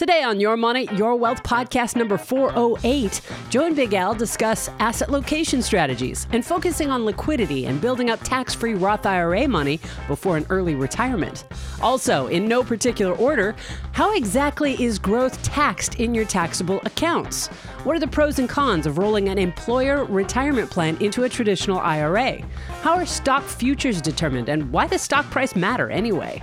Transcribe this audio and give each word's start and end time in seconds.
Today 0.00 0.22
on 0.22 0.40
Your 0.40 0.56
Money, 0.56 0.88
Your 0.96 1.14
Wealth 1.14 1.42
podcast 1.42 1.94
number 1.94 2.16
408, 2.16 3.20
Joe 3.50 3.66
and 3.66 3.76
Big 3.76 3.92
Al 3.92 4.14
discuss 4.14 4.70
asset 4.78 5.10
location 5.10 5.60
strategies 5.60 6.26
and 6.32 6.42
focusing 6.42 6.88
on 6.88 7.04
liquidity 7.04 7.66
and 7.66 7.82
building 7.82 8.08
up 8.08 8.18
tax 8.22 8.54
free 8.54 8.72
Roth 8.72 9.04
IRA 9.04 9.46
money 9.46 9.78
before 10.08 10.38
an 10.38 10.46
early 10.48 10.74
retirement. 10.74 11.44
Also, 11.82 12.28
in 12.28 12.48
no 12.48 12.64
particular 12.64 13.14
order, 13.16 13.54
how 13.92 14.14
exactly 14.14 14.82
is 14.82 14.98
growth 14.98 15.42
taxed 15.42 15.96
in 15.96 16.14
your 16.14 16.24
taxable 16.24 16.80
accounts? 16.86 17.48
What 17.84 17.94
are 17.94 18.00
the 18.00 18.08
pros 18.08 18.38
and 18.38 18.48
cons 18.48 18.86
of 18.86 18.96
rolling 18.96 19.28
an 19.28 19.36
employer 19.36 20.06
retirement 20.06 20.70
plan 20.70 20.96
into 21.02 21.24
a 21.24 21.28
traditional 21.28 21.78
IRA? 21.78 22.40
How 22.80 22.94
are 22.94 23.04
stock 23.04 23.42
futures 23.44 24.00
determined 24.00 24.48
and 24.48 24.72
why 24.72 24.86
does 24.86 25.02
stock 25.02 25.26
price 25.26 25.54
matter 25.54 25.90
anyway? 25.90 26.42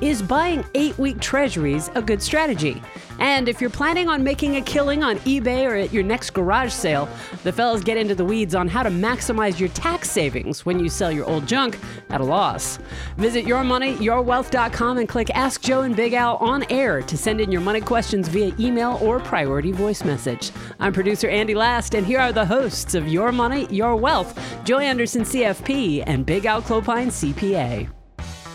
Is 0.00 0.22
buying 0.22 0.64
eight 0.74 0.98
week 0.98 1.20
treasuries 1.20 1.90
a 1.94 2.02
good 2.02 2.22
strategy? 2.22 2.82
And 3.20 3.48
if 3.48 3.60
you're 3.60 3.70
planning 3.70 4.08
on 4.08 4.24
making 4.24 4.56
a 4.56 4.60
killing 4.60 5.02
on 5.02 5.18
eBay 5.20 5.64
or 5.66 5.74
at 5.76 5.92
your 5.92 6.02
next 6.02 6.30
garage 6.30 6.72
sale, 6.72 7.08
the 7.42 7.52
fellas 7.52 7.82
get 7.82 7.96
into 7.96 8.14
the 8.14 8.24
weeds 8.24 8.54
on 8.54 8.68
how 8.68 8.82
to 8.82 8.90
maximize 8.90 9.58
your 9.58 9.68
tax 9.70 10.10
savings 10.10 10.66
when 10.66 10.80
you 10.80 10.88
sell 10.88 11.12
your 11.12 11.24
old 11.26 11.46
junk 11.46 11.78
at 12.10 12.20
a 12.20 12.24
loss. 12.24 12.78
Visit 13.16 13.44
yourmoneyyourwealth.com 13.44 14.98
and 14.98 15.08
click 15.08 15.30
Ask 15.30 15.62
Joe 15.62 15.82
and 15.82 15.94
Big 15.94 16.12
Al 16.12 16.36
on 16.36 16.64
air 16.70 17.02
to 17.02 17.16
send 17.16 17.40
in 17.40 17.52
your 17.52 17.60
money 17.60 17.80
questions 17.80 18.28
via 18.28 18.52
email 18.58 18.98
or 19.00 19.20
priority 19.20 19.72
voice 19.72 20.04
message. 20.04 20.50
I'm 20.80 20.92
producer 20.92 21.28
Andy 21.28 21.54
Last, 21.54 21.94
and 21.94 22.06
here 22.06 22.20
are 22.20 22.32
the 22.32 22.46
hosts 22.46 22.94
of 22.94 23.08
Your 23.08 23.32
Money, 23.32 23.66
Your 23.70 23.96
Wealth, 23.96 24.38
Joe 24.64 24.78
Anderson, 24.78 25.22
CFP, 25.22 26.02
and 26.06 26.26
Big 26.26 26.46
Al 26.46 26.62
Clopine, 26.62 27.08
CPA. 27.08 28.03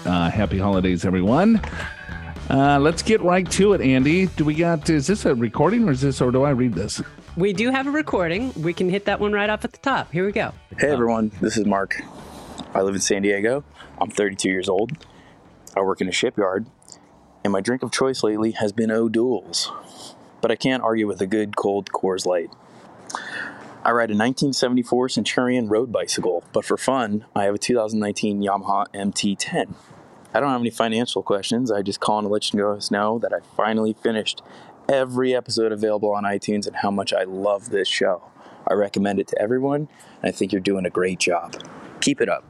Uh, 0.06 0.30
happy 0.30 0.58
holidays, 0.58 1.06
everyone. 1.06 1.62
Uh, 2.50 2.80
let's 2.80 3.02
get 3.04 3.22
right 3.22 3.50
to 3.52 3.74
it, 3.74 3.82
Andy. 3.82 4.26
Do 4.28 4.46
we 4.46 4.56
got, 4.56 4.90
is 4.90 5.06
this 5.06 5.26
a 5.26 5.36
recording 5.36 5.88
or 5.88 5.92
is 5.92 6.02
this, 6.02 6.22
or 6.22 6.32
do 6.32 6.44
I 6.44 6.52
read 6.52 6.74
this? 6.74 7.02
We 7.36 7.54
do 7.54 7.70
have 7.70 7.86
a 7.86 7.92
recording. 7.92 8.52
We 8.62 8.74
can 8.74 8.90
hit 8.90 9.06
that 9.06 9.20
one 9.20 9.34
right 9.34 9.50
off 9.50 9.64
at 9.66 9.72
the 9.72 9.78
top. 9.78 10.12
Here 10.12 10.26
we 10.26 10.32
go. 10.32 10.52
Hey 10.78 10.90
everyone, 10.90 11.32
this 11.42 11.58
is 11.58 11.66
Mark. 11.66 12.02
I 12.74 12.82
live 12.82 12.96
in 12.96 13.02
San 13.02 13.22
Diego. 13.22 13.64
I'm 14.00 14.10
32 14.10 14.50
years 14.50 14.68
old. 14.68 14.92
I 15.76 15.82
work 15.82 16.02
in 16.02 16.08
a 16.08 16.12
shipyard, 16.12 16.66
and 17.44 17.54
my 17.54 17.62
drink 17.62 17.84
of 17.84 17.92
choice 17.92 18.24
lately 18.24 18.52
has 18.52 18.72
been 18.72 18.90
O'Doul's. 18.90 19.72
But 20.42 20.50
I 20.50 20.56
can't 20.56 20.82
argue 20.82 21.08
with 21.08 21.22
a 21.22 21.28
good 21.28 21.56
cold 21.56 21.92
Coors 21.92 22.26
Light. 22.26 22.50
I 23.84 23.92
ride 23.92 24.10
a 24.10 24.18
1974 24.18 25.10
Centurion 25.10 25.70
road 25.70 25.92
bicycle, 25.92 26.44
but 26.52 26.66
for 26.66 26.78
fun, 26.78 27.26
I 27.36 27.44
have 27.46 27.56
a 27.56 27.60
2019 27.60 28.42
Yamaha 28.42 28.88
MT10. 28.94 29.74
I 30.34 30.40
don't 30.40 30.50
have 30.50 30.62
any 30.62 30.70
financial 30.70 31.24
questions. 31.24 31.72
I 31.72 31.82
just 31.82 32.00
call 32.00 32.20
and 32.20 32.30
let 32.30 32.54
you 32.54 32.62
guys 32.62 32.92
know 32.92 33.20
that 33.20 33.34
I 33.34 33.40
finally 33.56 33.94
finished 33.94 34.42
every 34.88 35.36
episode 35.36 35.72
available 35.72 36.12
on 36.12 36.24
iTunes 36.24 36.68
and 36.68 36.76
how 36.76 36.92
much 36.92 37.14
I 37.14 37.24
love 37.24 37.70
this 37.70 37.88
show. 37.88 38.24
I 38.68 38.74
recommend 38.74 39.20
it 39.20 39.28
to 39.30 39.42
everyone, 39.42 39.88
and 40.22 40.30
I 40.30 40.32
think 40.32 40.52
you're 40.52 40.62
doing 40.62 40.86
a 40.86 40.90
great 40.90 41.20
job. 41.20 41.56
Keep 42.02 42.22
it 42.22 42.30
up. 42.30 42.46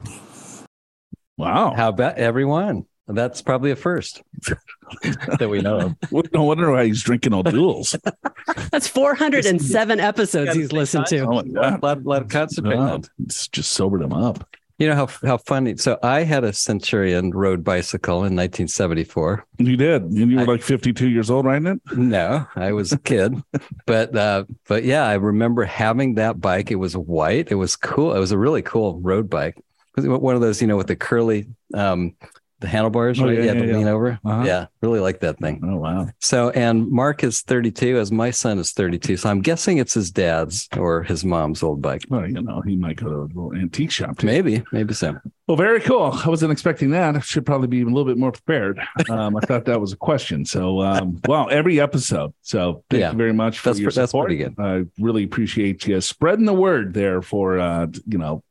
Wow. 1.38 1.72
How 1.74 1.88
about 1.88 2.18
everyone? 2.18 2.84
That's 3.08 3.42
probably 3.42 3.70
a 3.72 3.76
first 3.76 4.22
that 5.38 5.48
we 5.50 5.60
know 5.62 5.96
of. 6.10 6.32
no 6.32 6.44
wonder 6.44 6.70
why 6.70 6.84
he's 6.84 7.02
drinking 7.02 7.34
O'Doul's. 7.34 7.96
That's 8.70 8.86
407 8.86 9.98
episodes 9.98 10.54
he's 10.54 10.72
listened 10.72 11.06
to. 11.06 11.20
oh, 11.20 11.32
my 11.32 11.42
God. 11.42 11.82
Let, 11.82 12.06
let 12.06 12.30
concentrate. 12.30 12.76
God. 12.76 13.08
It's 13.24 13.48
just 13.48 13.72
sobered 13.72 14.02
him 14.02 14.12
up. 14.12 14.46
You 14.80 14.88
know 14.88 14.94
how 14.94 15.08
how 15.28 15.36
funny. 15.36 15.76
So 15.76 15.98
I 16.02 16.22
had 16.22 16.42
a 16.42 16.54
Centurion 16.54 17.32
road 17.32 17.62
bicycle 17.62 18.24
in 18.24 18.34
1974. 18.34 19.44
You 19.58 19.76
did. 19.76 20.02
And 20.04 20.30
you 20.30 20.36
were 20.36 20.42
I- 20.42 20.46
like 20.46 20.62
52 20.62 21.10
years 21.10 21.30
old 21.30 21.44
right? 21.44 21.62
it? 21.62 21.78
No, 21.94 22.46
I 22.56 22.72
was 22.72 22.90
a 22.90 22.98
kid, 22.98 23.34
but 23.86 24.16
uh, 24.16 24.44
but 24.66 24.84
yeah, 24.84 25.06
I 25.06 25.14
remember 25.14 25.64
having 25.64 26.14
that 26.14 26.40
bike. 26.40 26.70
It 26.70 26.76
was 26.76 26.96
white. 26.96 27.48
It 27.52 27.56
was 27.56 27.76
cool. 27.76 28.14
It 28.16 28.18
was 28.20 28.32
a 28.32 28.38
really 28.38 28.62
cool 28.62 28.98
road 29.00 29.28
bike. 29.28 29.62
One 29.96 30.34
of 30.34 30.40
those, 30.40 30.62
you 30.62 30.66
know, 30.66 30.78
with 30.78 30.86
the 30.86 30.96
curly 30.96 31.48
um, 31.74 32.14
the 32.60 32.68
handlebars. 32.68 33.20
Oh, 33.20 33.24
right? 33.26 33.38
yeah, 33.38 33.44
yeah, 33.44 33.52
to 33.54 33.66
yeah. 33.66 33.74
lean 33.76 33.88
over. 33.88 34.18
Uh-huh. 34.24 34.42
Yeah, 34.44 34.66
really 34.82 35.00
like 35.00 35.20
that 35.20 35.38
thing. 35.38 35.60
Oh, 35.64 35.76
wow. 35.76 36.08
So, 36.18 36.50
and 36.50 36.90
Mark 36.90 37.24
is 37.24 37.42
32, 37.42 37.98
as 37.98 38.12
my 38.12 38.30
son 38.30 38.58
is 38.58 38.72
32. 38.72 39.16
So 39.16 39.28
I'm 39.28 39.40
guessing 39.40 39.78
it's 39.78 39.94
his 39.94 40.10
dad's 40.10 40.68
or 40.76 41.02
his 41.02 41.24
mom's 41.24 41.62
old 41.62 41.82
bike. 41.82 42.02
Well, 42.08 42.26
you 42.28 42.42
know, 42.42 42.60
he 42.62 42.76
might 42.76 42.96
go 42.96 43.08
to 43.08 43.16
a 43.16 43.28
little 43.28 43.54
antique 43.54 43.90
shop 43.90 44.18
too. 44.18 44.26
Maybe, 44.26 44.62
maybe 44.72 44.94
so. 44.94 45.18
Well, 45.46 45.56
very 45.56 45.80
cool. 45.80 46.12
I 46.24 46.28
wasn't 46.28 46.52
expecting 46.52 46.90
that. 46.90 47.16
I 47.16 47.20
should 47.20 47.44
probably 47.44 47.66
be 47.66 47.82
a 47.82 47.84
little 47.86 48.04
bit 48.04 48.16
more 48.16 48.30
prepared. 48.30 48.78
Um, 49.08 49.36
I 49.36 49.40
thought 49.40 49.64
that 49.64 49.80
was 49.80 49.92
a 49.92 49.96
question. 49.96 50.44
So, 50.44 50.80
um, 50.80 51.20
wow, 51.26 51.46
every 51.46 51.80
episode. 51.80 52.32
So, 52.42 52.84
thank 52.88 53.00
Yeah. 53.00 53.10
you 53.10 53.16
very 53.18 53.32
much 53.32 53.58
for 53.58 53.70
That's 53.70 53.80
your 53.80 53.90
that's 53.90 54.12
support. 54.12 54.28
pretty 54.28 54.44
good. 54.44 54.54
I 54.58 54.84
really 55.02 55.24
appreciate 55.24 55.86
you 55.88 56.00
spreading 56.00 56.44
the 56.44 56.52
word 56.54 56.94
there 56.94 57.20
for, 57.20 57.58
uh, 57.58 57.88
you 58.06 58.18
know, 58.18 58.44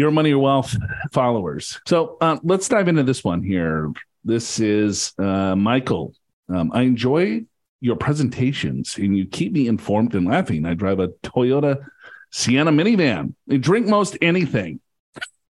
your 0.00 0.10
money, 0.10 0.30
your 0.30 0.38
wealth 0.38 0.74
followers. 1.12 1.78
So, 1.86 2.16
uh, 2.20 2.38
let's 2.42 2.68
dive 2.68 2.88
into 2.88 3.02
this 3.02 3.22
one 3.22 3.42
here. 3.42 3.92
This 4.24 4.58
is 4.58 5.12
uh, 5.18 5.54
Michael. 5.54 6.14
Um, 6.48 6.72
I 6.74 6.82
enjoy 6.82 7.44
your 7.80 7.96
presentations 7.96 8.96
and 8.96 9.16
you 9.16 9.26
keep 9.26 9.52
me 9.52 9.68
informed 9.68 10.14
and 10.14 10.26
laughing. 10.26 10.64
I 10.64 10.74
drive 10.74 11.00
a 11.00 11.08
Toyota 11.22 11.84
Sienna 12.30 12.72
minivan. 12.72 13.34
I 13.50 13.58
drink 13.58 13.86
most 13.86 14.16
anything. 14.22 14.80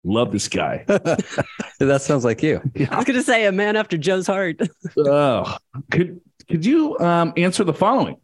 Love 0.04 0.32
this 0.32 0.48
guy. 0.48 0.84
that 0.88 2.02
sounds 2.02 2.24
like 2.24 2.42
you. 2.42 2.60
I 2.90 2.96
was 2.96 3.04
going 3.04 3.18
to 3.18 3.22
say 3.22 3.46
a 3.46 3.52
man 3.52 3.76
after 3.76 3.96
Joe's 3.96 4.26
heart. 4.26 4.60
Oh, 4.98 5.56
could 5.90 6.20
could 6.48 6.66
you 6.66 6.98
um, 6.98 7.32
answer 7.36 7.62
the 7.62 7.72
following? 7.72 8.16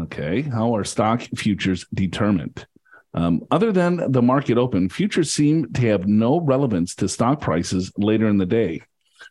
Okay, 0.00 0.40
how 0.42 0.74
are 0.74 0.84
stock 0.84 1.20
futures 1.36 1.86
determined? 1.92 2.66
Um, 3.14 3.42
other 3.50 3.72
than 3.72 4.12
the 4.12 4.22
market 4.22 4.58
open, 4.58 4.88
futures 4.88 5.32
seem 5.32 5.72
to 5.72 5.80
have 5.88 6.06
no 6.06 6.40
relevance 6.40 6.94
to 6.96 7.08
stock 7.08 7.40
prices 7.40 7.90
later 7.96 8.28
in 8.28 8.38
the 8.38 8.46
day. 8.46 8.82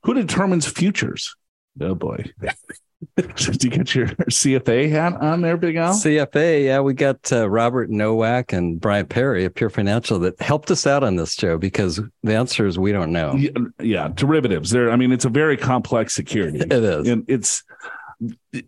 Who 0.03 0.13
determines 0.13 0.67
futures? 0.67 1.35
Oh 1.79 1.95
boy. 1.95 2.25
Did 3.15 3.63
you 3.63 3.69
get 3.69 3.93
your 3.93 4.07
CFA 4.07 4.89
hat 4.89 5.13
on 5.21 5.41
there, 5.41 5.55
Big 5.55 5.75
Al? 5.75 5.93
CFA, 5.93 6.65
yeah, 6.65 6.79
we 6.79 6.95
got 6.95 7.31
uh, 7.31 7.47
Robert 7.47 7.91
Nowak 7.91 8.53
and 8.53 8.81
Brian 8.81 9.05
Perry 9.05 9.45
of 9.45 9.53
Pure 9.53 9.69
Financial 9.69 10.17
that 10.19 10.41
helped 10.41 10.71
us 10.71 10.87
out 10.87 11.03
on 11.03 11.15
this 11.15 11.35
Joe, 11.35 11.59
because 11.59 11.99
the 12.23 12.35
answer 12.35 12.65
is 12.65 12.79
we 12.79 12.91
don't 12.91 13.11
know. 13.11 13.35
Yeah, 13.35 13.51
yeah, 13.79 14.07
derivatives. 14.13 14.71
There, 14.71 14.89
I 14.89 14.95
mean, 14.95 15.11
it's 15.11 15.25
a 15.25 15.29
very 15.29 15.57
complex 15.57 16.15
security. 16.15 16.59
It 16.67 16.71
is. 16.71 17.07
and 17.07 17.23
it's 17.27 17.63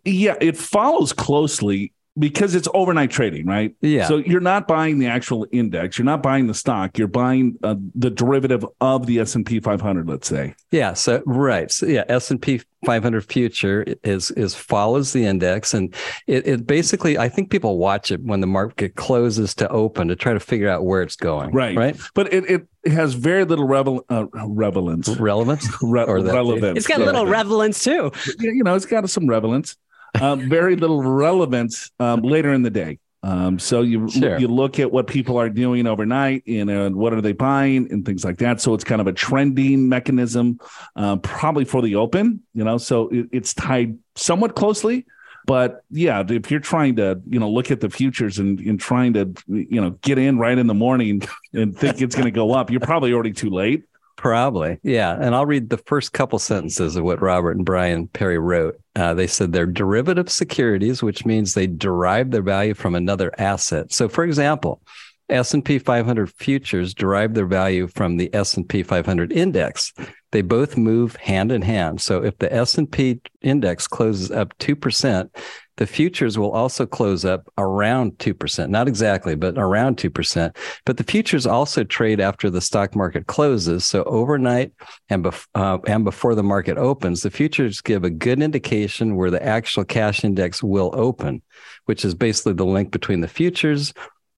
yeah 0.05 0.35
it 0.39 0.55
follows 0.55 1.11
closely 1.11 1.91
because 2.19 2.53
it's 2.53 2.67
overnight 2.73 3.09
trading 3.09 3.45
right 3.45 3.73
Yeah. 3.81 4.07
so 4.07 4.17
you're 4.17 4.41
not 4.41 4.67
buying 4.67 4.99
the 4.99 5.07
actual 5.07 5.47
index 5.51 5.97
you're 5.97 6.05
not 6.05 6.21
buying 6.21 6.47
the 6.47 6.53
stock 6.53 6.97
you're 6.97 7.07
buying 7.07 7.57
uh, 7.63 7.75
the 7.95 8.09
derivative 8.09 8.65
of 8.81 9.05
the 9.07 9.19
s&p 9.19 9.59
500 9.59 10.07
let's 10.07 10.27
say 10.27 10.53
Yeah. 10.71 10.93
So 10.93 11.23
right. 11.25 11.71
So 11.71 11.85
yeah, 11.87 12.03
S 12.09 12.29
and 12.31 12.41
P 12.41 12.61
500 12.85 13.25
future 13.25 13.83
is 14.03 14.31
is 14.31 14.53
follows 14.55 15.11
the 15.13 15.25
index, 15.25 15.73
and 15.73 15.93
it, 16.27 16.47
it 16.47 16.67
basically 16.67 17.17
I 17.17 17.27
think 17.27 17.49
people 17.49 17.77
watch 17.77 18.11
it 18.11 18.21
when 18.23 18.39
the 18.39 18.47
market 18.47 18.95
closes 18.95 19.53
to 19.55 19.67
open 19.69 20.07
to 20.09 20.15
try 20.15 20.33
to 20.33 20.39
figure 20.39 20.69
out 20.69 20.85
where 20.85 21.01
it's 21.01 21.15
going. 21.15 21.51
Right. 21.51 21.75
Right. 21.75 21.97
but 22.13 22.31
it, 22.31 22.67
it 22.85 22.91
has 22.91 23.13
very 23.15 23.43
little 23.45 23.65
revel, 23.67 24.05
uh, 24.09 24.25
relevance 24.33 25.09
Relevance. 25.09 25.67
Re- 25.81 26.03
Or 26.05 26.21
that 26.21 26.33
relevance 26.33 26.77
It's 26.77 26.87
got 26.87 27.01
a 27.01 27.05
little 27.05 27.25
relevance 27.25 27.83
too. 27.83 28.11
You 28.39 28.63
know 28.63 28.75
it's 28.75 28.85
got 28.85 29.09
some 29.09 29.27
relevance 29.27 29.75
uh, 30.19 30.35
very 30.35 30.75
little 30.75 31.01
relevance 31.01 31.91
um, 31.99 32.21
later 32.21 32.53
in 32.53 32.61
the 32.63 32.69
day. 32.69 32.99
Um, 33.21 33.59
so 33.59 33.81
you 33.81 34.09
Sure. 34.09 34.39
you 34.39 34.47
look 34.47 34.79
at 34.79 34.91
what 34.91 35.07
people 35.07 35.37
are 35.37 35.49
doing 35.49 35.87
overnight 35.87 36.43
you 36.45 36.63
know 36.63 36.85
and 36.85 36.95
what 36.95 37.13
are 37.13 37.19
they 37.19 37.33
buying 37.33 37.91
and 37.91 38.05
things 38.05 38.23
like 38.23 38.37
that. 38.37 38.61
So 38.61 38.73
it's 38.73 38.85
kind 38.85 39.01
of 39.01 39.07
a 39.07 39.13
trending 39.13 39.89
mechanism 39.89 40.59
uh, 40.95 41.17
probably 41.17 41.65
for 41.65 41.81
the 41.81 41.95
open 41.95 42.41
you 42.53 42.63
know 42.63 42.77
so 42.77 43.09
it, 43.09 43.27
it's 43.31 43.53
tied 43.53 43.97
somewhat 44.15 44.55
closely. 44.55 45.05
But 45.45 45.83
yeah 45.89 46.23
if 46.29 46.49
you're 46.49 46.61
trying 46.61 46.95
to 46.97 47.21
you 47.27 47.39
know 47.39 47.49
look 47.49 47.71
at 47.71 47.81
the 47.81 47.89
futures 47.89 48.39
and, 48.39 48.57
and 48.61 48.79
trying 48.79 49.13
to 49.13 49.33
you 49.47 49.81
know 49.81 49.91
get 50.01 50.17
in 50.17 50.37
right 50.39 50.57
in 50.57 50.67
the 50.67 50.73
morning 50.73 51.21
and 51.53 51.75
think 51.77 52.01
it's 52.01 52.15
going 52.15 52.25
to 52.25 52.31
go 52.31 52.53
up 52.53 52.71
you're 52.71 52.79
probably 52.79 53.11
already 53.11 53.33
too 53.33 53.49
late 53.49 53.83
Probably. 54.19 54.79
Yeah. 54.83 55.17
And 55.17 55.33
I'll 55.33 55.45
read 55.45 55.69
the 55.69 55.77
first 55.77 56.11
couple 56.11 56.39
sentences 56.39 56.97
of 56.97 57.05
what 57.05 57.21
Robert 57.21 57.55
and 57.55 57.65
Brian 57.65 58.05
Perry 58.09 58.37
wrote. 58.37 58.77
Uh, 58.93 59.13
they 59.13 59.27
said 59.27 59.53
they're 59.53 59.65
derivative 59.65 60.29
securities, 60.29 61.01
which 61.01 61.25
means 61.25 61.53
they 61.53 61.67
derive 61.67 62.31
their 62.31 62.41
value 62.41 62.73
from 62.73 62.95
another 62.95 63.31
asset. 63.37 63.93
So, 63.93 64.09
for 64.09 64.25
example, 64.25 64.81
S&P 65.29 65.79
500 65.79 66.33
futures 66.33 66.93
derive 66.93 67.33
their 67.33 67.45
value 67.45 67.87
from 67.87 68.17
the 68.17 68.29
S&P 68.35 68.83
500 68.83 69.31
index. 69.31 69.93
They 70.31 70.41
both 70.41 70.75
move 70.75 71.15
hand 71.15 71.53
in 71.53 71.61
hand. 71.61 72.01
So 72.01 72.21
if 72.21 72.37
the 72.39 72.53
S&P 72.53 73.21
index 73.41 73.87
closes 73.87 74.31
up 74.31 74.57
2%, 74.57 75.29
the 75.79 75.87
futures 75.87 76.37
will 76.37 76.51
also 76.51 76.85
close 76.85 77.23
up 77.23 77.49
around 77.57 78.17
2%, 78.17 78.69
not 78.69 78.89
exactly, 78.89 79.33
but 79.33 79.57
around 79.57 79.95
2%. 79.95 80.53
But 80.85 80.97
the 80.97 81.05
futures 81.05 81.47
also 81.47 81.85
trade 81.85 82.19
after 82.19 82.49
the 82.49 82.59
stock 82.59 82.97
market 82.97 83.27
closes. 83.27 83.85
So 83.85 84.03
overnight 84.03 84.73
and, 85.07 85.23
bef- 85.23 85.47
uh, 85.55 85.77
and 85.87 86.03
before 86.03 86.35
the 86.35 86.43
market 86.43 86.77
opens, 86.77 87.21
the 87.21 87.31
futures 87.31 87.79
give 87.79 88.03
a 88.03 88.09
good 88.09 88.41
indication 88.41 89.15
where 89.15 89.31
the 89.31 89.41
actual 89.41 89.85
cash 89.85 90.25
index 90.25 90.61
will 90.61 90.91
open, 90.93 91.41
which 91.85 92.03
is 92.03 92.13
basically 92.13 92.53
the 92.53 92.65
link 92.65 92.91
between 92.91 93.21
the 93.21 93.29
futures 93.29 93.93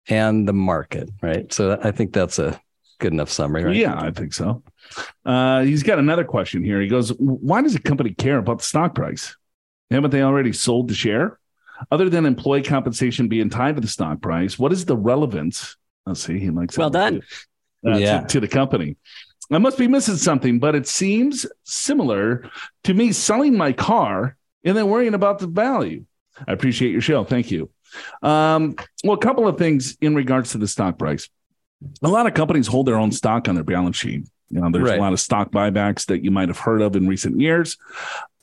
and 0.10 0.48
the 0.48 0.54
market, 0.54 1.10
right? 1.24 1.52
So 1.52 1.80
I 1.82 1.90
think 1.90 2.14
that's 2.14 2.38
a 2.38 2.62
good 3.00 3.14
enough 3.14 3.32
summary, 3.32 3.64
right? 3.64 3.76
Yeah, 3.76 4.00
I 4.00 4.12
think 4.12 4.34
so. 4.34 4.62
Uh, 5.26 5.62
he's 5.62 5.82
got 5.82 5.98
another 5.98 6.24
question 6.24 6.64
here. 6.64 6.80
He 6.80 6.88
goes, 6.88 7.10
Why 7.18 7.64
does 7.64 7.74
a 7.74 7.82
company 7.82 8.14
care 8.14 8.38
about 8.38 8.60
the 8.60 8.64
stock 8.64 8.94
price? 8.94 9.36
Haven't 9.92 10.12
they 10.12 10.22
already 10.24 10.54
sold 10.54 10.88
the 10.88 10.94
share? 10.94 11.38
Other 11.92 12.10
than 12.10 12.26
employee 12.26 12.62
compensation 12.62 13.28
being 13.28 13.50
tied 13.50 13.76
to 13.76 13.82
the 13.82 13.88
stock 13.88 14.22
price, 14.22 14.58
what 14.58 14.72
is 14.72 14.86
the 14.86 14.96
relevance? 14.96 15.76
Let's 16.06 16.22
see. 16.24 16.40
He 16.40 16.50
likes 16.50 16.78
well 16.78 16.90
done. 16.90 17.22
uh, 17.86 17.98
Yeah. 17.98 18.22
to, 18.22 18.28
to 18.28 18.40
the 18.40 18.48
company. 18.48 18.98
I 19.52 19.58
must 19.58 19.78
be 19.78 19.88
missing 19.88 20.16
something, 20.16 20.60
but 20.60 20.76
it 20.76 20.88
seems 20.88 21.46
similar 21.64 22.50
to 22.86 22.94
me 22.94 23.12
selling 23.12 23.58
my 23.58 23.74
car 23.74 24.38
and 24.64 24.78
then 24.78 24.88
worrying 24.88 25.14
about 25.14 25.40
the 25.40 25.48
value. 25.48 26.06
I 26.48 26.54
appreciate 26.54 26.92
your 26.92 27.02
show. 27.02 27.24
Thank 27.26 27.52
you. 27.52 27.70
Um, 28.24 28.76
well, 29.04 29.14
a 29.14 29.20
couple 29.20 29.48
of 29.48 29.58
things 29.58 29.98
in 30.00 30.16
regards 30.16 30.52
to 30.52 30.58
the 30.58 30.68
stock 30.68 30.98
price. 30.98 31.28
A 32.04 32.08
lot 32.08 32.28
of 32.28 32.34
companies 32.34 32.68
hold 32.68 32.86
their 32.86 32.96
own 32.98 33.12
stock 33.12 33.50
on 33.50 33.56
their 33.56 33.64
balance 33.66 33.98
sheet. 33.98 34.28
You 34.50 34.62
know, 34.62 34.70
there's 34.72 34.88
Right. 34.88 35.00
a 35.00 35.02
lot 35.02 35.14
of 35.14 35.20
stock 35.20 35.52
buybacks 35.52 36.06
that 36.06 36.24
you 36.24 36.32
might 36.32 36.48
have 36.48 36.60
heard 36.60 36.82
of 36.82 36.96
in 36.96 37.08
recent 37.08 37.40
years. 37.42 37.78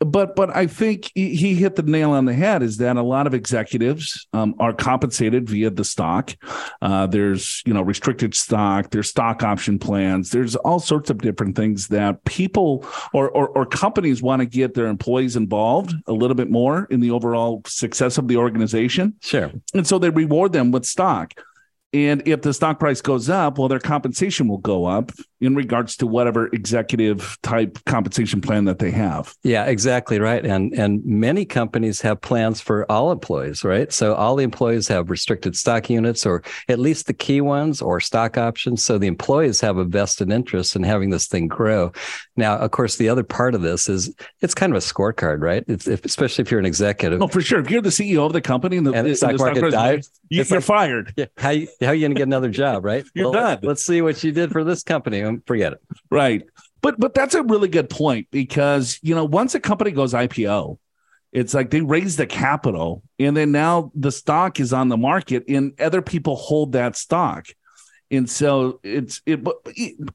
But 0.00 0.36
but 0.36 0.54
I 0.54 0.68
think 0.68 1.10
he, 1.14 1.54
hit 1.54 1.74
the 1.74 1.82
nail 1.82 2.12
on 2.12 2.24
the 2.24 2.32
head. 2.32 2.62
Is 2.62 2.76
that 2.76 2.96
a 2.96 3.02
lot 3.02 3.26
of 3.26 3.34
executives 3.34 4.28
um, 4.32 4.54
are 4.60 4.72
compensated 4.72 5.48
via 5.48 5.70
the 5.70 5.84
stock? 5.84 6.36
Uh, 6.80 7.08
there's 7.08 7.62
you 7.66 7.74
know 7.74 7.82
restricted 7.82 8.34
stock. 8.34 8.90
There's 8.90 9.08
stock 9.08 9.42
option 9.42 9.78
plans. 9.80 10.30
There's 10.30 10.54
all 10.54 10.78
sorts 10.78 11.10
of 11.10 11.18
different 11.18 11.56
things 11.56 11.88
that 11.88 12.24
people 12.24 12.86
or 13.12 13.28
or, 13.30 13.48
or 13.48 13.66
companies 13.66 14.22
want 14.22 14.40
to 14.40 14.46
get 14.46 14.74
their 14.74 14.86
employees 14.86 15.34
involved 15.34 15.94
a 16.06 16.12
little 16.12 16.36
bit 16.36 16.50
more 16.50 16.86
in 16.90 17.00
the 17.00 17.10
overall 17.10 17.62
success 17.66 18.18
of 18.18 18.28
the 18.28 18.36
organization. 18.36 19.14
Sure. 19.20 19.50
And 19.74 19.84
so 19.84 19.98
they 19.98 20.10
reward 20.10 20.52
them 20.52 20.70
with 20.70 20.86
stock. 20.86 21.34
And 21.92 22.22
if 22.28 22.42
the 22.42 22.52
stock 22.52 22.78
price 22.78 23.00
goes 23.00 23.30
up, 23.30 23.58
well, 23.58 23.68
their 23.68 23.78
compensation 23.78 24.46
will 24.46 24.58
go 24.58 24.84
up 24.84 25.10
in 25.40 25.55
regards 25.55 25.96
to 25.96 26.06
whatever 26.06 26.49
executive 26.49 27.38
type 27.43 27.79
compensation 27.87 28.40
plan 28.40 28.64
that 28.64 28.79
they 28.79 28.90
have. 28.90 29.35
Yeah, 29.43 29.64
exactly 29.67 30.19
right. 30.19 30.44
And 30.44 30.73
and 30.75 31.05
many 31.05 31.44
companies 31.44 32.00
have 32.00 32.20
plans 32.20 32.61
for 32.61 32.90
all 32.90 33.12
employees, 33.12 33.64
right? 33.64 33.93
So 33.93 34.14
all 34.14 34.37
the 34.37 34.44
employees 34.44 34.88
have 34.88 35.11
restricted 35.11 35.56
stock 35.56 35.88
units 35.90 36.26
or 36.26 36.43
at 36.69 36.79
least 36.79 37.06
the 37.06 37.14
key 37.14 37.40
ones 37.40 37.81
or 37.81 38.00
stock 38.00 38.37
options. 38.37 38.85
So 38.85 38.99
the 38.99 39.06
employees 39.06 39.61
have 39.61 39.76
a 39.76 39.85
vested 39.85 40.31
interest 40.32 40.75
in 40.76 40.82
having 40.82 41.11
this 41.11 41.26
thing 41.26 41.46
grow. 41.49 41.93
Now, 42.37 42.56
of 42.58 42.70
course, 42.70 42.96
the 42.96 43.08
other 43.08 43.25
part 43.25 43.55
of 43.55 43.62
this 43.62 43.88
is 43.88 44.14
it's 44.40 44.55
kind 44.55 44.73
of 44.73 44.76
a 44.76 44.81
scorecard, 44.81 45.40
right? 45.40 45.64
It's 45.69 45.87
if, 45.87 46.05
especially 46.05 46.43
if 46.43 46.50
you're 46.50 46.61
an 46.61 46.67
executive. 46.67 47.20
No, 47.20 47.29
for 47.29 47.40
sure. 47.40 47.61
If 47.61 47.70
you're 47.70 47.82
the 47.82 47.88
CEO 47.90 48.26
of 48.26 48.32
the 48.32 48.40
company 48.40 48.76
and 48.76 48.87
the, 48.87 48.93
And 48.93 49.06
the 49.06 49.14
stock 49.14 49.38
market 49.38 49.61
price- 49.61 49.73
dives, 49.73 50.11
you, 50.29 50.43
you're 50.43 50.58
like- 50.58 50.64
fired. 50.64 51.14
Yeah, 51.17 51.26
how 51.37 51.50
how 51.81 51.93
you 51.93 52.00
going 52.02 52.11
to 52.11 52.14
get 52.14 52.23
another 52.23 52.50
job, 52.50 52.85
right? 52.85 53.05
You're 53.14 53.32
done. 53.32 53.58
Let's 53.62 53.85
see 53.85 54.02
what 54.02 54.23
you 54.23 54.31
did 54.32 54.50
for 54.52 54.62
this 54.64 54.82
company. 54.82 55.23
Um, 55.28 55.42
Forget 55.46 55.75
it. 55.75 55.82
Right. 56.10 56.42
But 56.80 56.98
but 56.98 57.14
that's 57.14 57.34
a 57.34 57.42
really 57.42 57.69
good 57.69 57.90
point 57.90 58.28
because 58.30 58.98
you 59.02 59.14
know 59.14 59.25
once 59.25 59.54
a 59.54 59.60
company 59.60 59.90
goes 59.90 60.14
IPO, 60.14 60.78
it's 61.32 61.54
like 61.54 61.70
they 61.70 61.80
raise 61.80 62.16
the 62.16 62.26
capital 62.26 63.02
and 63.19 63.36
then 63.36 63.52
now 63.52 63.90
the 63.94 64.12
stock 64.12 64.60
is 64.60 64.72
on 64.72 64.88
the 64.88 64.96
market 64.96 65.44
and 65.48 65.78
other 65.80 66.02
people 66.02 66.36
hold 66.36 66.72
that 66.72 66.96
stock. 66.96 67.46
And 68.10 68.28
so 68.30 68.80
it's 68.82 69.20
it 69.26 69.44
but 69.44 69.56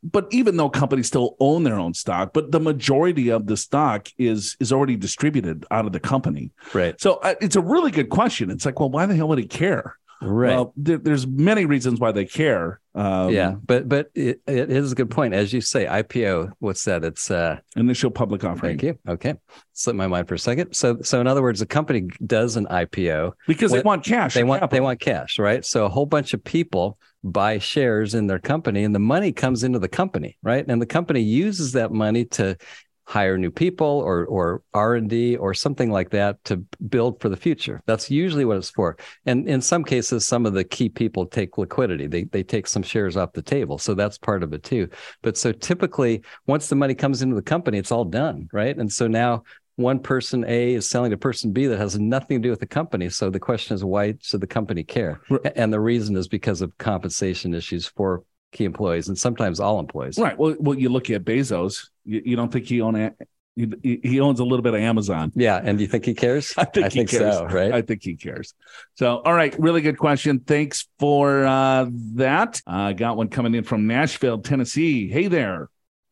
but 0.02 0.28
even 0.32 0.58
though 0.58 0.70
companies 0.70 1.08
still 1.08 1.36
own 1.40 1.64
their 1.64 1.78
own 1.78 1.94
stock, 1.94 2.32
but 2.34 2.52
the 2.52 2.60
majority 2.60 3.30
of 3.30 3.46
the 3.46 3.56
stock 3.56 4.08
is 4.18 4.58
is 4.60 4.74
already 4.74 4.96
distributed 4.96 5.66
out 5.70 5.86
of 5.86 5.92
the 5.92 6.00
company. 6.00 6.52
Right. 6.74 7.00
So 7.00 7.16
uh, 7.16 7.36
it's 7.40 7.56
a 7.56 7.62
really 7.62 7.92
good 7.92 8.10
question. 8.10 8.50
It's 8.50 8.66
like, 8.66 8.80
well, 8.80 8.90
why 8.90 9.06
the 9.06 9.16
hell 9.16 9.28
would 9.28 9.38
he 9.38 9.46
care? 9.46 9.98
Right. 10.24 10.56
Well, 10.56 10.74
there, 10.76 10.98
there's 10.98 11.28
many 11.28 11.66
reasons 11.66 12.00
why 12.00 12.12
they 12.12 12.26
care. 12.26 12.80
Um, 12.96 13.32
yeah, 13.32 13.56
but 13.66 13.90
but 13.90 14.10
it, 14.14 14.42
it 14.48 14.72
is 14.72 14.92
a 14.92 14.96
good 14.96 15.10
point, 15.10 15.34
as 15.34 15.52
you 15.52 15.62
say. 15.62 15.86
IPO, 15.86 16.52
what's 16.60 16.86
that? 16.86 17.04
It's 17.04 17.32
uh, 17.32 17.60
Initial 17.76 18.12
public 18.12 18.44
offering. 18.44 18.78
Thank 18.78 18.84
you. 18.84 19.00
Okay. 19.08 19.36
Slipped 19.74 19.98
my 19.98 20.08
mind 20.08 20.28
for 20.28 20.36
a 20.36 20.40
second. 20.40 20.74
So 20.74 21.00
so 21.02 21.20
in 21.20 21.28
other 21.28 21.42
words, 21.42 21.62
a 21.62 21.66
company 21.66 22.08
does 22.26 22.56
an 22.56 22.68
IPO. 22.68 23.34
Because 23.48 23.72
they 23.72 23.82
want 23.82 24.06
cash. 24.06 24.34
They 24.34 24.44
want 24.44 24.70
they 24.70 24.80
want 24.80 25.00
cash, 25.00 25.40
right? 25.40 25.66
So 25.66 25.86
a 25.86 25.90
whole 25.90 26.06
bunch 26.06 26.34
of 26.34 26.44
people 26.44 27.00
buy 27.24 27.58
shares 27.58 28.14
in 28.14 28.28
their 28.28 28.40
company 28.40 28.84
and 28.84 28.94
the 28.94 29.00
money 29.00 29.32
comes 29.32 29.64
into 29.64 29.80
the 29.80 29.88
company, 29.88 30.38
right? 30.44 30.66
And 30.68 30.82
the 30.82 30.86
company 30.86 31.22
uses 31.22 31.72
that 31.72 31.92
money 31.92 32.26
to 32.26 32.58
hire 33.06 33.38
new 33.38 33.52
people 33.52 33.88
or 33.88 34.26
or 34.26 34.64
R&D 34.74 35.36
or 35.38 35.54
something 35.54 35.92
like 35.92 36.10
that 36.12 36.44
to 36.46 36.58
build 36.90 37.20
for 37.20 37.30
the 37.30 37.38
future. 37.38 37.82
That's 37.86 38.10
usually 38.10 38.46
what 38.46 38.58
it's 38.58 38.70
for. 38.70 38.98
And 39.26 39.48
in 39.48 39.62
some 39.62 39.84
cases 39.84 40.26
some 40.26 40.46
of 40.46 40.54
the 40.54 40.64
key 40.64 40.90
people 40.90 41.26
take 41.26 41.58
liquidity. 41.58 42.08
They 42.08 42.24
they 42.24 42.44
take 42.44 42.68
some 42.68 42.84
shares 42.84 43.18
off 43.18 43.34
the 43.34 43.42
table. 43.42 43.78
So 43.78 43.94
that's 43.94 44.18
part 44.18 44.44
of 44.44 44.54
it 44.54 44.64
too. 44.64 44.90
But 45.22 45.38
so 45.38 45.52
typically 45.52 46.24
once 46.48 46.68
the 46.68 46.76
money 46.76 46.96
comes 46.96 47.22
into 47.22 47.36
the 47.36 47.42
company 47.42 47.78
it's 47.78 47.92
all 47.92 48.06
done, 48.06 48.48
right? 48.54 48.78
And 48.78 48.92
so 48.92 49.08
now 49.08 49.44
one 49.76 50.00
person 50.00 50.46
A 50.48 50.76
is 50.76 50.88
selling 50.88 51.12
to 51.12 51.18
person 51.18 51.52
B 51.52 51.66
that 51.66 51.80
has 51.80 52.00
nothing 52.00 52.42
to 52.42 52.48
do 52.48 52.52
with 52.52 52.60
the 52.60 52.68
company. 52.68 53.10
So 53.10 53.30
the 53.30 53.40
question 53.40 53.74
is, 53.74 53.84
why 53.84 54.16
should 54.22 54.42
the 54.42 54.48
company 54.48 54.84
care? 54.84 55.22
And 55.56 55.74
the 55.74 55.80
reason 55.80 56.16
is 56.16 56.28
because 56.28 56.62
of 56.62 56.78
compensation 56.78 57.54
issues 57.54 57.88
for 57.88 58.24
key 58.54 58.66
employees 58.66 59.10
and 59.10 59.18
sometimes 59.18 59.60
all 59.60 59.80
employees. 59.80 60.18
Right. 60.18 60.38
Well, 60.38 60.56
well, 60.60 60.78
you 60.78 60.90
look 60.90 61.10
at 61.10 61.26
Bezos. 61.26 61.90
You, 62.06 62.22
you 62.24 62.36
don't 62.36 62.52
think 62.52 62.66
he 62.68 62.80
own 62.80 62.96
a, 62.96 63.14
he, 63.56 64.00
he 64.04 64.20
owns 64.20 64.40
a 64.40 64.44
little 64.44 64.62
bit 64.62 64.74
of 64.74 64.80
Amazon. 64.80 65.32
Yeah. 65.36 65.60
And 65.62 65.78
do 65.78 65.84
you 65.84 65.88
think 65.88 66.06
he 66.06 66.14
cares? 66.14 66.54
I 66.58 66.66
think 66.66 66.94
he 66.94 67.06
cares. 67.06 67.36
so, 67.36 67.46
right? 67.46 67.74
I 67.74 67.82
think 67.82 68.04
he 68.04 68.16
cares. 68.16 68.54
So, 68.96 69.18
all 69.18 69.34
right, 69.34 69.58
really 69.60 69.82
good 69.82 69.98
question. 69.98 70.40
Thanks 70.40 70.88
for 71.00 71.46
uh, 71.46 71.88
that. 72.16 72.62
I 72.66 72.94
got 72.94 73.18
one 73.18 73.28
coming 73.28 73.54
in 73.56 73.64
from 73.64 73.88
Nashville, 73.88 74.40
Tennessee. 74.40 75.10
Hey 75.10 75.28
there, 75.28 75.70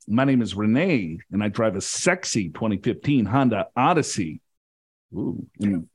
my 0.08 0.24
name 0.24 0.42
is 0.42 0.56
Renee, 0.56 1.20
and 1.32 1.44
I 1.44 1.48
drive 1.48 1.76
a 1.76 1.82
sexy 1.82 2.50
2015 2.50 3.26
Honda 3.26 3.68
Odyssey. 3.76 4.42
Ooh, 5.14 5.46
mm. 5.60 5.86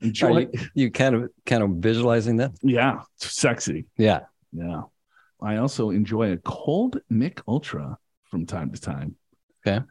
enjoy. 0.00 0.40
You, 0.40 0.50
you 0.74 0.90
kind 0.90 1.14
of 1.14 1.30
kind 1.46 1.62
of 1.62 1.70
visualizing 1.70 2.36
that? 2.36 2.52
yeah, 2.62 3.02
sexy. 3.16 3.86
Yeah. 3.96 4.20
Yeah. 4.52 4.82
I 5.42 5.56
also 5.56 5.90
enjoy 5.90 6.32
a 6.32 6.36
cold 6.38 7.00
Mich 7.08 7.38
Ultra 7.48 7.98
from 8.30 8.46
time 8.46 8.70
to 8.72 8.80
time. 8.80 9.16
Okay. 9.66 9.84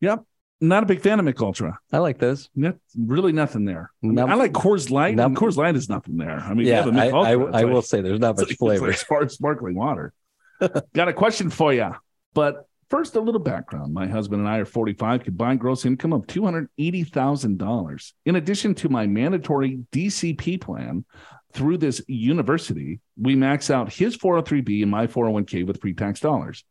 Yep. 0.00 0.24
Not 0.60 0.82
a 0.82 0.86
big 0.86 1.00
fan 1.02 1.18
of 1.18 1.24
Mich 1.24 1.40
Ultra. 1.40 1.78
I 1.92 1.98
like 1.98 2.18
those. 2.18 2.48
Not, 2.54 2.76
really 2.96 3.32
nothing 3.32 3.64
there. 3.64 3.92
I, 4.02 4.06
mean, 4.06 4.18
I 4.18 4.34
like 4.34 4.52
Coors 4.52 4.90
Light. 4.90 5.18
and 5.18 5.36
Coors 5.36 5.56
Light 5.56 5.76
is 5.76 5.88
nothing 5.88 6.16
there. 6.16 6.40
I 6.40 6.52
mean, 6.54 6.66
yeah, 6.66 6.84
you 6.84 6.90
have 6.92 6.96
a 6.96 7.00
I, 7.00 7.10
Mick 7.10 7.26
I, 7.26 7.30
I 7.30 7.34
like- 7.62 7.66
will 7.66 7.82
say 7.82 8.00
there's 8.00 8.18
not 8.18 8.36
much 8.36 8.46
like- 8.46 8.50
it's 8.50 8.58
flavor. 8.58 8.88
like 9.20 9.30
sparkling 9.30 9.76
water. 9.76 10.12
Got 10.94 11.08
a 11.08 11.12
question 11.12 11.50
for 11.50 11.72
you. 11.72 11.94
But 12.34 12.66
first, 12.90 13.14
a 13.14 13.20
little 13.20 13.40
background. 13.40 13.94
My 13.94 14.08
husband 14.08 14.40
and 14.40 14.48
I 14.48 14.58
are 14.58 14.64
45, 14.64 15.22
combined 15.24 15.60
gross 15.60 15.84
income 15.84 16.12
of 16.12 16.26
$280,000. 16.26 18.12
In 18.26 18.36
addition 18.36 18.74
to 18.76 18.88
my 18.88 19.06
mandatory 19.06 19.80
DCP 19.92 20.60
plan 20.60 21.04
through 21.52 21.78
this 21.78 22.02
university, 22.06 23.00
we 23.16 23.34
max 23.34 23.70
out 23.70 23.92
his 23.92 24.16
403B 24.16 24.82
and 24.82 24.90
my 24.90 25.06
401k 25.06 25.66
with 25.66 25.80
pre 25.80 25.94
tax 25.94 26.20
dollars. 26.20 26.64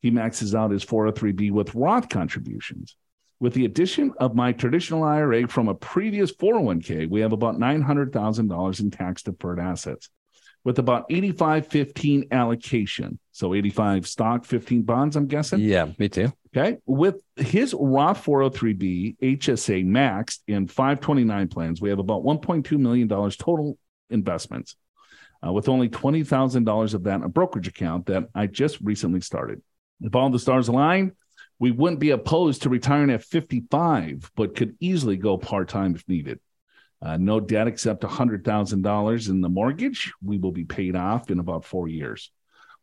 He 0.00 0.10
maxes 0.10 0.54
out 0.54 0.70
his 0.70 0.84
403B 0.84 1.52
with 1.52 1.74
Roth 1.74 2.08
contributions. 2.08 2.96
With 3.38 3.54
the 3.54 3.64
addition 3.64 4.12
of 4.18 4.34
my 4.34 4.52
traditional 4.52 5.02
IRA 5.02 5.48
from 5.48 5.68
a 5.68 5.74
previous 5.74 6.32
401k, 6.32 7.08
we 7.08 7.20
have 7.20 7.32
about 7.32 7.58
$900,000 7.58 8.80
in 8.80 8.90
tax 8.90 9.22
deferred 9.22 9.60
assets 9.60 10.10
with 10.64 10.78
about 10.78 11.06
85 11.08 11.66
15 11.66 12.26
allocation. 12.30 13.18
So 13.32 13.54
85 13.54 14.06
stock, 14.06 14.44
15 14.44 14.82
bonds, 14.82 15.16
I'm 15.16 15.26
guessing. 15.26 15.60
Yeah, 15.60 15.88
me 15.98 16.08
too. 16.08 16.32
Okay. 16.54 16.78
With 16.84 17.22
his 17.36 17.74
Roth 17.78 18.24
403B, 18.24 19.16
HSA 19.18 19.86
maxed, 19.86 20.40
and 20.48 20.70
529 20.70 21.48
plans, 21.48 21.80
we 21.80 21.90
have 21.90 21.98
about 21.98 22.24
$1.2 22.24 22.78
million 22.78 23.08
total 23.08 23.78
investments, 24.10 24.76
uh, 25.46 25.52
with 25.52 25.68
only 25.68 25.88
$20,000 25.88 26.94
of 26.94 27.04
that 27.04 27.16
in 27.16 27.22
a 27.22 27.28
brokerage 27.28 27.68
account 27.68 28.06
that 28.06 28.28
I 28.34 28.46
just 28.46 28.80
recently 28.80 29.20
started. 29.20 29.62
If 30.00 30.14
all 30.14 30.30
the 30.30 30.38
stars 30.38 30.68
align, 30.68 31.12
we 31.58 31.70
wouldn't 31.70 32.00
be 32.00 32.10
opposed 32.10 32.62
to 32.62 32.70
retiring 32.70 33.10
at 33.10 33.22
55, 33.22 34.30
but 34.34 34.56
could 34.56 34.76
easily 34.80 35.16
go 35.16 35.36
part 35.36 35.68
time 35.68 35.94
if 35.94 36.08
needed. 36.08 36.40
Uh, 37.02 37.16
no 37.16 37.40
debt 37.40 37.66
except 37.66 38.02
$100,000 38.02 39.28
in 39.28 39.40
the 39.40 39.48
mortgage. 39.48 40.12
We 40.22 40.38
will 40.38 40.52
be 40.52 40.64
paid 40.64 40.96
off 40.96 41.30
in 41.30 41.38
about 41.38 41.64
four 41.64 41.88
years. 41.88 42.30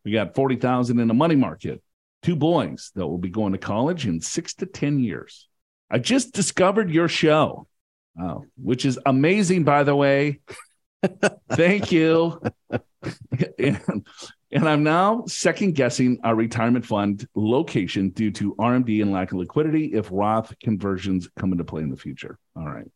We 0.04 0.12
got 0.12 0.34
40,000 0.34 0.98
in 0.98 1.08
the 1.08 1.14
money 1.14 1.36
market. 1.36 1.82
Two 2.22 2.34
boys 2.34 2.90
that 2.94 3.06
will 3.06 3.18
be 3.18 3.30
going 3.30 3.52
to 3.52 3.58
college 3.58 4.06
in 4.06 4.20
six 4.20 4.54
to 4.54 4.66
10 4.66 5.00
years. 5.00 5.48
I 5.90 5.98
just 5.98 6.32
discovered 6.32 6.90
your 6.90 7.08
show, 7.08 7.68
oh, 8.20 8.44
which 8.56 8.84
is 8.84 8.98
amazing, 9.06 9.64
by 9.64 9.84
the 9.84 9.94
way. 9.94 10.40
Thank 11.50 11.92
you. 11.92 12.40
and, 13.58 14.06
and 14.50 14.68
I'm 14.68 14.82
now 14.82 15.24
second 15.26 15.74
guessing 15.74 16.18
our 16.24 16.34
retirement 16.34 16.86
fund 16.86 17.26
location 17.34 18.10
due 18.10 18.30
to 18.32 18.54
RMD 18.56 19.02
and 19.02 19.12
lack 19.12 19.32
of 19.32 19.38
liquidity 19.38 19.92
if 19.94 20.08
Roth 20.10 20.54
conversions 20.60 21.28
come 21.38 21.52
into 21.52 21.64
play 21.64 21.82
in 21.82 21.90
the 21.90 21.96
future. 21.96 22.38
All 22.56 22.66
right. 22.66 22.90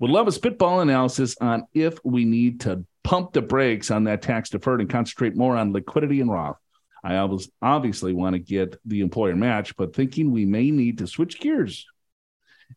Would 0.00 0.10
love 0.10 0.28
a 0.28 0.32
spitball 0.32 0.80
analysis 0.80 1.36
on 1.40 1.66
if 1.72 1.98
we 2.04 2.24
need 2.24 2.60
to 2.60 2.84
pump 3.04 3.32
the 3.32 3.40
brakes 3.40 3.90
on 3.90 4.04
that 4.04 4.20
tax 4.20 4.50
deferred 4.50 4.80
and 4.80 4.90
concentrate 4.90 5.34
more 5.34 5.56
on 5.56 5.72
liquidity 5.72 6.20
and 6.20 6.30
Roth. 6.30 6.58
I 7.02 7.16
always 7.16 7.48
obviously 7.62 8.12
want 8.12 8.34
to 8.34 8.38
get 8.38 8.76
the 8.84 9.00
employer 9.00 9.34
match, 9.34 9.76
but 9.76 9.94
thinking 9.94 10.30
we 10.30 10.44
may 10.44 10.70
need 10.70 10.98
to 10.98 11.06
switch 11.06 11.40
gears. 11.40 11.86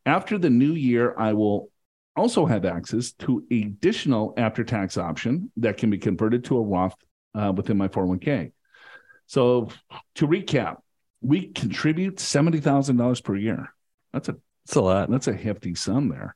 After 0.05 0.37
the 0.37 0.49
new 0.49 0.71
year, 0.71 1.13
I 1.17 1.33
will 1.33 1.69
also 2.15 2.45
have 2.45 2.65
access 2.65 3.13
to 3.13 3.43
additional 3.51 4.33
after 4.37 4.63
tax 4.63 4.97
option 4.97 5.51
that 5.57 5.77
can 5.77 5.89
be 5.89 5.97
converted 5.97 6.43
to 6.45 6.57
a 6.57 6.61
Roth 6.61 6.95
uh, 7.35 7.53
within 7.55 7.77
my 7.77 7.87
401k. 7.87 8.51
So 9.27 9.69
to 10.15 10.27
recap, 10.27 10.77
we 11.21 11.47
contribute 11.47 12.17
$70,000 12.17 13.23
per 13.23 13.35
year. 13.35 13.73
That's 14.11 14.29
a 14.29 14.35
That's 14.65 14.75
a 14.75 14.81
lot. 14.81 15.09
that's 15.09 15.27
a 15.27 15.33
hefty 15.33 15.75
sum 15.75 16.09
there. 16.09 16.35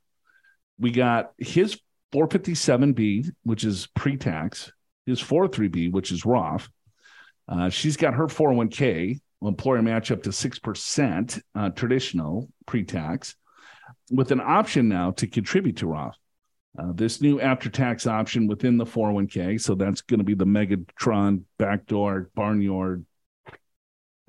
We 0.80 0.92
got 0.92 1.32
his 1.38 1.80
457B, 2.14 3.32
which 3.44 3.64
is 3.64 3.88
pre-tax, 3.96 4.72
his 5.06 5.22
403B, 5.22 5.92
which 5.92 6.12
is 6.12 6.26
Roth. 6.26 6.70
Uh, 7.48 7.70
she's 7.70 7.98
got 7.98 8.14
her 8.14 8.28
401k, 8.28 9.20
employer 9.42 9.82
match 9.82 10.12
up 10.12 10.24
to 10.24 10.30
6% 10.30 11.42
uh, 11.54 11.70
traditional 11.72 12.50
pre-tax, 12.66 13.36
with 14.12 14.32
an 14.32 14.42
option 14.42 14.88
now 14.88 15.12
to 15.12 15.28
contribute 15.28 15.78
to 15.78 15.88
Roth. 15.88 16.18
Uh, 16.78 16.92
this 16.94 17.22
new 17.22 17.40
after-tax 17.40 18.06
option 18.06 18.48
within 18.48 18.78
the 18.78 18.86
401k, 18.86 19.62
so 19.62 19.76
that's 19.76 20.02
going 20.02 20.18
to 20.20 20.26
be 20.26 20.34
the 20.34 20.46
Megatron 20.46 21.44
backdoor 21.58 22.30
barnyard 22.36 23.06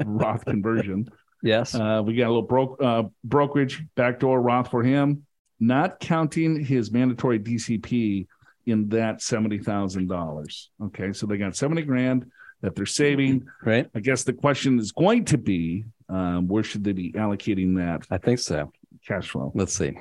Roth 0.05 0.45
conversion. 0.47 1.09
Yes. 1.43 1.75
Uh, 1.75 2.03
we 2.05 2.15
got 2.15 2.27
a 2.27 2.33
little 2.33 2.43
bro- 2.43 2.77
uh, 2.77 3.03
brokerage 3.25 3.83
backdoor 3.97 4.41
Roth 4.41 4.71
for 4.71 4.83
him, 4.83 5.27
not 5.59 5.99
counting 5.99 6.65
his 6.65 6.93
mandatory 6.93 7.41
DCP 7.41 8.27
in 8.67 8.89
that 8.91 9.23
seventy 9.23 9.59
thousand 9.59 10.09
dollars. 10.09 10.71
Okay, 10.83 11.13
so 11.13 11.27
they 11.27 11.37
got 11.39 11.57
seventy 11.57 11.83
grand 11.83 12.31
that 12.63 12.75
they're 12.75 12.87
saving. 12.87 13.47
right. 13.65 13.89
I 13.95 14.01
guess 14.01 14.25
the 14.25 14.33
question 14.33 14.79
is 14.79 14.91
going 14.93 15.25
to 15.27 15.39
be, 15.39 15.85
um, 16.09 16.49
where 16.49 16.63
should 16.63 16.83
they 16.85 16.93
be 16.93 17.13
allocating 17.13 17.77
that 17.77 18.07
I 18.11 18.19
think 18.19 18.39
so. 18.39 18.73
Cash 19.07 19.31
flow? 19.31 19.53
Let's 19.55 19.75
see. 19.75 19.99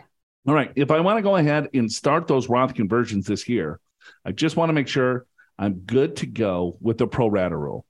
All 0.48 0.54
right, 0.54 0.72
if 0.76 0.92
I 0.92 1.00
want 1.00 1.18
to 1.18 1.24
go 1.24 1.36
ahead 1.36 1.70
and 1.74 1.92
start 1.92 2.28
those 2.28 2.50
Roth 2.50 2.76
conversions 2.76 3.26
this 3.26 3.50
year, 3.50 3.80
I 4.24 4.32
just 4.32 4.56
want 4.56 4.70
to 4.70 4.74
make 4.74 4.88
sure 4.88 5.26
I'm 5.58 5.80
good 5.80 6.18
to 6.18 6.28
go 6.28 6.78
with 6.82 6.98
the 6.98 7.08
pro 7.08 7.28
rata 7.28 7.56
rule. 7.56 7.86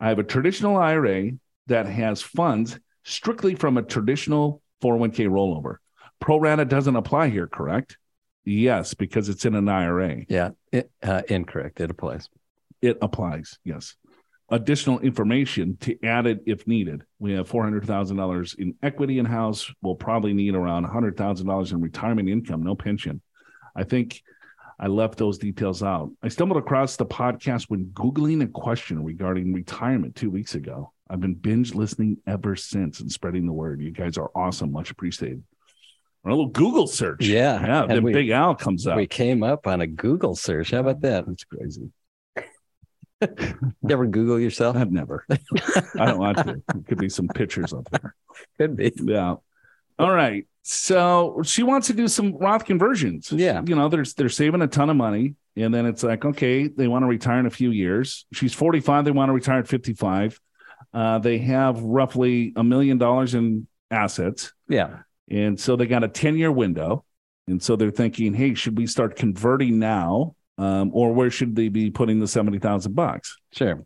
I 0.00 0.08
have 0.08 0.18
a 0.18 0.24
traditional 0.24 0.76
IRA 0.76 1.32
that 1.66 1.86
has 1.86 2.22
funds 2.22 2.78
strictly 3.04 3.54
from 3.54 3.76
a 3.76 3.82
traditional 3.82 4.62
401k 4.82 5.28
rollover. 5.28 5.76
Pro 6.20 6.38
rata 6.38 6.64
doesn't 6.64 6.96
apply 6.96 7.28
here, 7.28 7.46
correct? 7.46 7.98
Yes, 8.44 8.94
because 8.94 9.28
it's 9.28 9.44
in 9.44 9.54
an 9.54 9.68
IRA. 9.68 10.24
Yeah. 10.28 10.50
It, 10.72 10.90
uh, 11.02 11.22
incorrect. 11.28 11.80
It 11.80 11.90
applies. 11.90 12.28
It 12.80 12.98
applies. 13.02 13.58
Yes. 13.64 13.94
Additional 14.50 14.98
information 15.00 15.76
to 15.80 16.02
add 16.02 16.26
it 16.26 16.40
if 16.46 16.66
needed. 16.66 17.02
We 17.18 17.32
have 17.32 17.50
$400,000 17.50 18.58
in 18.58 18.74
equity 18.82 19.18
in 19.18 19.26
house. 19.26 19.70
We'll 19.82 19.94
probably 19.94 20.32
need 20.32 20.54
around 20.54 20.86
$100,000 20.86 21.72
in 21.72 21.80
retirement 21.82 22.28
income, 22.30 22.62
no 22.62 22.74
pension. 22.74 23.20
I 23.76 23.84
think 23.84 24.22
I 24.80 24.86
left 24.86 25.18
those 25.18 25.36
details 25.36 25.82
out. 25.82 26.12
I 26.22 26.28
stumbled 26.28 26.56
across 26.58 26.96
the 26.96 27.04
podcast 27.04 27.64
when 27.68 27.86
Googling 27.86 28.42
a 28.42 28.46
question 28.46 29.04
regarding 29.04 29.52
retirement 29.52 30.16
two 30.16 30.30
weeks 30.30 30.54
ago. 30.54 30.92
I've 31.10 31.20
been 31.20 31.34
binge 31.34 31.74
listening 31.74 32.18
ever 32.26 32.56
since 32.56 33.00
and 33.00 33.12
spreading 33.12 33.44
the 33.44 33.52
word. 33.52 33.82
You 33.82 33.90
guys 33.90 34.16
are 34.16 34.30
awesome. 34.34 34.72
Much 34.72 34.90
appreciated. 34.90 35.42
A 36.24 36.28
little 36.30 36.48
Google 36.48 36.86
search. 36.86 37.24
Yeah, 37.26 37.60
Yeah. 37.64 37.86
Then 37.86 38.02
we- 38.02 38.12
Big 38.12 38.30
Al 38.30 38.54
comes 38.54 38.86
up. 38.86 38.96
We 38.96 39.06
came 39.06 39.42
up 39.42 39.66
on 39.66 39.80
a 39.80 39.86
Google 39.86 40.34
search. 40.36 40.70
How 40.70 40.80
about 40.80 41.00
that? 41.02 41.26
That's 41.26 41.44
crazy. 41.44 41.90
Ever 43.90 44.06
Google 44.06 44.38
yourself? 44.38 44.76
I've 44.76 44.92
never. 44.92 45.24
I 45.30 46.04
don't 46.06 46.18
want 46.18 46.38
to. 46.38 46.44
There 46.44 46.82
could 46.86 46.98
be 46.98 47.08
some 47.08 47.28
pictures 47.28 47.72
up 47.72 47.88
there. 47.90 48.14
Could 48.58 48.76
be. 48.76 48.92
Yeah. 48.96 49.36
All 49.98 50.12
right. 50.12 50.46
So 50.62 51.40
she 51.44 51.62
wants 51.62 51.86
to 51.88 51.94
do 51.94 52.08
some 52.08 52.36
Roth 52.36 52.64
conversions. 52.64 53.32
Yeah. 53.32 53.62
You 53.64 53.74
know, 53.74 53.88
they're 53.88 54.04
they're 54.16 54.28
saving 54.28 54.62
a 54.62 54.66
ton 54.66 54.90
of 54.90 54.96
money. 54.96 55.34
And 55.56 55.74
then 55.74 55.86
it's 55.86 56.02
like, 56.02 56.24
okay, 56.24 56.68
they 56.68 56.86
want 56.86 57.02
to 57.02 57.06
retire 57.06 57.40
in 57.40 57.46
a 57.46 57.50
few 57.50 57.70
years. 57.70 58.26
She's 58.32 58.54
45, 58.54 59.04
they 59.04 59.10
want 59.10 59.28
to 59.28 59.32
retire 59.32 59.58
at 59.58 59.68
55. 59.68 60.40
Uh, 60.94 61.18
they 61.18 61.38
have 61.38 61.82
roughly 61.82 62.52
a 62.54 62.62
million 62.62 62.98
dollars 62.98 63.34
in 63.34 63.66
assets. 63.90 64.52
Yeah. 64.68 65.00
And 65.28 65.58
so 65.58 65.76
they 65.76 65.86
got 65.86 66.04
a 66.04 66.08
10 66.08 66.36
year 66.36 66.52
window. 66.52 67.04
And 67.46 67.62
so 67.62 67.76
they're 67.76 67.90
thinking, 67.90 68.34
hey, 68.34 68.54
should 68.54 68.76
we 68.76 68.86
start 68.86 69.16
converting 69.16 69.78
now? 69.78 70.34
Um, 70.58 70.90
or 70.92 71.12
where 71.12 71.30
should 71.30 71.54
they 71.54 71.68
be 71.68 71.90
putting 71.90 72.18
the 72.18 72.26
70,000 72.26 72.94
bucks? 72.94 73.38
Sure. 73.52 73.84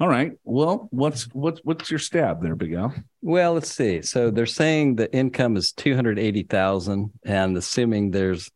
All 0.00 0.08
right. 0.08 0.32
Well, 0.44 0.88
what's 0.90 1.24
what's 1.32 1.60
what's 1.62 1.90
your 1.90 2.00
stab 2.00 2.42
there, 2.42 2.56
Big 2.56 2.72
Al? 2.72 2.92
Well, 3.22 3.54
let's 3.54 3.70
see. 3.70 4.02
So 4.02 4.30
they're 4.30 4.44
saying 4.44 4.96
the 4.96 5.12
income 5.14 5.56
is 5.56 5.72
two 5.72 5.94
hundred 5.94 6.18
eighty 6.18 6.42
thousand, 6.42 7.12
and 7.24 7.56
assuming 7.56 8.10
there's 8.10 8.50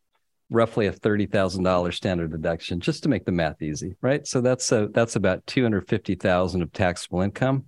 roughly 0.49 0.87
a 0.87 0.91
thirty 0.91 1.25
thousand 1.25 1.63
dollars 1.63 1.95
standard 1.95 2.31
deduction, 2.31 2.81
just 2.81 3.03
to 3.03 3.09
make 3.09 3.23
the 3.23 3.31
math 3.31 3.61
easy, 3.61 3.95
right? 4.01 4.27
So 4.27 4.41
that's 4.41 4.71
a, 4.73 4.89
that's 4.91 5.15
about 5.15 5.47
two 5.47 5.63
hundred 5.63 5.87
fifty 5.87 6.15
thousand 6.15 6.63
of 6.63 6.73
taxable 6.73 7.21
income. 7.21 7.65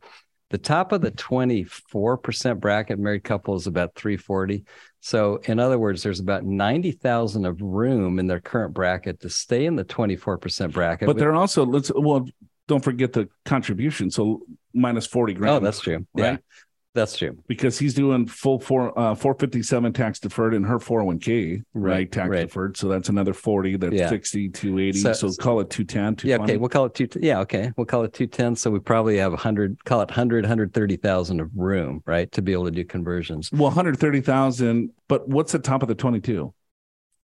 The 0.50 0.57
top 0.57 0.91
of 0.91 1.00
the 1.00 1.12
twenty 1.12 1.63
four 1.63 2.17
percent 2.17 2.60
bracket 2.60 3.00
married 3.00 3.24
couple 3.24 3.55
is 3.55 3.65
about 3.65 3.95
three 3.95 4.17
forty. 4.17 4.65
So 5.05 5.41
in 5.43 5.60
other 5.60 5.77
words, 5.77 6.01
there's 6.01 6.22
about 6.22 6.45
ninety 6.45 6.91
thousand 6.91 7.45
of 7.45 7.62
room 7.62 8.19
in 8.19 8.27
their 8.27 8.39
current 8.39 8.74
bracket 8.74 9.19
to 9.19 9.29
stay 9.29 9.65
in 9.65 9.75
the 9.75 9.83
twenty 9.83 10.15
four 10.15 10.38
percent 10.38 10.72
bracket. 10.72 11.07
But 11.07 11.17
they're 11.17 11.36
also 11.36 11.65
let's 11.65 11.91
well, 11.93 12.25
don't 12.69 12.81
forget 12.81 13.12
the 13.12 13.27
contribution. 13.43 14.10
So 14.10 14.43
minus 14.74 15.05
40 15.05 15.33
grand. 15.33 15.55
oh, 15.55 15.60
that's 15.60 15.81
true. 15.81 16.07
Yeah, 16.15 16.24
right. 16.24 16.39
That's 16.94 17.18
true. 17.18 17.38
because 17.48 17.80
he's 17.80 17.94
doing 17.94 18.28
full 18.28 18.60
four 18.60 18.98
uh 18.98 19.16
457 19.16 19.94
tax 19.94 20.20
deferred 20.20 20.54
in 20.54 20.64
her 20.64 20.78
401k, 20.80 21.64
right? 21.74 21.92
Right, 21.94 22.12
tax 22.12 22.30
right. 22.30 22.42
deferred. 22.48 22.78
So 22.78 22.88
that's 22.88 23.10
another 23.10 23.34
40, 23.34 23.78
that's 23.78 23.94
Yeah. 23.96 24.10
60, 24.10 24.50
280. 24.50 25.00
So- 25.00 25.14
So, 25.14 25.32
call 25.42 25.60
it 25.60 25.70
210, 25.70 26.28
Yeah, 26.30 26.38
okay, 26.44 26.58
we'll 26.58 26.70
call 26.70 26.86
it 26.86 26.94
two. 26.94 27.08
Yeah, 27.20 27.40
okay, 27.42 27.72
we'll 27.78 27.86
call 27.86 28.04
it 28.04 28.14
two 28.14 28.28
ten. 28.28 28.56
So 28.56 28.70
we 28.72 28.80
probably 28.80 29.18
have 29.18 29.34
a 29.34 29.38
hundred, 29.38 29.84
call 29.86 30.02
it 30.02 30.10
100, 30.10 30.44
130,000 30.46 31.40
of 31.40 31.50
room, 31.56 32.02
right, 32.06 32.32
to 32.34 32.42
be 32.42 32.52
able 32.54 32.66
to 32.66 32.72
do 32.72 32.84
conversions. 32.86 33.52
Well, 33.52 33.64
130,000, 33.72 34.92
but 35.08 35.28
what's 35.28 35.52
the 35.52 35.60
top 35.60 35.82
of 35.82 35.88
the 35.88 35.96
22? 35.96 36.54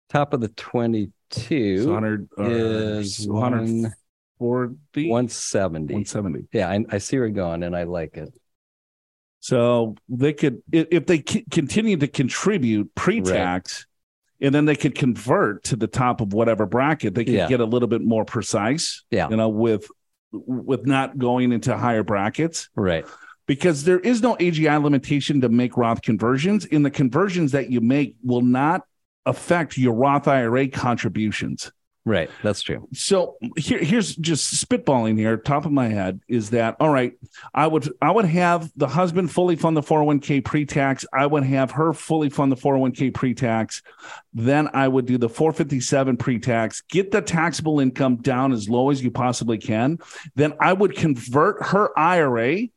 Top 0.10 0.34
of 0.34 0.42
the 0.42 0.50
twenty-two 0.50 1.84
So 1.84 1.94
100 1.94 2.28
or 2.38 2.50
is 2.50 3.26
140, 3.28 3.96
one 4.40 5.10
one 5.10 5.30
seventy. 5.30 5.94
170. 5.94 6.48
Yeah, 6.52 6.70
I, 6.70 6.84
I 6.90 6.98
see 6.98 7.18
where 7.18 7.28
you're 7.28 7.36
going, 7.36 7.64
and 7.64 7.76
I 7.76 7.84
like 7.84 8.18
it. 8.18 8.34
So 9.42 9.96
they 10.08 10.34
could, 10.34 10.62
if 10.72 11.08
they 11.08 11.24
c- 11.28 11.46
continue 11.52 11.98
to 11.98 12.08
contribute 12.08 12.94
pre-tax, 12.96 13.86
and 14.40 14.54
then 14.56 14.66
they 14.66 14.76
could 14.76 14.96
convert 14.96 15.64
to 15.66 15.76
the 15.76 15.88
top 15.88 16.22
of 16.22 16.32
whatever 16.34 16.66
bracket, 16.66 17.16
they 17.16 17.26
could 17.26 17.34
Yeah. 17.34 17.48
get 17.48 17.60
a 17.60 17.66
little 17.66 17.88
bit 17.88 18.02
more 18.04 18.24
precise. 18.24 19.04
Yeah. 19.12 19.30
you 19.30 19.36
know, 19.36 19.50
with 19.50 19.88
with 20.34 20.86
not 20.86 21.18
going 21.18 21.52
into 21.52 21.76
higher 21.78 22.04
brackets 22.04 22.70
Right. 22.74 23.04
because 23.48 23.84
there 23.84 24.00
is 24.00 24.22
no 24.22 24.38
AGI 24.40 24.78
limitation 24.82 25.42
to 25.42 25.50
make 25.50 25.76
Roth 25.76 26.02
conversions. 26.02 26.64
In 26.66 26.84
the 26.84 26.90
conversions 26.92 27.52
that 27.52 27.70
you 27.70 27.82
make 27.82 28.16
will 28.24 28.42
not 28.42 28.84
affect 29.26 29.78
your 29.78 29.94
Roth 29.94 30.28
IRA 30.30 30.70
contributions. 30.70 31.72
Right. 32.04 32.32
That's 32.42 32.64
true. 32.64 32.88
So 32.94 33.38
here, 33.56 33.78
here's 33.78 34.16
just 34.16 34.68
spitballing 34.68 35.20
here, 35.20 35.38
top 35.38 35.66
of 35.66 35.72
my 35.72 35.88
head, 35.88 36.20
is 36.28 36.50
that 36.50 36.76
all 36.80 36.90
right? 36.90 37.14
I 37.54 37.68
would 37.68 37.92
I 38.02 38.10
would 38.10 38.26
have 38.26 38.72
the 38.76 38.88
husband 38.88 39.32
fully 39.32 39.56
fund 39.56 39.78
the 39.78 39.84
401k 39.84 40.44
pre-tax. 40.44 41.06
I 41.14 41.28
would 41.28 41.44
have 41.44 41.70
her 41.72 41.94
fully 41.94 42.30
fund 42.30 42.52
the 42.52 42.56
401k 42.56 43.14
pre-tax. 43.14 43.84
Then 44.34 44.70
I 44.74 44.88
would 44.88 45.06
do 45.06 45.20
the 45.20 45.30
457 45.30 46.18
pre-tax, 46.18 46.82
get 46.90 47.12
the 47.12 47.22
taxable 47.22 47.80
income 47.80 48.16
down 48.18 48.52
as 48.52 48.68
low 48.68 48.90
as 48.90 49.04
you 49.04 49.12
possibly 49.12 49.60
can. 49.60 50.00
Then 50.36 50.54
I 50.60 50.74
would 50.74 50.96
convert 50.96 51.64
her 51.68 51.98
IRA 51.98 52.68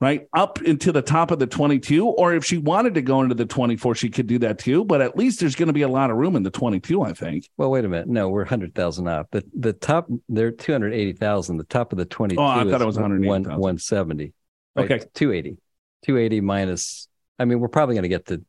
right 0.00 0.26
up 0.34 0.60
into 0.62 0.92
the 0.92 1.02
top 1.02 1.30
of 1.30 1.38
the 1.38 1.46
22 1.46 2.06
or 2.06 2.34
if 2.34 2.44
she 2.44 2.58
wanted 2.58 2.94
to 2.94 3.02
go 3.02 3.20
into 3.22 3.34
the 3.34 3.46
24 3.46 3.94
she 3.94 4.08
could 4.08 4.26
do 4.26 4.38
that 4.38 4.58
too 4.58 4.84
but 4.84 5.00
at 5.00 5.16
least 5.16 5.40
there's 5.40 5.54
going 5.54 5.66
to 5.68 5.72
be 5.72 5.82
a 5.82 5.88
lot 5.88 6.10
of 6.10 6.16
room 6.16 6.36
in 6.36 6.42
the 6.42 6.50
22 6.50 7.02
i 7.02 7.12
think 7.12 7.48
Well, 7.56 7.70
wait 7.70 7.84
a 7.84 7.88
minute. 7.88 8.08
No, 8.08 8.28
we're 8.28 8.44
hundred 8.44 8.74
thousand 8.74 9.08
off. 9.08 9.26
The 9.30 9.44
the 9.54 9.72
top 9.72 10.08
they're 10.28 10.50
two 10.50 10.72
hundred 10.72 10.94
eighty 10.94 11.12
thousand. 11.12 11.56
The 11.58 11.64
top 11.64 11.92
of 11.92 11.98
the 11.98 12.04
twenty 12.04 12.36
two. 12.36 12.40
Oh, 12.40 12.44
I 12.44 12.64
thought 12.64 12.80
it 12.80 12.86
was 12.86 12.96
180,000. 12.96 13.58
one 13.60 13.78
seventy. 13.78 14.32
Okay. 14.76 15.00
two 15.14 15.32
eighty. 15.32 15.56
Two 16.04 16.16
eighty 16.18 16.40
minus. 16.40 17.08
I 17.38 17.44
mean, 17.44 17.60
we're 17.60 17.68
probably 17.68 17.94
going 17.94 18.04
to 18.04 18.08
get 18.08 18.26
to 18.26 18.42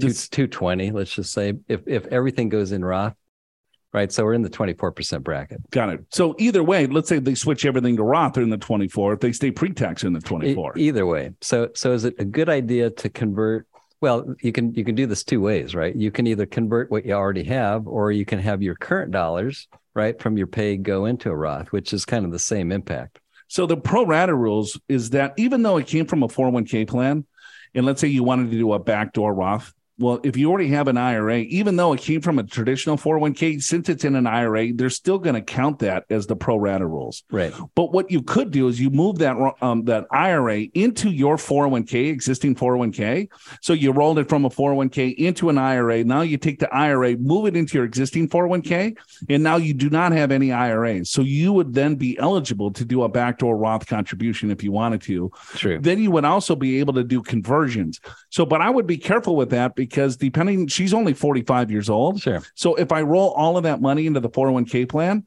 two 0.00 0.12
two 0.12 0.46
twenty. 0.46 0.90
Let's 0.90 1.12
just 1.12 1.32
say 1.32 1.54
if 1.68 1.82
if 1.86 2.06
everything 2.06 2.48
goes 2.48 2.72
in 2.72 2.84
Roth, 2.84 3.14
right? 3.92 4.10
So 4.12 4.24
we're 4.24 4.34
in 4.34 4.42
the 4.42 4.48
twenty 4.50 4.74
four 4.74 4.92
percent 4.92 5.24
bracket. 5.24 5.60
got 5.70 5.88
it 5.90 6.04
so 6.10 6.34
either 6.38 6.62
way 6.62 6.86
let's 6.86 7.08
say 7.08 7.18
they 7.18 7.34
switch 7.34 7.64
everything 7.64 7.96
to 7.96 8.02
roth 8.02 8.34
they're 8.34 8.42
in 8.42 8.50
the 8.50 8.56
24 8.58 9.14
if 9.14 9.20
they 9.20 9.32
stay 9.32 9.50
pre-tax 9.50 10.04
in 10.04 10.12
the 10.12 10.18
E- 10.20 10.22
24 10.22 10.78
either 10.78 11.06
way. 11.06 11.30
So 11.40 11.68
so 11.74 11.92
is 11.92 12.04
it 12.04 12.14
a 12.18 12.24
good 12.24 12.48
idea 12.48 12.90
to 12.90 13.08
convert? 13.08 13.66
Well, 14.00 14.34
you 14.42 14.50
can 14.50 14.74
you 14.74 14.84
can 14.84 14.94
do 14.96 15.06
this 15.06 15.22
two 15.22 15.40
ways, 15.40 15.74
right? 15.74 15.94
You 15.94 16.10
can 16.10 16.26
either 16.26 16.44
convert 16.46 16.90
what 16.90 17.06
you 17.06 17.12
already 17.12 17.44
have, 17.44 17.86
or 17.86 18.10
you 18.10 18.24
can 18.24 18.40
have 18.40 18.60
your 18.60 18.74
current 18.74 19.12
dollars, 19.12 19.68
right, 19.94 20.20
from 20.20 20.36
your 20.36 20.48
pay 20.48 20.76
go 20.76 21.04
into 21.04 21.30
a 21.30 21.36
Roth, 21.36 21.70
which 21.70 21.92
is 21.92 22.04
kind 22.04 22.24
of 22.24 22.32
the 22.32 22.38
same 22.40 22.72
impact. 22.72 23.20
So 23.46 23.66
the 23.66 23.76
pro 23.76 24.04
rata 24.04 24.34
rules 24.34 24.80
is 24.88 25.10
that 25.10 25.34
even 25.36 25.62
though 25.62 25.76
it 25.76 25.86
came 25.86 26.06
from 26.06 26.22
a 26.24 26.28
401k 26.28 26.88
plan, 26.88 27.24
and 27.74 27.86
let's 27.86 28.00
say 28.00 28.08
you 28.08 28.24
wanted 28.24 28.50
to 28.50 28.58
do 28.58 28.72
a 28.72 28.78
backdoor 28.80 29.32
Roth, 29.34 29.72
well, 29.98 30.20
if 30.24 30.36
you 30.36 30.50
already 30.50 30.68
have 30.68 30.88
an 30.88 30.96
IRA, 30.96 31.38
even 31.38 31.76
though 31.76 31.92
it 31.92 32.00
came 32.00 32.20
from 32.20 32.38
a 32.38 32.42
traditional 32.42 32.96
401k, 32.96 33.62
since 33.62 33.88
it's 33.88 34.04
in 34.04 34.16
an 34.16 34.26
IRA, 34.26 34.72
they're 34.72 34.90
still 34.90 35.18
going 35.18 35.34
to 35.34 35.42
count 35.42 35.80
that 35.80 36.04
as 36.08 36.26
the 36.26 36.34
pro 36.34 36.56
rata 36.56 36.86
rules. 36.86 37.22
Right. 37.30 37.52
But 37.74 37.92
what 37.92 38.10
you 38.10 38.22
could 38.22 38.50
do 38.50 38.68
is 38.68 38.80
you 38.80 38.90
move 38.90 39.18
that 39.18 39.36
um, 39.60 39.84
that 39.84 40.06
IRA 40.10 40.62
into 40.74 41.10
your 41.10 41.36
401k, 41.36 42.10
existing 42.10 42.54
401k. 42.56 43.28
So 43.60 43.74
you 43.74 43.92
rolled 43.92 44.18
it 44.18 44.28
from 44.28 44.44
a 44.44 44.50
401k 44.50 45.14
into 45.16 45.50
an 45.50 45.58
IRA. 45.58 46.04
Now 46.04 46.22
you 46.22 46.38
take 46.38 46.58
the 46.58 46.72
IRA, 46.74 47.16
move 47.16 47.46
it 47.46 47.56
into 47.56 47.76
your 47.76 47.84
existing 47.84 48.28
401k, 48.28 48.96
and 49.28 49.42
now 49.42 49.56
you 49.56 49.74
do 49.74 49.90
not 49.90 50.12
have 50.12 50.30
any 50.30 50.52
IRAs. 50.52 51.10
So 51.10 51.20
you 51.22 51.52
would 51.52 51.74
then 51.74 51.96
be 51.96 52.18
eligible 52.18 52.72
to 52.72 52.84
do 52.84 53.02
a 53.02 53.08
backdoor 53.08 53.56
Roth 53.56 53.86
contribution 53.86 54.50
if 54.50 54.62
you 54.62 54.72
wanted 54.72 55.02
to. 55.02 55.30
True. 55.54 55.78
Then 55.78 55.98
you 55.98 56.10
would 56.10 56.24
also 56.24 56.56
be 56.56 56.78
able 56.78 56.94
to 56.94 57.04
do 57.04 57.22
conversions. 57.22 58.00
So, 58.30 58.46
but 58.46 58.62
I 58.62 58.70
would 58.70 58.86
be 58.86 58.96
careful 58.96 59.36
with 59.36 59.50
that 59.50 59.76
because 59.86 60.16
depending, 60.16 60.68
she's 60.68 60.94
only 60.94 61.12
45 61.12 61.68
years 61.68 61.90
old. 61.90 62.20
Sure. 62.20 62.40
So 62.54 62.76
if 62.76 62.92
I 62.92 63.02
roll 63.02 63.30
all 63.30 63.56
of 63.56 63.64
that 63.64 63.80
money 63.80 64.06
into 64.06 64.20
the 64.20 64.28
401k 64.30 64.88
plan, 64.88 65.26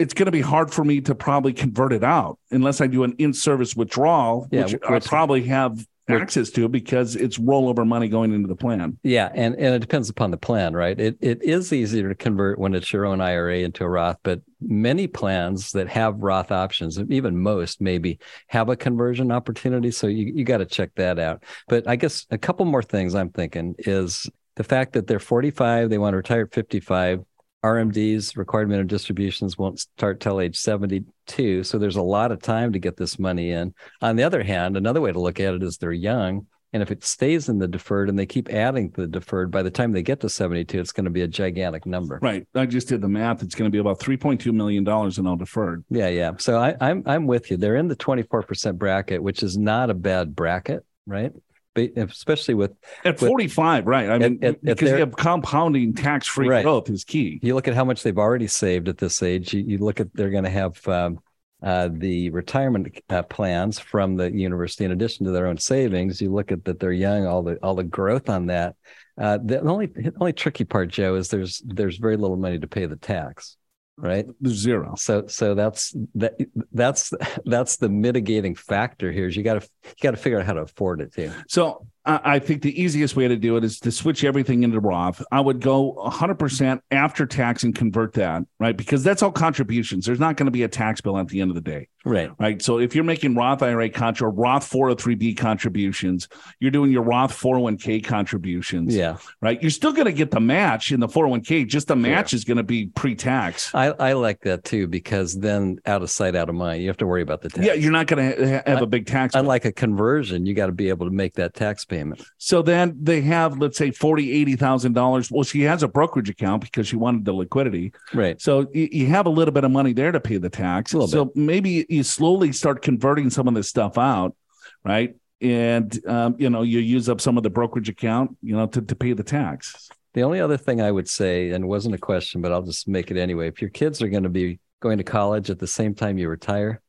it's 0.00 0.12
going 0.12 0.26
to 0.26 0.32
be 0.32 0.40
hard 0.40 0.72
for 0.72 0.82
me 0.84 1.00
to 1.02 1.14
probably 1.14 1.52
convert 1.52 1.92
it 1.92 2.02
out 2.02 2.36
unless 2.50 2.80
I 2.80 2.88
do 2.88 3.04
an 3.04 3.14
in-service 3.18 3.76
withdrawal, 3.76 4.48
Yeah, 4.50 4.62
which, 4.64 4.72
which- 4.72 4.82
I 4.90 4.98
probably 4.98 5.44
have 5.44 5.86
access 6.08 6.50
to 6.50 6.64
it 6.64 6.72
because 6.72 7.16
it's 7.16 7.38
rollover 7.38 7.86
money 7.86 8.08
going 8.08 8.32
into 8.32 8.48
the 8.48 8.56
plan. 8.56 8.98
Yeah, 9.02 9.30
and 9.34 9.54
and 9.54 9.74
it 9.74 9.78
depends 9.80 10.08
upon 10.08 10.30
the 10.30 10.36
plan, 10.36 10.74
right? 10.74 10.98
It 10.98 11.16
it 11.20 11.42
is 11.42 11.72
easier 11.72 12.08
to 12.08 12.14
convert 12.14 12.58
when 12.58 12.74
it's 12.74 12.92
your 12.92 13.06
own 13.06 13.20
IRA 13.20 13.58
into 13.58 13.84
a 13.84 13.88
Roth, 13.88 14.18
but 14.22 14.40
many 14.60 15.06
plans 15.06 15.72
that 15.72 15.88
have 15.88 16.18
Roth 16.18 16.50
options, 16.50 16.98
even 17.08 17.38
most 17.38 17.80
maybe, 17.80 18.18
have 18.48 18.68
a 18.68 18.76
conversion 18.76 19.30
opportunity. 19.30 19.90
So 19.90 20.06
you 20.06 20.32
you 20.34 20.44
got 20.44 20.58
to 20.58 20.66
check 20.66 20.90
that 20.96 21.18
out. 21.18 21.44
But 21.68 21.88
I 21.88 21.96
guess 21.96 22.26
a 22.30 22.38
couple 22.38 22.66
more 22.66 22.82
things 22.82 23.14
I'm 23.14 23.30
thinking 23.30 23.74
is 23.78 24.28
the 24.56 24.64
fact 24.64 24.92
that 24.92 25.06
they're 25.06 25.18
45, 25.18 25.88
they 25.88 25.98
want 25.98 26.12
to 26.12 26.18
retire 26.18 26.42
at 26.42 26.54
55. 26.54 27.24
RMDs, 27.64 28.36
required 28.36 28.68
minimum 28.68 28.88
distributions, 28.88 29.56
won't 29.56 29.80
start 29.80 30.20
till 30.20 30.40
age 30.40 30.56
72. 30.56 31.64
So 31.64 31.78
there's 31.78 31.96
a 31.96 32.02
lot 32.02 32.32
of 32.32 32.42
time 32.42 32.72
to 32.72 32.78
get 32.78 32.96
this 32.96 33.18
money 33.18 33.50
in. 33.50 33.74
On 34.00 34.16
the 34.16 34.24
other 34.24 34.42
hand, 34.42 34.76
another 34.76 35.00
way 35.00 35.12
to 35.12 35.20
look 35.20 35.38
at 35.40 35.54
it 35.54 35.62
is 35.62 35.76
they're 35.76 35.92
young. 35.92 36.46
And 36.72 36.82
if 36.82 36.90
it 36.90 37.04
stays 37.04 37.50
in 37.50 37.58
the 37.58 37.68
deferred 37.68 38.08
and 38.08 38.18
they 38.18 38.24
keep 38.24 38.48
adding 38.48 38.90
to 38.92 39.02
the 39.02 39.06
deferred, 39.06 39.50
by 39.50 39.62
the 39.62 39.70
time 39.70 39.92
they 39.92 40.02
get 40.02 40.20
to 40.20 40.28
72, 40.28 40.80
it's 40.80 40.92
going 40.92 41.04
to 41.04 41.10
be 41.10 41.20
a 41.20 41.28
gigantic 41.28 41.84
number. 41.84 42.18
Right. 42.22 42.46
I 42.54 42.64
just 42.64 42.88
did 42.88 43.02
the 43.02 43.08
math. 43.08 43.42
It's 43.42 43.54
going 43.54 43.70
to 43.70 43.72
be 43.72 43.78
about 43.78 44.00
$3.2 44.00 44.52
million 44.52 44.82
in 44.88 45.26
all 45.26 45.36
deferred. 45.36 45.84
Yeah, 45.90 46.08
yeah. 46.08 46.32
So 46.38 46.58
I, 46.58 46.74
I'm 46.80 47.02
I'm 47.04 47.26
with 47.26 47.50
you. 47.50 47.58
They're 47.58 47.76
in 47.76 47.88
the 47.88 47.96
24% 47.96 48.76
bracket, 48.78 49.22
which 49.22 49.42
is 49.42 49.58
not 49.58 49.90
a 49.90 49.94
bad 49.94 50.34
bracket, 50.34 50.84
right? 51.06 51.32
Especially 51.76 52.54
with 52.54 52.72
At 53.04 53.20
With- 53.20 53.28
45, 53.28 53.86
right. 53.86 54.10
I 54.10 54.18
mean, 54.18 54.38
at- 54.42 54.54
at 54.54 54.62
because 54.62 54.80
you 54.82 54.88
their- 54.88 54.98
have 54.98 55.16
compounding 55.16 55.94
tax 55.94 56.26
free 56.26 56.48
Right. 56.48 56.62
growth 56.62 56.90
is 56.90 57.04
key. 57.04 57.38
you 57.42 57.54
look 57.54 57.68
at 57.68 57.74
how 57.74 57.84
much 57.84 58.02
they've 58.02 58.18
already 58.18 58.46
saved 58.46 58.88
at 58.88 58.98
this 58.98 59.22
age. 59.22 59.54
You, 59.54 59.62
you 59.62 59.78
look 59.78 59.98
at 60.00 60.08
they're 60.14 60.30
going 60.30 60.44
to 60.44 60.50
have 60.50 60.86
um, 60.88 61.18
uh, 61.62 61.88
the 61.92 62.28
retirement 62.30 62.98
uh, 63.08 63.22
plans 63.22 63.78
from 63.78 64.16
the 64.16 64.30
university 64.32 64.84
in 64.84 64.90
addition 64.90 65.24
to 65.26 65.32
their 65.32 65.46
own 65.46 65.56
savings. 65.58 66.20
You 66.20 66.32
look 66.32 66.52
at 66.52 66.64
that 66.64 66.80
they're 66.80 66.92
young, 66.92 67.26
all 67.26 67.42
the 67.42 67.56
all 67.62 67.74
the 67.74 67.84
growth 67.84 68.28
on 68.28 68.46
that. 68.46 68.74
Uh, 69.16 69.38
the 69.42 69.60
only 69.60 69.86
the 69.86 70.12
only 70.20 70.32
tricky 70.32 70.64
part, 70.64 70.88
Joe, 70.88 71.14
is 71.14 71.28
there's 71.28 71.62
there's 71.64 71.98
very 71.98 72.16
little 72.16 72.36
money 72.36 72.58
to 72.58 72.66
pay 72.66 72.86
the 72.86 72.96
tax, 72.96 73.56
right? 73.96 74.26
Zero. 74.46 74.94
So 74.96 75.26
so 75.26 75.54
that's 75.54 75.94
that 76.14 76.34
that's 76.72 77.12
that's 77.44 77.76
the 77.76 77.88
mitigating 77.88 78.54
factor 78.54 79.12
here. 79.12 79.26
Is 79.26 79.36
you 79.36 79.42
got 79.42 79.60
to 79.62 79.68
you 79.84 79.92
got 80.02 80.12
to 80.12 80.16
figure 80.16 80.38
out 80.40 80.46
how 80.46 80.54
to 80.54 80.62
afford 80.62 81.00
it 81.00 81.12
too. 81.12 81.30
So 81.48 81.86
I 82.04 82.20
I 82.24 82.38
think 82.38 82.62
the 82.62 82.80
easiest 82.80 83.16
way 83.16 83.28
to 83.28 83.36
do 83.36 83.56
it 83.56 83.64
is 83.64 83.78
to 83.80 83.92
switch 83.92 84.24
everything 84.24 84.62
into 84.62 84.80
Roth. 84.80 85.22
I 85.30 85.40
would 85.40 85.60
go 85.60 85.94
100% 86.06 86.80
after 86.90 87.26
tax 87.26 87.62
and 87.62 87.74
convert 87.74 88.14
that, 88.14 88.42
right? 88.58 88.76
Because 88.76 89.04
that's 89.04 89.22
all 89.22 89.32
contributions. 89.32 90.06
There's 90.06 90.20
not 90.20 90.36
going 90.36 90.46
to 90.46 90.52
be 90.52 90.62
a 90.62 90.68
tax 90.68 91.00
bill 91.00 91.18
at 91.18 91.28
the 91.28 91.40
end 91.40 91.50
of 91.50 91.54
the 91.54 91.60
day, 91.60 91.88
Right. 92.04 92.30
right? 92.38 92.60
So 92.60 92.78
if 92.78 92.94
you're 92.94 93.04
making 93.04 93.34
Roth 93.34 93.62
IRA 93.62 93.88
contra, 93.90 94.28
Roth 94.28 94.68
403b 94.70 95.36
contributions, 95.36 96.28
you're 96.60 96.70
doing 96.70 96.90
your 96.90 97.02
Roth 97.02 97.32
401k 97.38 98.04
contributions, 98.04 98.94
Yeah. 98.94 99.16
right? 99.40 99.60
You're 99.62 99.70
still 99.70 99.92
going 99.92 100.06
to 100.06 100.12
get 100.12 100.30
the 100.30 100.40
match 100.40 100.92
in 100.92 101.00
the 101.00 101.08
401k. 101.08 101.66
Just 101.66 101.88
the 101.88 101.96
match 101.96 102.32
is 102.34 102.44
going 102.44 102.56
to 102.56 102.62
be 102.62 102.86
pre-tax. 102.86 103.74
I, 103.74 103.88
I 103.92 104.12
like 104.14 104.40
that 104.42 104.64
too 104.64 104.86
because 104.86 105.38
then 105.38 105.78
out 105.86 106.02
of 106.02 106.10
sight, 106.10 106.34
out 106.34 106.48
of 106.48 106.54
mind. 106.54 106.82
You 106.82 106.88
have 106.88 106.96
to 106.98 107.06
worry 107.06 107.22
about 107.22 107.40
the 107.42 107.48
tax. 107.50 107.66
Yeah, 107.66 107.74
you're 107.74 107.92
not 107.92 108.06
going 108.06 108.32
to 108.36 108.56
ha- 108.56 108.62
have 108.66 108.82
a 108.82 108.86
big 108.86 109.06
tax. 109.06 109.32
bill. 109.34 109.40
Unlike 109.40 109.64
a 109.66 109.72
conversion, 109.72 110.46
you 110.46 110.54
got 110.54 110.66
to 110.66 110.72
be 110.72 110.88
able 110.88 111.06
to 111.06 111.12
make 111.12 111.34
that 111.34 111.54
tax 111.54 111.84
payment. 111.84 112.22
So 112.38 112.62
then 112.62 112.96
they 113.00 113.20
have, 113.22 113.58
let's 113.58 113.78
say, 113.78 113.90
forty, 113.90 114.32
eighty 114.32 114.56
thousand 114.56 114.94
dollars. 114.94 115.30
Well, 115.30 115.44
she 115.44 115.62
has 115.62 115.82
a 115.82 115.88
brokerage 115.88 116.28
account 116.30 116.62
because 116.62 116.86
she 116.88 116.96
wanted 116.96 117.24
the 117.24 117.32
liquidity. 117.32 117.92
Right. 118.12 118.40
So 118.40 118.66
you, 118.72 118.88
you 118.90 119.06
have 119.06 119.26
a 119.26 119.30
little 119.30 119.52
bit 119.52 119.64
of 119.64 119.70
money 119.70 119.92
there 119.92 120.12
to 120.12 120.20
pay 120.20 120.38
the 120.38 120.50
tax. 120.50 120.92
A 120.92 120.98
little 120.98 121.08
So 121.08 121.32
maybe 121.34 121.86
you 121.92 122.02
slowly 122.02 122.52
start 122.52 122.82
converting 122.82 123.30
some 123.30 123.48
of 123.48 123.54
this 123.54 123.68
stuff 123.68 123.98
out, 123.98 124.36
right? 124.84 125.14
And 125.40 126.06
um, 126.06 126.36
you 126.38 126.50
know, 126.50 126.62
you 126.62 126.78
use 126.78 127.08
up 127.08 127.20
some 127.20 127.36
of 127.36 127.42
the 127.42 127.50
brokerage 127.50 127.88
account, 127.88 128.36
you 128.42 128.56
know, 128.56 128.66
to, 128.66 128.82
to 128.82 128.94
pay 128.94 129.12
the 129.12 129.24
tax. 129.24 129.88
The 130.14 130.22
only 130.22 130.40
other 130.40 130.58
thing 130.58 130.82
I 130.82 130.90
would 130.90 131.08
say, 131.08 131.50
and 131.50 131.66
wasn't 131.66 131.94
a 131.94 131.98
question, 131.98 132.42
but 132.42 132.52
I'll 132.52 132.62
just 132.62 132.86
make 132.86 133.10
it 133.10 133.16
anyway. 133.16 133.48
If 133.48 133.62
your 133.62 133.70
kids 133.70 134.02
are 134.02 134.08
going 134.08 134.24
to 134.24 134.28
be 134.28 134.60
going 134.80 134.98
to 134.98 135.04
college 135.04 135.48
at 135.48 135.58
the 135.58 135.66
same 135.66 135.94
time 135.94 136.18
you 136.18 136.28
retire, 136.28 136.81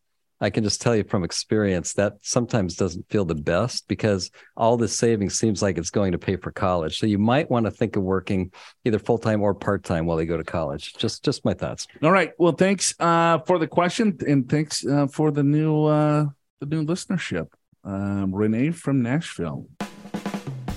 I 0.43 0.49
can 0.49 0.65
just 0.65 0.81
tell 0.81 0.93
you 0.93 1.05
from 1.05 1.23
experience 1.23 1.93
that 1.93 2.17
sometimes 2.21 2.75
doesn't 2.75 3.09
feel 3.09 3.23
the 3.23 3.33
best 3.33 3.87
because 3.87 4.29
all 4.57 4.75
this 4.75 4.93
savings 4.93 5.39
seems 5.39 5.61
like 5.61 5.77
it's 5.77 5.89
going 5.89 6.11
to 6.11 6.17
pay 6.17 6.35
for 6.35 6.51
college. 6.51 6.99
So 6.99 7.05
you 7.05 7.17
might 7.17 7.49
want 7.49 7.65
to 7.65 7.71
think 7.71 7.95
of 7.95 8.03
working 8.03 8.51
either 8.83 8.99
full 8.99 9.17
time 9.17 9.41
or 9.41 9.53
part 9.53 9.85
time 9.85 10.05
while 10.05 10.17
they 10.17 10.25
go 10.25 10.35
to 10.35 10.43
college. 10.43 10.95
Just 10.95 11.23
just 11.23 11.45
my 11.45 11.53
thoughts. 11.53 11.87
All 12.03 12.11
right. 12.11 12.33
Well, 12.37 12.51
thanks 12.51 12.93
uh, 12.99 13.39
for 13.47 13.57
the 13.57 13.67
question, 13.67 14.17
and 14.27 14.49
thanks 14.49 14.85
uh, 14.85 15.07
for 15.07 15.31
the 15.31 15.43
new 15.43 15.85
uh, 15.85 16.25
the 16.59 16.65
new 16.65 16.85
listenership. 16.85 17.47
Um, 17.85 18.35
Renee 18.35 18.71
from 18.71 19.01
Nashville. 19.01 19.67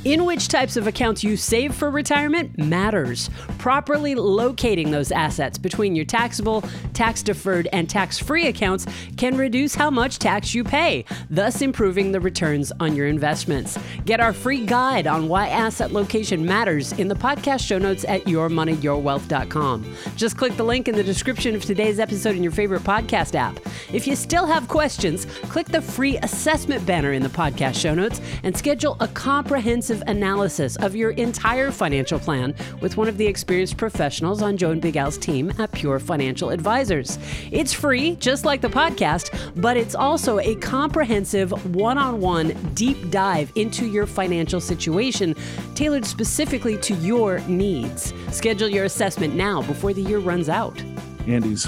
In 0.07 0.25
which 0.25 0.47
types 0.47 0.77
of 0.77 0.87
accounts 0.87 1.25
you 1.25 1.37
save 1.37 1.75
for 1.75 1.91
retirement 1.91 2.57
matters. 2.57 3.29
Properly 3.59 4.15
locating 4.15 4.93
those 4.93 5.11
assets 5.11 5.59
between 5.59 5.97
your 5.97 6.05
taxable, 6.05 6.63
tax 6.93 7.25
deferred, 7.25 7.67
and 7.73 7.91
tax 7.91 8.17
free 8.17 8.47
accounts 8.47 8.87
can 9.17 9.37
reduce 9.37 9.75
how 9.75 9.91
much 9.91 10.21
tax 10.21 10.55
you 10.55 10.63
pay, 10.63 11.05
thus 11.29 11.61
improving 11.61 12.13
the 12.13 12.21
returns 12.21 12.71
on 12.79 12.95
your 12.95 13.09
investments. 13.09 13.77
Get 14.05 14.21
our 14.21 14.33
free 14.33 14.65
guide 14.65 15.09
on 15.09 15.27
why 15.27 15.49
asset 15.49 15.91
location 15.91 16.47
matters 16.47 16.93
in 16.93 17.09
the 17.09 17.17
podcast 17.17 17.67
show 17.67 17.79
notes 17.79 18.05
at 18.05 18.27
yourmoneyyourwealth.com. 18.27 19.97
Just 20.15 20.37
click 20.37 20.57
the 20.57 20.63
link 20.63 20.87
in 20.87 20.95
the 20.95 21.03
description 21.03 21.57
of 21.57 21.65
today's 21.65 21.99
episode 21.99 22.37
in 22.37 22.45
your 22.45 22.53
favorite 22.53 22.85
podcast 22.85 23.35
app. 23.35 23.59
If 23.93 24.07
you 24.07 24.15
still 24.15 24.47
have 24.47 24.69
questions, 24.69 25.25
click 25.49 25.67
the 25.67 25.83
free 25.83 26.17
assessment 26.19 26.87
banner 26.87 27.13
in 27.13 27.25
the 27.25 27.29
podcast 27.29 27.75
show 27.75 27.93
notes 27.93 28.21
and 28.45 28.57
schedule 28.57 28.97
a 29.01 29.09
comprehensive 29.09 29.96
analysis 30.07 30.77
of 30.77 30.95
your 30.95 31.11
entire 31.13 31.71
financial 31.71 32.19
plan 32.19 32.55
with 32.81 32.97
one 32.97 33.09
of 33.09 33.17
the 33.17 33.27
experienced 33.27 33.77
professionals 33.77 34.43
on 34.43 34.57
Joe 34.57 34.71
and 34.71 34.81
Big 34.81 34.97
Al's 34.97 35.19
team 35.19 35.53
at 35.59 35.73
Pure 35.73 36.01
Financial 36.01 36.51
Advisors. 36.51 37.19
It's 37.51 37.73
free, 37.73 38.17
just 38.17 38.45
like 38.45 38.61
the 38.61 38.69
podcast, 38.69 39.31
but 39.61 39.77
it's 39.77 39.95
also 39.95 40.39
a 40.41 40.55
comprehensive 40.57 41.75
one 41.75 41.99
on 41.99 42.21
one 42.21 42.49
deep 42.75 43.11
dive 43.11 43.53
into 43.55 43.87
your 43.87 44.07
financial 44.07 44.61
situation 44.61 45.35
tailored 45.75 46.05
specifically 46.05 46.79
to 46.79 46.95
your 46.95 47.41
needs. 47.41 48.13
Schedule 48.31 48.69
your 48.69 48.85
assessment 48.85 49.35
now 49.35 49.63
before 49.63 49.93
the 49.93 50.03
year 50.03 50.19
runs 50.19 50.49
out. 50.49 50.81
Andy's 51.27 51.67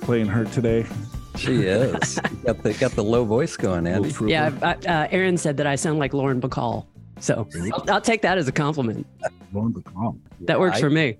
playing 0.00 0.26
hurt 0.26 0.50
today. 0.52 0.86
She 1.36 1.62
is. 1.64 2.18
Got 2.44 2.62
the 2.62 2.74
got 2.74 2.92
the 2.92 3.04
low 3.04 3.24
voice 3.24 3.56
going, 3.56 3.86
Andy. 3.86 4.12
Yeah, 4.26 4.52
I, 4.62 4.72
uh, 4.88 5.08
Aaron 5.10 5.36
said 5.36 5.58
that 5.58 5.66
I 5.66 5.74
sound 5.74 5.98
like 5.98 6.14
Lauren 6.14 6.40
Bacall. 6.40 6.86
So 7.20 7.48
I'll, 7.72 7.90
I'll 7.90 8.00
take 8.00 8.22
that 8.22 8.38
as 8.38 8.46
a 8.48 8.52
compliment. 8.52 9.06
Lauren 9.52 9.72
Bacall. 9.72 10.18
That 10.42 10.60
works 10.60 10.76
I- 10.78 10.80
for 10.80 10.90
me. 10.90 11.16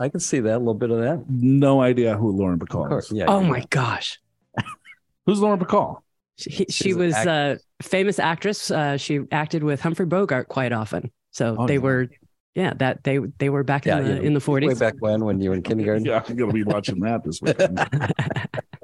I 0.00 0.08
can 0.08 0.20
see 0.20 0.40
that 0.40 0.56
a 0.56 0.58
little 0.58 0.72
bit 0.74 0.90
of 0.90 0.98
that. 1.00 1.24
No 1.28 1.82
idea 1.82 2.16
who 2.16 2.30
Lauren 2.32 2.54
Of 2.60 2.66
Bacall 2.66 2.98
is. 2.98 3.12
Yeah. 3.12 3.26
Oh 3.28 3.42
my 3.42 3.62
gosh. 3.68 4.18
Who's 5.26 5.38
Lauren 5.40 5.60
Bacall? 5.60 5.98
She, 6.38 6.64
she 6.70 6.94
was 6.94 7.14
act- 7.14 7.26
a 7.26 7.58
famous 7.82 8.18
actress. 8.18 8.70
Uh, 8.70 8.96
she 8.96 9.20
acted 9.30 9.62
with 9.62 9.80
Humphrey 9.82 10.06
Bogart 10.06 10.48
quite 10.48 10.72
often. 10.72 11.12
So 11.30 11.56
Oh, 11.58 11.66
they 11.66 11.74
yeah. 11.74 11.80
were, 11.80 12.08
yeah, 12.54 12.72
that 12.78 13.04
they 13.04 13.18
they 13.38 13.50
were 13.50 13.64
back 13.64 13.84
Yeah, 13.84 13.98
in 13.98 14.04
the 14.04 14.14
yeah. 14.14 14.20
in 14.22 14.32
the 14.34 14.40
40s. 14.40 14.66
Way 14.66 14.74
back 14.74 14.94
when, 15.00 15.22
when 15.26 15.40
you 15.40 15.50
were 15.50 15.56
in 15.56 15.62
kindergarten. 15.62 16.04
Yeah, 16.06 16.22
I'm 16.26 16.36
gonna 16.36 16.52
be 16.54 16.64
watching 16.64 16.98
that 17.00 17.22
this 17.22 17.42
weekend. 17.42 17.78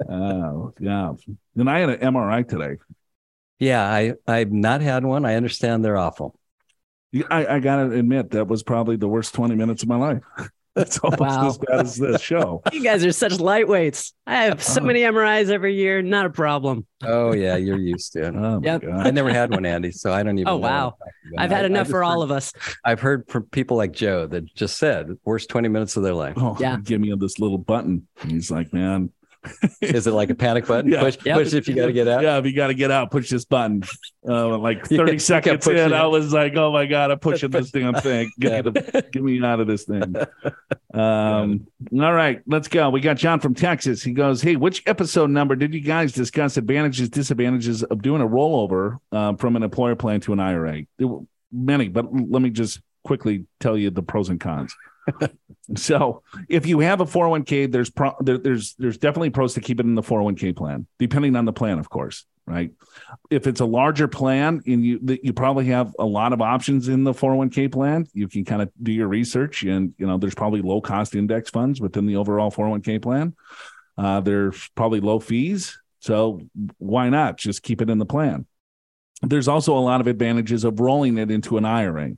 oh 0.09 0.73
yeah. 0.79 1.13
And 1.55 1.69
I 1.69 1.79
had 1.79 1.89
an 1.89 2.13
MRI 2.13 2.47
today. 2.47 2.77
Yeah, 3.59 3.83
I 3.83 4.13
I've 4.27 4.51
not 4.51 4.81
had 4.81 5.03
one. 5.05 5.25
I 5.25 5.35
understand 5.35 5.83
they're 5.83 5.97
awful. 5.97 6.37
Yeah, 7.13 7.23
I, 7.29 7.45
I 7.55 7.59
gotta 7.59 7.91
admit 7.91 8.31
that 8.31 8.47
was 8.47 8.63
probably 8.63 8.97
the 8.97 9.07
worst 9.07 9.33
20 9.35 9.55
minutes 9.55 9.83
of 9.83 9.87
my 9.89 9.95
life. 9.95 10.23
That's 10.75 10.97
almost 10.97 11.21
Wow. 11.21 11.47
as 11.49 11.57
bad 11.59 11.79
as 11.81 11.95
this 11.97 12.19
show. 12.19 12.63
you 12.73 12.81
guys 12.83 13.05
are 13.05 13.11
such 13.11 13.33
lightweights. 13.33 14.11
I 14.25 14.45
have 14.45 14.63
so 14.63 14.81
Oh. 14.81 14.85
many 14.85 15.01
MRIs 15.01 15.49
every 15.51 15.75
year. 15.75 16.01
Not 16.01 16.25
a 16.25 16.31
problem. 16.31 16.87
Oh 17.03 17.31
yeah, 17.31 17.57
you're 17.57 17.77
used 17.77 18.13
to 18.13 18.23
it. 18.29 18.35
Oh 18.35 18.59
my 18.59 18.65
Yep. 18.65 18.81
God. 18.81 19.05
I 19.07 19.11
never 19.11 19.29
had 19.31 19.51
one, 19.51 19.67
Andy, 19.67 19.91
so 19.91 20.11
I 20.11 20.23
don't 20.23 20.39
even. 20.39 20.47
Oh, 20.47 20.57
know 20.57 20.61
wow. 20.67 20.85
I'm 20.87 20.91
talking 20.91 21.31
about. 21.33 21.43
I've 21.43 21.51
had 21.51 21.63
I- 21.65 21.67
enough 21.67 21.81
I've 21.81 21.91
for 21.91 22.01
just 22.01 22.11
all 22.11 22.21
of 22.23 22.31
us. 22.31 22.53
I've 22.83 22.99
heard 22.99 23.29
from 23.29 23.43
people 23.43 23.77
like 23.77 23.91
Joe 23.93 24.25
that 24.25 24.45
just 24.55 24.77
said 24.77 25.11
worst 25.23 25.47
20 25.49 25.67
minutes 25.69 25.95
of 25.95 26.01
their 26.01 26.15
life. 26.15 26.33
Oh, 26.37 26.57
Yeah. 26.59 26.77
give 26.83 26.99
me 26.99 27.13
this 27.19 27.37
little 27.37 27.59
button. 27.59 28.07
And 28.23 28.31
he's 28.31 28.49
like, 28.49 28.73
man, 28.73 29.11
Is 29.81 30.07
it 30.07 30.11
like 30.11 30.29
a 30.29 30.35
panic 30.35 30.65
button? 30.67 30.91
Yeah. 30.91 31.01
Push, 31.01 31.17
Yep. 31.25 31.37
push 31.37 31.53
if 31.53 31.67
you 31.67 31.75
got 31.75 31.87
to 31.87 31.93
get 31.93 32.07
out. 32.07 32.23
Yeah, 32.23 32.37
if 32.37 32.45
you 32.45 32.55
got 32.55 32.67
to 32.67 32.73
get 32.73 32.91
out, 32.91 33.11
push 33.11 33.29
this 33.29 33.45
button. 33.45 33.83
Uh, 34.27 34.57
like 34.57 34.85
30 34.87 35.11
kept 35.11 35.21
seconds 35.21 35.65
pushing 35.65 35.79
in, 35.85 35.91
it. 35.91 35.95
I 35.95 36.05
was 36.05 36.31
like, 36.33 36.55
oh 36.55 36.71
my 36.71 36.85
God, 36.85 37.11
I'm 37.11 37.19
pushing 37.19 37.49
this 37.51 37.71
damn 37.71 37.93
thing. 37.95 38.31
Get, 38.39 38.65
me 38.65 38.71
get 39.11 39.15
me 39.23 39.43
out 39.43 39.59
of 39.59 39.67
this 39.67 39.83
thing. 39.83 40.15
Um, 40.93 41.67
all 41.93 42.13
right, 42.13 42.41
let's 42.47 42.67
go. 42.67 42.89
We 42.89 43.01
got 43.01 43.17
John 43.17 43.39
from 43.39 43.53
Texas. 43.53 44.03
He 44.03 44.11
goes, 44.13 44.41
Hey, 44.41 44.55
which 44.55 44.83
episode 44.85 45.29
number 45.29 45.55
did 45.55 45.73
you 45.73 45.81
guys 45.81 46.11
discuss 46.13 46.57
advantages, 46.57 47.09
disadvantages 47.09 47.83
of 47.83 48.01
doing 48.01 48.21
a 48.21 48.27
rollover 48.27 48.99
uh, 49.11 49.35
from 49.35 49.55
an 49.55 49.63
employer 49.63 49.95
plan 49.95 50.21
to 50.21 50.33
an 50.33 50.39
IRA? 50.39 50.83
There 50.97 51.07
were 51.07 51.21
many, 51.51 51.87
but 51.89 52.05
let 52.13 52.41
me 52.41 52.49
just 52.49 52.79
quickly 53.03 53.45
tell 53.59 53.77
you 53.77 53.89
the 53.89 54.03
pros 54.03 54.29
and 54.29 54.39
cons. 54.39 54.75
So 55.75 56.23
if 56.49 56.65
you 56.65 56.79
have 56.79 56.99
a 56.99 57.05
401k, 57.05 57.71
there's 57.71 57.89
pro- 57.89 58.15
there, 58.19 58.37
there's 58.37 58.75
there's 58.75 58.97
definitely 58.97 59.29
pros 59.29 59.53
to 59.53 59.61
keep 59.61 59.79
it 59.79 59.85
in 59.85 59.95
the 59.95 60.01
401k 60.01 60.55
plan, 60.55 60.87
depending 60.99 61.35
on 61.35 61.45
the 61.45 61.53
plan, 61.53 61.79
of 61.79 61.89
course, 61.89 62.25
right? 62.45 62.71
If 63.29 63.47
it's 63.47 63.61
a 63.61 63.65
larger 63.65 64.09
plan 64.09 64.61
and 64.67 64.85
you 64.85 64.99
you 65.23 65.31
probably 65.31 65.65
have 65.65 65.95
a 65.97 66.05
lot 66.05 66.33
of 66.33 66.41
options 66.41 66.89
in 66.89 67.05
the 67.05 67.13
401k 67.13 67.71
plan, 67.71 68.07
you 68.13 68.27
can 68.27 68.43
kind 68.43 68.61
of 68.61 68.71
do 68.81 68.91
your 68.91 69.07
research 69.07 69.63
and 69.63 69.93
you 69.97 70.05
know 70.05 70.17
there's 70.17 70.35
probably 70.35 70.61
low 70.61 70.81
cost 70.81 71.15
index 71.15 71.49
funds 71.49 71.79
within 71.79 72.05
the 72.05 72.17
overall 72.17 72.51
401k 72.51 73.01
plan. 73.01 73.33
Uh, 73.97 74.19
there's 74.19 74.69
probably 74.75 74.99
low 74.99 75.19
fees, 75.19 75.79
so 75.99 76.41
why 76.77 77.09
not 77.09 77.37
just 77.37 77.63
keep 77.63 77.81
it 77.81 77.89
in 77.89 77.99
the 77.99 78.05
plan? 78.05 78.45
There's 79.21 79.47
also 79.47 79.77
a 79.77 79.79
lot 79.79 80.01
of 80.01 80.07
advantages 80.07 80.65
of 80.65 80.81
rolling 80.81 81.17
it 81.17 81.31
into 81.31 81.57
an 81.57 81.63
IRA 81.63 82.17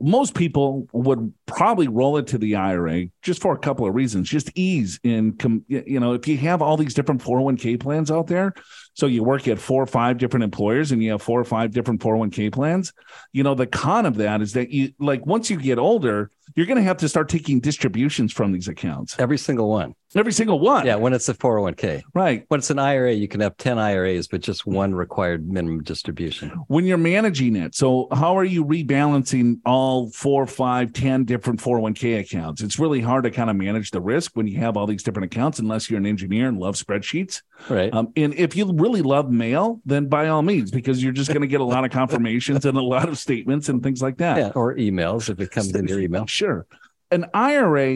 most 0.00 0.34
people 0.34 0.88
would 0.92 1.32
probably 1.46 1.88
roll 1.88 2.16
it 2.16 2.26
to 2.28 2.38
the 2.38 2.56
IRA 2.56 3.06
just 3.22 3.42
for 3.42 3.52
a 3.52 3.58
couple 3.58 3.86
of 3.86 3.94
reasons. 3.94 4.28
Just 4.28 4.50
ease 4.54 4.98
in, 5.02 5.36
you 5.68 6.00
know, 6.00 6.14
if 6.14 6.26
you 6.26 6.36
have 6.38 6.62
all 6.62 6.76
these 6.76 6.94
different 6.94 7.22
401k 7.22 7.78
plans 7.78 8.10
out 8.10 8.26
there, 8.26 8.54
so 8.94 9.06
you 9.06 9.22
work 9.22 9.48
at 9.48 9.58
four 9.58 9.82
or 9.82 9.86
five 9.86 10.18
different 10.18 10.44
employers 10.44 10.92
and 10.92 11.02
you 11.02 11.12
have 11.12 11.22
four 11.22 11.40
or 11.40 11.44
five 11.44 11.70
different 11.72 12.00
401k 12.00 12.52
plans, 12.52 12.92
you 13.32 13.42
know, 13.42 13.54
the 13.54 13.66
con 13.66 14.06
of 14.06 14.16
that 14.16 14.42
is 14.42 14.52
that 14.54 14.70
you 14.70 14.92
like 14.98 15.24
once 15.26 15.50
you 15.50 15.56
get 15.56 15.78
older, 15.78 16.30
you're 16.56 16.66
going 16.66 16.76
to 16.76 16.82
have 16.82 16.96
to 16.98 17.08
start 17.08 17.28
taking 17.28 17.60
distributions 17.60 18.32
from 18.32 18.52
these 18.52 18.68
accounts. 18.68 19.16
Every 19.18 19.38
single 19.38 19.70
one. 19.70 19.94
Every 20.16 20.32
single 20.32 20.58
one. 20.58 20.84
Yeah, 20.84 20.96
when 20.96 21.12
it's 21.12 21.28
a 21.28 21.34
401k. 21.34 22.02
Right. 22.12 22.44
When 22.48 22.58
it's 22.58 22.70
an 22.70 22.80
IRA, 22.80 23.12
you 23.12 23.28
can 23.28 23.40
have 23.40 23.56
10 23.56 23.78
IRAs, 23.78 24.26
but 24.26 24.40
just 24.40 24.66
one 24.66 24.92
required 24.92 25.48
minimum 25.48 25.84
distribution. 25.84 26.48
when 26.66 26.84
you're 26.84 26.98
managing 26.98 27.54
it. 27.54 27.76
So 27.76 28.08
how 28.10 28.36
are 28.36 28.44
you 28.44 28.64
rebalancing 28.64 29.60
all 29.64 30.10
four, 30.10 30.46
five, 30.46 30.92
ten 30.92 31.24
different 31.24 31.60
401k 31.60 32.20
accounts? 32.20 32.60
It's 32.60 32.78
really 32.78 33.00
hard 33.00 33.22
to 33.24 33.30
kind 33.30 33.50
of 33.50 33.54
manage 33.56 33.92
the 33.92 34.00
risk 34.00 34.32
when 34.34 34.48
you 34.48 34.58
have 34.58 34.76
all 34.76 34.86
these 34.86 35.04
different 35.04 35.32
accounts, 35.32 35.60
unless 35.60 35.88
you're 35.88 36.00
an 36.00 36.06
engineer 36.06 36.48
and 36.48 36.58
love 36.58 36.74
spreadsheets. 36.74 37.42
Right. 37.68 37.94
Um, 37.94 38.12
and 38.16 38.34
if 38.34 38.56
you 38.56 38.64
really 38.80 39.02
love 39.02 39.30
mail, 39.30 39.80
then 39.84 40.06
by 40.06 40.28
all 40.28 40.42
means, 40.42 40.70
because 40.70 41.02
you're 41.02 41.12
just 41.12 41.28
going 41.28 41.42
to 41.42 41.46
get 41.46 41.60
a 41.60 41.64
lot 41.64 41.84
of 41.84 41.90
confirmations 41.90 42.64
and 42.64 42.76
a 42.76 42.82
lot 42.82 43.08
of 43.08 43.18
statements 43.18 43.68
and 43.68 43.82
things 43.82 44.02
like 44.02 44.18
that. 44.18 44.36
yeah. 44.36 44.52
Or 44.54 44.74
emails 44.74 45.28
if 45.28 45.40
it 45.40 45.50
comes 45.50 45.74
in 45.74 45.86
your 45.86 46.00
email. 46.00 46.26
Sure. 46.26 46.66
An 47.10 47.26
IRA, 47.34 47.88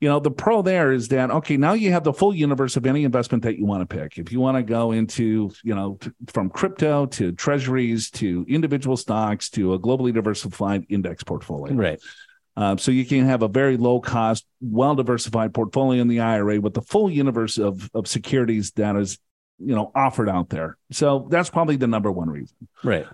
you 0.00 0.08
know, 0.08 0.20
the 0.20 0.30
pro 0.30 0.62
there 0.62 0.92
is 0.92 1.08
that, 1.08 1.30
okay, 1.30 1.56
now 1.56 1.74
you 1.74 1.92
have 1.92 2.04
the 2.04 2.12
full 2.12 2.34
universe 2.34 2.76
of 2.76 2.86
any 2.86 3.04
investment 3.04 3.42
that 3.42 3.58
you 3.58 3.66
want 3.66 3.88
to 3.88 3.96
pick. 3.96 4.18
If 4.18 4.32
you 4.32 4.40
want 4.40 4.56
to 4.56 4.62
go 4.62 4.92
into, 4.92 5.50
you 5.62 5.74
know, 5.74 5.98
from 6.28 6.50
crypto 6.50 7.06
to 7.06 7.32
treasuries 7.32 8.10
to 8.12 8.46
individual 8.48 8.96
stocks 8.96 9.50
to 9.50 9.74
a 9.74 9.78
globally 9.78 10.14
diversified 10.14 10.86
index 10.88 11.22
portfolio. 11.22 11.74
Right. 11.74 12.00
Um, 12.56 12.78
so 12.78 12.90
you 12.90 13.06
can 13.06 13.26
have 13.26 13.42
a 13.42 13.48
very 13.48 13.76
low 13.76 14.00
cost, 14.00 14.44
well 14.60 14.94
diversified 14.94 15.54
portfolio 15.54 16.00
in 16.00 16.08
the 16.08 16.20
IRA 16.20 16.60
with 16.60 16.74
the 16.74 16.82
full 16.82 17.10
universe 17.10 17.58
of, 17.58 17.88
of 17.94 18.06
securities 18.06 18.72
that 18.72 18.96
is, 18.96 19.18
you 19.60 19.74
know, 19.74 19.92
offered 19.94 20.28
out 20.28 20.48
there. 20.48 20.76
So 20.90 21.28
that's 21.30 21.50
probably 21.50 21.76
the 21.76 21.86
number 21.86 22.10
one 22.10 22.30
reason 22.30 22.56
Right. 22.82 23.06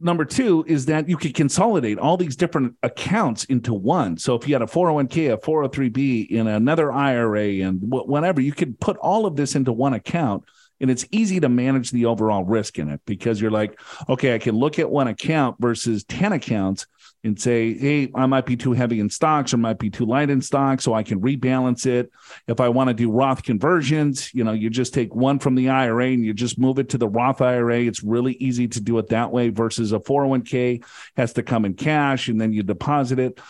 number 0.00 0.24
two 0.24 0.64
is 0.66 0.86
that 0.86 1.08
you 1.08 1.16
could 1.16 1.34
consolidate 1.34 1.98
all 1.98 2.16
these 2.16 2.36
different 2.36 2.74
accounts 2.82 3.44
into 3.44 3.74
one. 3.74 4.16
So 4.16 4.34
if 4.34 4.48
you 4.48 4.54
had 4.54 4.62
a 4.62 4.66
401k, 4.66 5.32
a 5.32 5.36
403b, 5.36 6.30
in 6.30 6.46
another 6.46 6.90
IRA, 6.90 7.60
and 7.60 7.78
whatever, 7.82 8.40
you 8.40 8.52
could 8.52 8.80
put 8.80 8.96
all 8.96 9.26
of 9.26 9.36
this 9.36 9.54
into 9.54 9.72
one 9.72 9.92
account. 9.94 10.44
And 10.80 10.90
it's 10.90 11.04
easy 11.10 11.40
to 11.40 11.50
manage 11.50 11.90
the 11.90 12.06
overall 12.06 12.42
risk 12.44 12.78
in 12.78 12.88
it 12.88 13.02
because 13.04 13.38
you're 13.38 13.50
like, 13.50 13.78
okay, 14.08 14.34
I 14.34 14.38
can 14.38 14.54
look 14.54 14.78
at 14.78 14.90
one 14.90 15.08
account 15.08 15.56
versus 15.60 16.04
10 16.04 16.32
accounts 16.32 16.86
and 17.22 17.38
say, 17.40 17.74
hey, 17.76 18.10
I 18.14 18.26
might 18.26 18.46
be 18.46 18.56
too 18.56 18.72
heavy 18.72 18.98
in 19.00 19.10
stocks 19.10 19.52
or 19.52 19.58
might 19.58 19.78
be 19.78 19.90
too 19.90 20.06
light 20.06 20.30
in 20.30 20.40
stocks. 20.40 20.84
So 20.84 20.94
I 20.94 21.02
can 21.02 21.20
rebalance 21.20 21.84
it. 21.84 22.10
If 22.46 22.60
I 22.60 22.68
want 22.70 22.88
to 22.88 22.94
do 22.94 23.10
Roth 23.10 23.42
conversions, 23.42 24.32
you 24.32 24.44
know, 24.44 24.52
you 24.52 24.70
just 24.70 24.94
take 24.94 25.14
one 25.14 25.38
from 25.38 25.54
the 25.54 25.68
IRA 25.68 26.06
and 26.08 26.24
you 26.24 26.32
just 26.32 26.58
move 26.58 26.78
it 26.78 26.88
to 26.90 26.98
the 26.98 27.08
Roth 27.08 27.42
IRA. 27.42 27.80
It's 27.80 28.02
really 28.02 28.32
easy 28.34 28.68
to 28.68 28.80
do 28.80 28.98
it 28.98 29.08
that 29.08 29.30
way 29.32 29.50
versus 29.50 29.92
a 29.92 29.98
401k 29.98 30.82
has 31.16 31.34
to 31.34 31.42
come 31.42 31.64
in 31.64 31.74
cash 31.74 32.28
and 32.28 32.40
then 32.40 32.52
you 32.52 32.62
deposit 32.62 33.18
it. 33.18 33.40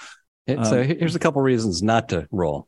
And 0.46 0.66
so 0.66 0.80
Um, 0.80 0.86
here's 0.86 1.14
a 1.14 1.20
couple 1.20 1.40
reasons 1.42 1.82
not 1.82 2.08
to 2.08 2.26
roll. 2.32 2.66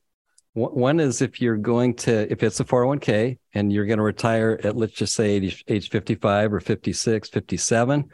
One 0.54 0.72
one 0.72 1.00
is 1.00 1.22
if 1.22 1.40
you're 1.40 1.56
going 1.56 1.94
to, 1.94 2.30
if 2.30 2.42
it's 2.42 2.60
a 2.60 2.64
401k 2.64 3.38
and 3.54 3.72
you're 3.72 3.86
going 3.86 3.96
to 3.96 4.04
retire 4.04 4.60
at, 4.62 4.76
let's 4.76 4.92
just 4.92 5.14
say 5.14 5.30
age, 5.30 5.64
age 5.66 5.88
55 5.88 6.52
or 6.52 6.60
56, 6.60 7.28
57, 7.30 8.04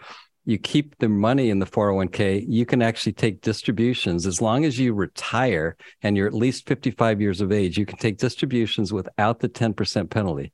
you 0.49 0.57
keep 0.57 0.97
the 0.97 1.11
money 1.11 1.51
in 1.51 1.59
the 1.59 1.67
401k, 1.67 2.43
you 2.49 2.65
can 2.65 2.81
actually 2.81 3.13
take 3.13 3.43
distributions 3.43 4.27
as 4.27 4.41
long 4.41 4.65
as 4.65 4.79
you 4.79 4.95
retire 4.95 5.77
and 6.03 6.17
you're 6.17 6.27
at 6.27 6.33
least 6.33 6.67
55 6.67 7.21
years 7.21 7.43
of 7.43 7.53
age, 7.53 7.77
you 7.77 7.85
can 7.85 7.99
take 7.99 8.17
distributions 8.17 8.91
without 8.91 9.41
the 9.41 9.49
10% 9.51 10.09
penalty. 10.09 10.51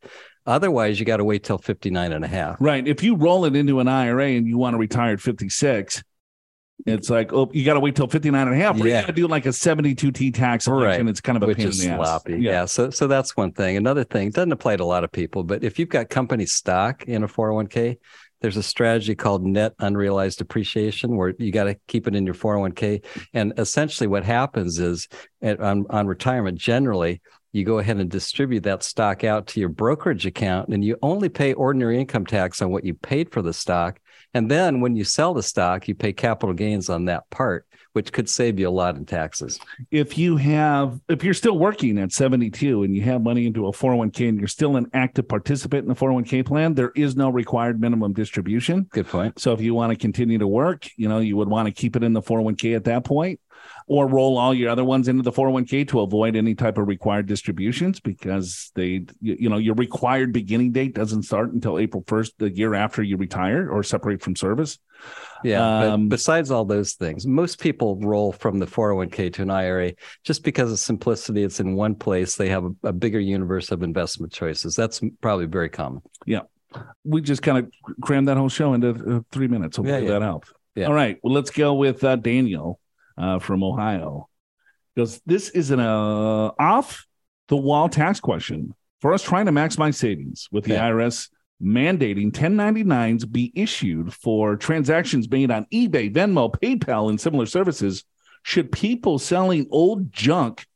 Otherwise, 0.46 0.98
you 0.98 1.06
got 1.06 1.18
to 1.18 1.24
wait 1.24 1.44
till 1.44 1.58
59 1.58 2.12
and 2.12 2.24
a 2.24 2.28
half. 2.28 2.56
Right. 2.58 2.84
If 2.88 3.04
you 3.04 3.14
roll 3.14 3.44
it 3.44 3.54
into 3.54 3.78
an 3.78 3.86
IRA 3.86 4.30
and 4.30 4.48
you 4.48 4.58
want 4.58 4.74
to 4.74 4.78
retire 4.78 5.12
at 5.12 5.20
56, 5.20 6.02
it's 6.86 7.08
like, 7.08 7.32
oh, 7.32 7.48
you 7.54 7.64
got 7.64 7.74
to 7.74 7.80
wait 7.80 7.94
till 7.94 8.08
59 8.08 8.48
and 8.48 8.52
a 8.52 8.58
half. 8.58 8.74
Or 8.80 8.88
Yeah. 8.88 8.96
you 8.96 9.02
got 9.02 9.06
to 9.06 9.12
do 9.12 9.28
like 9.28 9.46
a 9.46 9.50
72T 9.50 10.34
tax 10.34 10.66
election. 10.66 11.06
Right. 11.06 11.08
It's 11.10 11.20
kind 11.20 11.36
of 11.36 11.44
a 11.44 11.46
which 11.46 11.58
pain 11.58 11.68
is 11.68 11.84
in 11.84 11.90
the 11.92 11.94
ass. 11.94 12.00
sloppy. 12.08 12.38
Yeah. 12.40 12.64
So 12.64 12.90
so 12.90 13.06
that's 13.06 13.36
one 13.36 13.52
thing. 13.52 13.76
Another 13.76 14.02
thing 14.02 14.30
doesn't 14.30 14.50
apply 14.50 14.74
to 14.76 14.82
a 14.82 14.84
lot 14.84 15.04
of 15.04 15.12
people, 15.12 15.44
but 15.44 15.62
if 15.62 15.78
you've 15.78 15.88
got 15.88 16.10
company 16.10 16.46
stock 16.46 17.04
in 17.04 17.22
a 17.22 17.28
401k, 17.28 17.96
there's 18.44 18.58
a 18.58 18.62
strategy 18.62 19.14
called 19.14 19.42
net 19.42 19.72
unrealized 19.78 20.42
appreciation 20.42 21.16
where 21.16 21.32
you 21.38 21.50
got 21.50 21.64
to 21.64 21.78
keep 21.88 22.06
it 22.06 22.14
in 22.14 22.26
your 22.26 22.34
401k. 22.34 23.02
And 23.32 23.54
essentially 23.56 24.06
what 24.06 24.22
happens 24.22 24.78
is 24.78 25.08
at, 25.40 25.60
on, 25.60 25.86
on 25.88 26.06
retirement, 26.06 26.58
generally, 26.58 27.22
you 27.52 27.64
go 27.64 27.78
ahead 27.78 27.96
and 27.96 28.10
distribute 28.10 28.64
that 28.64 28.82
stock 28.82 29.24
out 29.24 29.46
to 29.46 29.60
your 29.60 29.70
brokerage 29.70 30.26
account 30.26 30.68
and 30.68 30.84
you 30.84 30.98
only 31.00 31.30
pay 31.30 31.54
ordinary 31.54 31.98
income 31.98 32.26
tax 32.26 32.60
on 32.60 32.70
what 32.70 32.84
you 32.84 32.92
paid 32.92 33.32
for 33.32 33.40
the 33.40 33.54
stock. 33.54 33.98
And 34.34 34.50
then 34.50 34.82
when 34.82 34.94
you 34.94 35.04
sell 35.04 35.32
the 35.32 35.42
stock, 35.42 35.88
you 35.88 35.94
pay 35.94 36.12
capital 36.12 36.54
gains 36.54 36.90
on 36.90 37.06
that 37.06 37.30
part, 37.30 37.66
which 37.94 38.12
could 38.12 38.28
save 38.28 38.58
you 38.58 38.68
a 38.68 38.70
lot 38.70 38.96
in 38.96 39.06
taxes. 39.06 39.58
If 39.90 40.18
you 40.18 40.36
have, 40.36 41.00
if 41.08 41.22
you're 41.22 41.32
still 41.32 41.56
working 41.56 41.96
at 41.98 42.12
72 42.12 42.82
and 42.82 42.94
you 42.94 43.02
have 43.02 43.22
money 43.22 43.46
into 43.46 43.66
a 43.66 43.72
401k 43.72 44.28
and 44.28 44.38
you're 44.38 44.48
still 44.48 44.76
an 44.76 44.90
active 44.92 45.28
participant 45.28 45.84
in 45.84 45.88
the 45.88 45.94
401k 45.94 46.44
plan, 46.44 46.74
there 46.74 46.92
is 46.96 47.16
no 47.16 47.30
required 47.30 47.80
minimum 47.80 48.12
distribution. 48.12 48.88
Good 48.90 49.06
point. 49.06 49.38
So 49.38 49.52
if 49.52 49.60
you 49.60 49.74
want 49.74 49.92
to 49.92 49.96
continue 49.96 50.38
to 50.38 50.46
work, 50.46 50.88
you 50.96 51.08
know, 51.08 51.20
you 51.20 51.36
would 51.36 51.48
want 51.48 51.66
to 51.66 51.72
keep 51.72 51.94
it 51.94 52.02
in 52.02 52.12
the 52.12 52.22
401k 52.22 52.74
at 52.74 52.84
that 52.84 53.04
point. 53.04 53.38
Or 53.86 54.06
roll 54.06 54.38
all 54.38 54.54
your 54.54 54.70
other 54.70 54.84
ones 54.84 55.08
into 55.08 55.22
the 55.22 55.32
401k 55.32 55.86
to 55.88 56.00
avoid 56.00 56.36
any 56.36 56.54
type 56.54 56.78
of 56.78 56.88
required 56.88 57.26
distributions 57.26 58.00
because 58.00 58.70
they, 58.74 59.04
you, 59.20 59.36
you 59.40 59.48
know, 59.48 59.58
your 59.58 59.74
required 59.74 60.32
beginning 60.32 60.72
date 60.72 60.94
doesn't 60.94 61.24
start 61.24 61.52
until 61.52 61.78
April 61.78 62.02
1st, 62.04 62.32
the 62.38 62.50
year 62.50 62.74
after 62.74 63.02
you 63.02 63.16
retire 63.16 63.70
or 63.70 63.82
separate 63.82 64.22
from 64.22 64.36
service. 64.36 64.78
Yeah. 65.42 65.92
Um, 65.92 66.08
besides 66.08 66.50
all 66.50 66.64
those 66.64 66.94
things, 66.94 67.26
most 67.26 67.60
people 67.60 67.96
roll 68.00 68.32
from 68.32 68.58
the 68.58 68.66
401k 68.66 69.34
to 69.34 69.42
an 69.42 69.50
IRA 69.50 69.92
just 70.22 70.44
because 70.44 70.72
of 70.72 70.78
simplicity. 70.78 71.42
It's 71.42 71.60
in 71.60 71.74
one 71.74 71.94
place. 71.94 72.36
They 72.36 72.48
have 72.48 72.64
a, 72.64 72.88
a 72.88 72.92
bigger 72.92 73.20
universe 73.20 73.70
of 73.70 73.82
investment 73.82 74.32
choices. 74.32 74.74
That's 74.74 75.02
probably 75.20 75.46
very 75.46 75.68
common. 75.68 76.00
Yeah. 76.24 76.40
We 77.04 77.20
just 77.20 77.42
kind 77.42 77.58
of 77.58 77.70
crammed 78.00 78.28
that 78.28 78.38
whole 78.38 78.48
show 78.48 78.72
into 78.72 79.16
uh, 79.16 79.20
three 79.30 79.46
minutes. 79.46 79.76
Hopefully 79.76 79.98
Yeah, 79.98 80.04
yeah. 80.04 80.18
that 80.18 80.22
helped. 80.22 80.52
Yeah. 80.74 80.86
All 80.86 80.94
right. 80.94 81.18
Well, 81.22 81.34
let's 81.34 81.50
go 81.50 81.74
with 81.74 82.02
uh, 82.02 82.16
Daniel 82.16 82.80
uh, 83.16 83.38
from 83.38 83.62
Ohio. 83.62 84.28
Because 84.94 85.20
this 85.26 85.48
is 85.50 85.70
an 85.70 85.80
uh, 85.80 86.50
off 86.58 87.06
the 87.48 87.56
wall 87.56 87.88
tax 87.88 88.20
question 88.20 88.74
for 89.00 89.12
us 89.12 89.22
trying 89.22 89.46
to 89.46 89.52
maximize 89.52 89.96
savings 89.96 90.48
with 90.50 90.64
the 90.64 90.74
Okay. 90.74 90.82
IRS 90.82 91.28
mandating 91.62 92.30
1099s 92.30 93.30
be 93.30 93.52
issued 93.54 94.12
for 94.12 94.56
transactions 94.56 95.30
made 95.30 95.50
on 95.50 95.66
eBay, 95.72 96.12
Venmo, 96.12 96.52
PayPal, 96.52 97.08
and 97.08 97.20
similar 97.20 97.46
services. 97.46 98.04
Should 98.42 98.72
people 98.72 99.18
selling 99.18 99.66
old 99.70 100.12
junk 100.12 100.66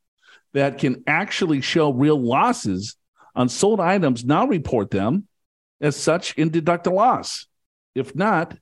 that 0.54 0.78
can 0.78 1.02
actually 1.06 1.60
show 1.60 1.92
real 1.92 2.20
losses 2.20 2.96
on 3.34 3.48
sold 3.48 3.80
items 3.80 4.24
now 4.24 4.46
report 4.46 4.90
them 4.90 5.28
as 5.80 5.96
such 5.96 6.36
and 6.38 6.50
deduct 6.50 6.86
a 6.86 6.90
loss? 6.90 7.46
If 7.94 8.14
not, 8.14 8.56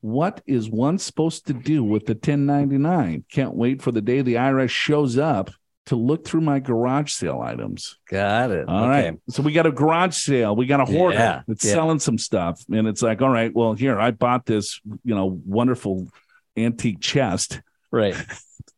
what 0.00 0.42
is 0.46 0.68
one 0.68 0.98
supposed 0.98 1.46
to 1.48 1.52
do 1.52 1.84
with 1.84 2.06
the 2.06 2.14
1099? 2.14 3.24
Can't 3.30 3.54
wait 3.54 3.82
for 3.82 3.92
the 3.92 4.00
day 4.00 4.22
the 4.22 4.34
IRS 4.34 4.70
shows 4.70 5.18
up 5.18 5.50
to 5.86 5.96
look 5.96 6.26
through 6.26 6.42
my 6.42 6.60
garage 6.60 7.12
sale 7.12 7.40
items. 7.40 7.98
Got 8.08 8.50
it. 8.50 8.68
All 8.68 8.84
okay. 8.84 9.10
right. 9.10 9.18
So 9.28 9.42
we 9.42 9.52
got 9.52 9.66
a 9.66 9.72
garage 9.72 10.14
sale. 10.14 10.54
We 10.54 10.66
got 10.66 10.80
a 10.80 10.84
hoarder 10.84 11.18
Yeah, 11.18 11.42
that's 11.48 11.64
yeah. 11.64 11.72
selling 11.72 11.98
some 11.98 12.18
stuff. 12.18 12.62
And 12.70 12.86
it's 12.86 13.02
like, 13.02 13.22
all 13.22 13.30
right, 13.30 13.52
well, 13.54 13.72
here, 13.72 13.98
I 13.98 14.10
bought 14.12 14.46
this, 14.46 14.80
you 15.04 15.14
know, 15.14 15.40
wonderful 15.44 16.08
antique 16.56 17.00
chest 17.00 17.60
Right. 17.90 18.14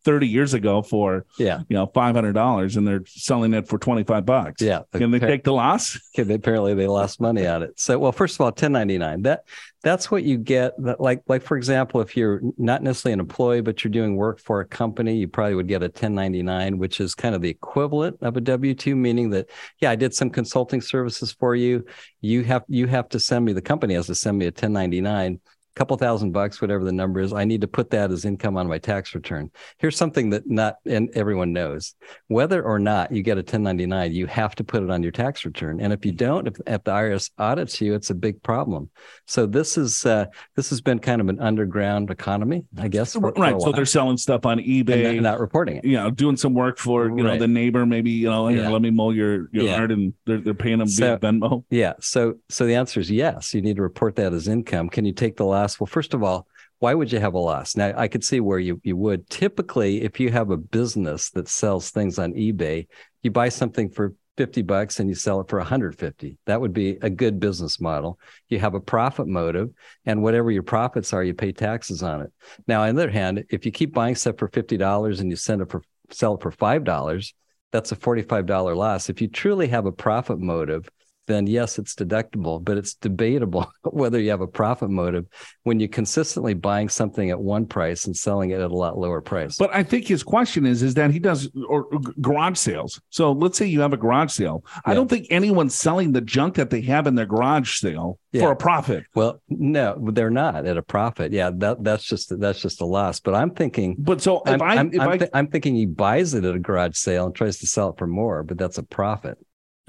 30 0.04 0.26
years 0.26 0.54
ago 0.54 0.82
for, 0.82 1.24
Yeah. 1.38 1.60
you 1.68 1.76
know, 1.76 1.86
$500 1.86 2.76
and 2.76 2.86
they're 2.86 3.04
selling 3.06 3.54
it 3.54 3.68
for 3.68 3.78
25 3.78 4.26
bucks. 4.26 4.60
Yeah. 4.62 4.80
Can 4.92 5.10
they 5.10 5.18
take 5.18 5.44
the 5.44 5.52
loss? 5.52 5.98
Okay, 6.18 6.34
apparently 6.34 6.74
they 6.74 6.86
lost 6.86 7.20
money 7.20 7.46
on 7.46 7.62
it. 7.62 7.80
So, 7.80 7.98
well, 7.98 8.12
first 8.12 8.36
of 8.36 8.42
all, 8.42 8.48
1099. 8.48 9.22
That 9.22 9.44
that's 9.82 10.10
what 10.10 10.22
you 10.24 10.36
get. 10.36 10.74
That, 10.82 11.00
like, 11.00 11.22
like 11.26 11.42
for 11.42 11.56
example, 11.56 12.00
if 12.02 12.16
you're 12.16 12.40
not 12.58 12.82
necessarily 12.82 13.14
an 13.14 13.20
employee, 13.20 13.62
but 13.62 13.82
you're 13.82 13.90
doing 13.90 14.14
work 14.14 14.38
for 14.40 14.60
a 14.60 14.66
company, 14.66 15.16
you 15.16 15.26
probably 15.26 15.54
would 15.54 15.68
get 15.68 15.82
a 15.82 15.86
1099, 15.86 16.76
which 16.78 17.00
is 17.00 17.14
kind 17.14 17.34
of 17.34 17.40
the 17.40 17.48
equivalent 17.48 18.18
of 18.20 18.36
a 18.36 18.40
W 18.42 18.74
two, 18.74 18.94
meaning 18.94 19.30
that 19.30 19.48
yeah, 19.80 19.90
I 19.90 19.96
did 19.96 20.14
some 20.14 20.28
consulting 20.30 20.80
services 20.82 21.32
for 21.32 21.54
you. 21.54 21.84
You 22.20 22.44
have 22.44 22.64
you 22.68 22.86
have 22.88 23.08
to 23.10 23.18
send 23.20 23.44
me. 23.44 23.52
The 23.54 23.62
company 23.62 23.94
has 23.94 24.06
to 24.08 24.14
send 24.14 24.38
me 24.38 24.44
a 24.44 24.48
1099. 24.48 25.40
Couple 25.74 25.96
thousand 25.96 26.32
bucks, 26.32 26.60
whatever 26.60 26.84
the 26.84 26.92
number 26.92 27.18
is, 27.20 27.32
I 27.32 27.44
need 27.44 27.62
to 27.62 27.66
put 27.66 27.88
that 27.90 28.10
as 28.10 28.26
income 28.26 28.58
on 28.58 28.68
my 28.68 28.76
tax 28.76 29.14
return. 29.14 29.50
Here's 29.78 29.96
something 29.96 30.28
that 30.30 30.42
not 30.46 30.76
and 30.84 31.08
everyone 31.14 31.54
knows 31.54 31.94
whether 32.28 32.62
or 32.62 32.78
not 32.78 33.10
you 33.10 33.22
get 33.22 33.38
a 33.38 33.40
1099, 33.40 34.12
you 34.12 34.26
have 34.26 34.54
to 34.56 34.64
put 34.64 34.82
it 34.82 34.90
on 34.90 35.02
your 35.02 35.12
tax 35.12 35.46
return. 35.46 35.80
And 35.80 35.90
if 35.92 36.04
you 36.04 36.12
don't, 36.12 36.46
if, 36.46 36.56
if 36.66 36.84
the 36.84 36.90
IRS 36.90 37.30
audits 37.38 37.80
you, 37.80 37.94
it's 37.94 38.10
a 38.10 38.14
big 38.14 38.42
problem. 38.42 38.90
So 39.26 39.46
this 39.46 39.78
is 39.78 40.04
uh, 40.04 40.26
this 40.56 40.68
has 40.68 40.82
been 40.82 40.98
kind 40.98 41.22
of 41.22 41.28
an 41.30 41.40
underground 41.40 42.10
economy, 42.10 42.64
I 42.78 42.88
guess. 42.88 43.14
for- 43.14 43.20
for 43.20 43.40
right. 43.40 43.58
So 43.60 43.72
they're 43.72 43.86
selling 43.86 44.18
stuff 44.18 44.44
on 44.44 44.58
eBay. 44.58 45.14
not, 45.16 45.22
not 45.22 45.40
reporting 45.40 45.76
it. 45.78 45.84
you 45.86 45.96
know, 45.96 46.10
doing 46.10 46.36
some 46.36 46.52
work 46.52 46.78
for 46.78 47.06
you 47.08 47.22
know 47.24 47.38
the 47.38 47.48
neighbor, 47.48 47.86
maybe 47.86 48.10
you 48.10 48.28
know, 48.28 48.48
Yeah. 48.48 48.68
let 48.68 48.82
me 48.82 48.90
mow 48.90 49.10
your 49.10 49.48
your 49.52 49.64
Yeah. 49.64 49.76
yard, 49.78 49.90
and 49.92 50.12
they're 50.26 50.38
they're 50.38 50.52
paying 50.54 50.80
them 50.80 50.88
So- 50.88 51.16
via 51.16 51.18
Venmo. 51.18 51.64
Yeah. 51.70 51.94
So 52.00 52.34
so 52.50 52.66
the 52.66 52.74
answer 52.74 53.00
is 53.00 53.10
yes. 53.10 53.54
You 53.54 53.62
need 53.62 53.76
to 53.76 53.82
report 53.82 54.16
that 54.16 54.34
as 54.34 54.48
income. 54.48 54.90
Can 54.90 55.04
you 55.06 55.12
take 55.12 55.36
the 55.36 55.46
loss? 55.62 55.80
Well, 55.80 55.86
first 55.86 56.14
of 56.14 56.22
all, 56.22 56.46
why 56.78 56.94
would 56.94 57.12
you 57.12 57.20
have 57.20 57.34
a 57.34 57.38
loss? 57.38 57.76
Now 57.76 57.92
I 57.96 58.08
could 58.08 58.24
see 58.24 58.40
where 58.40 58.58
you 58.58 58.80
you 58.82 58.96
would. 58.96 59.28
Typically, 59.30 60.02
if 60.02 60.18
you 60.18 60.30
have 60.30 60.50
a 60.50 60.56
business 60.56 61.30
that 61.30 61.48
sells 61.48 61.90
things 61.90 62.18
on 62.18 62.32
eBay, 62.32 62.86
you 63.22 63.30
buy 63.30 63.48
something 63.48 63.88
for 63.88 64.14
50 64.36 64.62
bucks 64.62 64.98
and 64.98 65.08
you 65.08 65.14
sell 65.14 65.40
it 65.40 65.48
for 65.48 65.58
150. 65.58 66.38
That 66.46 66.60
would 66.60 66.72
be 66.72 66.98
a 67.02 67.10
good 67.10 67.38
business 67.38 67.80
model. 67.80 68.18
You 68.48 68.58
have 68.58 68.74
a 68.74 68.80
profit 68.80 69.28
motive 69.28 69.70
and 70.06 70.22
whatever 70.22 70.50
your 70.50 70.62
profits 70.62 71.12
are, 71.12 71.22
you 71.22 71.34
pay 71.34 71.52
taxes 71.52 72.02
on 72.02 72.22
it. 72.22 72.32
Now, 72.66 72.82
on 72.82 72.94
the 72.94 73.02
other 73.02 73.12
hand, 73.12 73.44
if 73.50 73.66
you 73.66 73.72
keep 73.72 73.92
buying 73.92 74.14
stuff 74.14 74.38
for 74.38 74.48
$50 74.48 75.20
and 75.20 75.30
you 75.30 75.36
send 75.36 75.60
it 75.60 75.70
for 75.70 75.82
sell 76.10 76.34
it 76.34 76.42
for 76.42 76.50
$5, 76.50 77.32
that's 77.70 77.92
a 77.92 77.96
$45 77.96 78.76
loss. 78.76 79.08
If 79.08 79.22
you 79.22 79.28
truly 79.28 79.68
have 79.68 79.86
a 79.86 79.92
profit 79.92 80.38
motive, 80.38 80.88
then 81.26 81.46
yes, 81.46 81.78
it's 81.78 81.94
deductible, 81.94 82.62
but 82.62 82.76
it's 82.76 82.94
debatable 82.94 83.70
whether 83.84 84.18
you 84.20 84.30
have 84.30 84.40
a 84.40 84.46
profit 84.46 84.90
motive 84.90 85.26
when 85.62 85.78
you're 85.80 85.88
consistently 85.88 86.54
buying 86.54 86.88
something 86.88 87.30
at 87.30 87.40
one 87.40 87.66
price 87.66 88.06
and 88.06 88.16
selling 88.16 88.50
it 88.50 88.60
at 88.60 88.70
a 88.70 88.74
lot 88.74 88.98
lower 88.98 89.20
price. 89.20 89.56
But 89.56 89.74
I 89.74 89.82
think 89.82 90.06
his 90.08 90.22
question 90.22 90.66
is 90.66 90.82
is 90.82 90.94
that 90.94 91.10
he 91.10 91.18
does 91.18 91.50
or, 91.68 91.84
or 91.84 92.00
garage 92.20 92.58
sales. 92.58 93.00
So 93.10 93.32
let's 93.32 93.56
say 93.58 93.66
you 93.66 93.80
have 93.80 93.92
a 93.92 93.96
garage 93.96 94.32
sale. 94.32 94.64
I 94.84 94.94
don't 94.94 95.08
think 95.08 95.26
anyone's 95.30 95.74
selling 95.74 96.12
the 96.12 96.20
junk 96.20 96.54
that 96.56 96.70
they 96.70 96.80
have 96.82 97.06
in 97.06 97.14
their 97.14 97.26
garage 97.26 97.78
sale 97.78 98.18
Yeah. 98.32 98.42
for 98.42 98.52
a 98.52 98.56
profit. 98.56 99.04
well, 99.14 99.40
no, 99.48 99.96
they're 100.12 100.30
not 100.30 100.66
at 100.66 100.76
a 100.76 100.82
profit. 100.82 101.32
Yeah, 101.32 101.50
that 101.56 101.84
that's 101.84 102.04
just 102.04 102.38
that's 102.40 102.60
just 102.60 102.80
a 102.80 102.86
loss. 102.86 103.20
But 103.20 103.34
I'm 103.34 103.50
thinking 103.50 103.96
But 103.98 104.20
so 104.22 104.42
if 104.46 104.60
I'm, 104.60 104.62
I 104.62 104.74
I'm, 104.76 104.92
if 104.92 105.00
I'm, 105.00 105.08
I 105.08 105.18
thi- 105.18 105.28
I'm 105.34 105.46
thinking 105.48 105.74
he 105.74 105.86
buys 105.86 106.34
it 106.34 106.44
at 106.44 106.54
a 106.54 106.58
garage 106.58 106.96
sale 106.96 107.26
and 107.26 107.34
tries 107.34 107.58
to 107.58 107.66
sell 107.66 107.90
it 107.90 107.98
for 107.98 108.06
more, 108.06 108.42
but 108.42 108.58
that's 108.58 108.78
a 108.78 108.82
profit, 108.82 109.38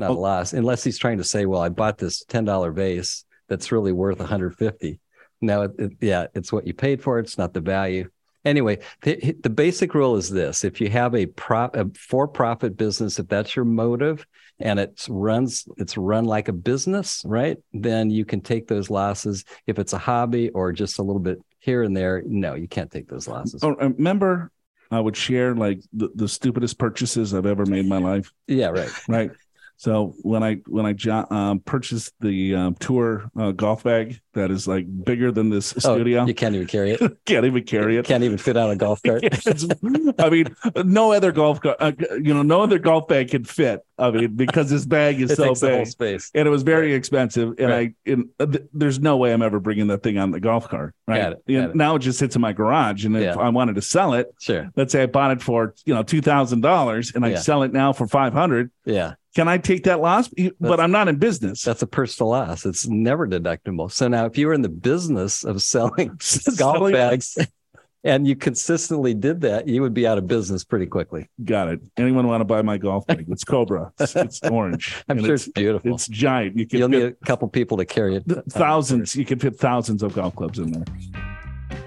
not 0.03 0.11
Oh. 0.11 0.19
a 0.19 0.19
loss. 0.19 0.53
Unless 0.53 0.83
he's 0.83 0.97
trying 0.97 1.17
to 1.17 1.23
say, 1.23 1.45
"Well, 1.45 1.61
I 1.61 1.69
bought 1.69 1.97
this 1.97 2.23
ten 2.25 2.45
dollar 2.45 2.71
vase 2.71 3.25
that's 3.47 3.71
really 3.71 3.91
worth 3.91 4.19
150." 4.19 4.99
No, 5.41 5.63
it, 5.63 5.71
it, 5.77 5.91
yeah, 6.01 6.27
it's 6.33 6.51
what 6.53 6.65
you 6.67 6.73
paid 6.73 7.01
for. 7.01 7.19
It's 7.19 7.37
not 7.37 7.53
the 7.53 7.61
value. 7.61 8.09
Anyway, 8.45 8.79
the, 9.03 9.35
the 9.41 9.49
basic 9.49 9.93
rule 9.93 10.15
is 10.17 10.29
this: 10.29 10.63
if 10.63 10.81
you 10.81 10.89
have 10.89 11.15
a 11.15 11.25
prop 11.27 11.75
a 11.75 11.89
for-profit 11.97 12.75
business, 12.77 13.19
if 13.19 13.27
that's 13.27 13.55
your 13.55 13.65
motive 13.65 14.25
and 14.59 14.79
it 14.79 15.05
runs 15.09 15.65
it's 15.77 15.97
run 15.97 16.25
like 16.25 16.47
a 16.47 16.53
business, 16.53 17.23
right? 17.25 17.57
Then 17.73 18.09
you 18.09 18.23
can 18.25 18.41
take 18.41 18.67
those 18.67 18.89
losses. 18.89 19.45
If 19.65 19.79
it's 19.79 19.93
a 19.93 19.97
hobby 19.97 20.49
or 20.49 20.71
just 20.71 20.99
a 20.99 21.03
little 21.03 21.21
bit 21.21 21.39
here 21.59 21.83
and 21.83 21.95
there, 21.95 22.21
no, 22.25 22.53
you 22.53 22.67
can't 22.67 22.91
take 22.91 23.07
those 23.07 23.27
losses. 23.27 23.63
oh, 23.63 23.75
remember 23.75 24.51
I 24.91 24.99
would 24.99 25.17
share 25.17 25.55
like 25.55 25.79
the, 25.91 26.09
the 26.13 26.27
stupidest 26.27 26.77
purchases 26.77 27.33
I've 27.33 27.47
ever 27.47 27.65
made 27.65 27.79
in 27.79 27.89
my 27.89 27.97
life. 27.97 28.31
Yeah, 28.47 28.67
right. 28.67 28.91
Right. 29.07 29.31
So 29.77 30.15
when 30.21 30.43
I 30.43 30.55
when 30.67 30.85
I 30.85 30.93
jo- 30.93 31.25
um, 31.29 31.59
purchased 31.59 32.13
the 32.21 32.55
um, 32.55 32.75
tour 32.75 33.29
uh, 33.37 33.51
golf 33.51 33.83
bag 33.83 34.21
that 34.33 34.49
is 34.49 34.67
like 34.67 34.85
bigger 35.03 35.31
than 35.31 35.49
this 35.49 35.73
Oh, 35.77 35.95
studio, 35.95 36.25
you 36.25 36.33
can't 36.33 36.55
even 36.55 36.67
carry 36.67 36.91
it. 36.91 36.99
can't 37.25 37.45
even 37.45 37.63
carry 37.63 37.97
it. 37.97 38.05
Can't 38.05 38.23
even 38.23 38.37
fit 38.37 38.55
on 38.55 38.69
a 38.69 38.75
golf 38.77 39.01
cart. 39.03 39.23
I 40.19 40.29
mean, 40.29 40.55
no 40.85 41.11
other 41.11 41.31
golf, 41.31 41.61
ca- 41.61 41.75
uh, 41.79 41.91
you 42.11 42.33
know, 42.33 42.43
no 42.43 42.61
other 42.61 42.79
golf 42.79 43.07
bag 43.07 43.29
can 43.31 43.43
fit. 43.43 43.81
I 43.97 44.09
mean, 44.11 44.35
because 44.35 44.69
this 44.69 44.85
bag 44.85 45.21
is 45.21 45.33
so 45.35 45.47
takes 45.47 45.59
the 45.59 45.69
whole 45.69 45.77
big, 45.79 45.87
space. 45.87 46.31
and 46.33 46.47
it 46.47 46.51
was 46.51 46.63
very 46.63 46.93
expensive. 46.93 47.53
And 47.59 47.69
Right. 47.69 47.93
I, 48.07 48.11
and, 48.11 48.29
uh, 48.39 48.45
th- 48.47 48.63
there's 48.73 48.99
no 48.99 49.17
way 49.17 49.33
I'm 49.33 49.41
ever 49.41 49.59
bringing 49.59 49.87
that 49.87 50.01
thing 50.01 50.17
on 50.17 50.31
the 50.31 50.39
golf 50.39 50.67
cart. 50.69 50.95
Right 51.07 51.21
Got 51.21 51.31
it, 51.33 51.43
got 51.47 51.69
it. 51.71 51.75
now 51.75 51.95
it 51.95 51.99
just 51.99 52.19
sits 52.19 52.35
in 52.35 52.41
my 52.41 52.53
garage, 52.53 53.05
and 53.05 53.15
if 53.17 53.23
Yeah. 53.23 53.35
I 53.35 53.49
wanted 53.49 53.75
to 53.75 53.81
sell 53.81 54.13
it, 54.13 54.33
Sure. 54.39 54.69
let's 54.75 54.91
say 54.93 55.03
I 55.03 55.05
bought 55.07 55.31
it 55.31 55.41
for 55.41 55.75
you 55.85 55.93
know 55.93 56.03
two 56.03 56.21
thousand 56.21 56.61
dollars, 56.61 57.11
and 57.13 57.25
I 57.25 57.31
Yeah. 57.31 57.39
sell 57.39 57.63
it 57.63 57.73
now 57.73 57.91
for 57.93 58.07
five 58.07 58.33
hundred. 58.33 58.71
Yeah. 58.85 59.13
Can 59.35 59.47
I 59.47 59.57
take 59.57 59.85
that 59.85 59.99
loss? 59.99 60.29
But 60.59 60.79
I'm 60.79 60.91
not 60.91 61.07
in 61.07 61.15
business. 61.17 61.63
That's 61.63 61.81
a 61.81 61.87
personal 61.87 62.29
loss. 62.29 62.65
It's 62.65 62.87
never 62.87 63.27
deductible. 63.27 63.91
So 63.91 64.07
now 64.07 64.25
if 64.25 64.37
you 64.37 64.47
were 64.47 64.53
in 64.53 64.61
the 64.61 64.69
business 64.69 65.43
of 65.43 65.61
selling 65.61 66.07
golf 66.57 66.77
Selling- 66.77 66.93
bags 66.93 67.37
and 68.03 68.27
you 68.27 68.35
consistently 68.35 69.13
did 69.13 69.41
that, 69.41 69.67
you 69.67 69.81
would 69.81 69.93
be 69.93 70.05
out 70.05 70.17
of 70.17 70.27
business 70.27 70.63
pretty 70.63 70.85
quickly. 70.85 71.29
Got 71.43 71.69
it. 71.69 71.81
Anyone 71.97 72.27
want 72.27 72.41
to 72.41 72.45
buy 72.45 72.61
my 72.61 72.77
golf 72.77 73.07
bag? 73.07 73.25
It's 73.29 73.43
Cobra. 73.43 73.91
It's, 73.99 74.15
it's 74.15 74.41
orange. 74.43 75.03
I'm 75.09 75.17
And 75.17 75.25
sure 75.25 75.35
it's, 75.35 75.47
it's 75.47 75.53
beautiful. 75.53 75.95
it's 75.95 76.07
giant. 76.07 76.57
You 76.57 76.67
can 76.67 76.79
You'll 76.79 76.89
fit 76.89 76.97
need 76.99 77.15
a 77.21 77.25
couple 77.25 77.47
people 77.47 77.77
to 77.77 77.85
carry 77.85 78.15
it. 78.17 78.23
thousands. 78.49 79.15
You 79.15 79.25
can 79.25 79.39
fit 79.39 79.55
thousands 79.57 80.03
of 80.03 80.13
golf 80.13 80.35
clubs 80.35 80.59
in 80.59 80.71
there. 80.73 80.85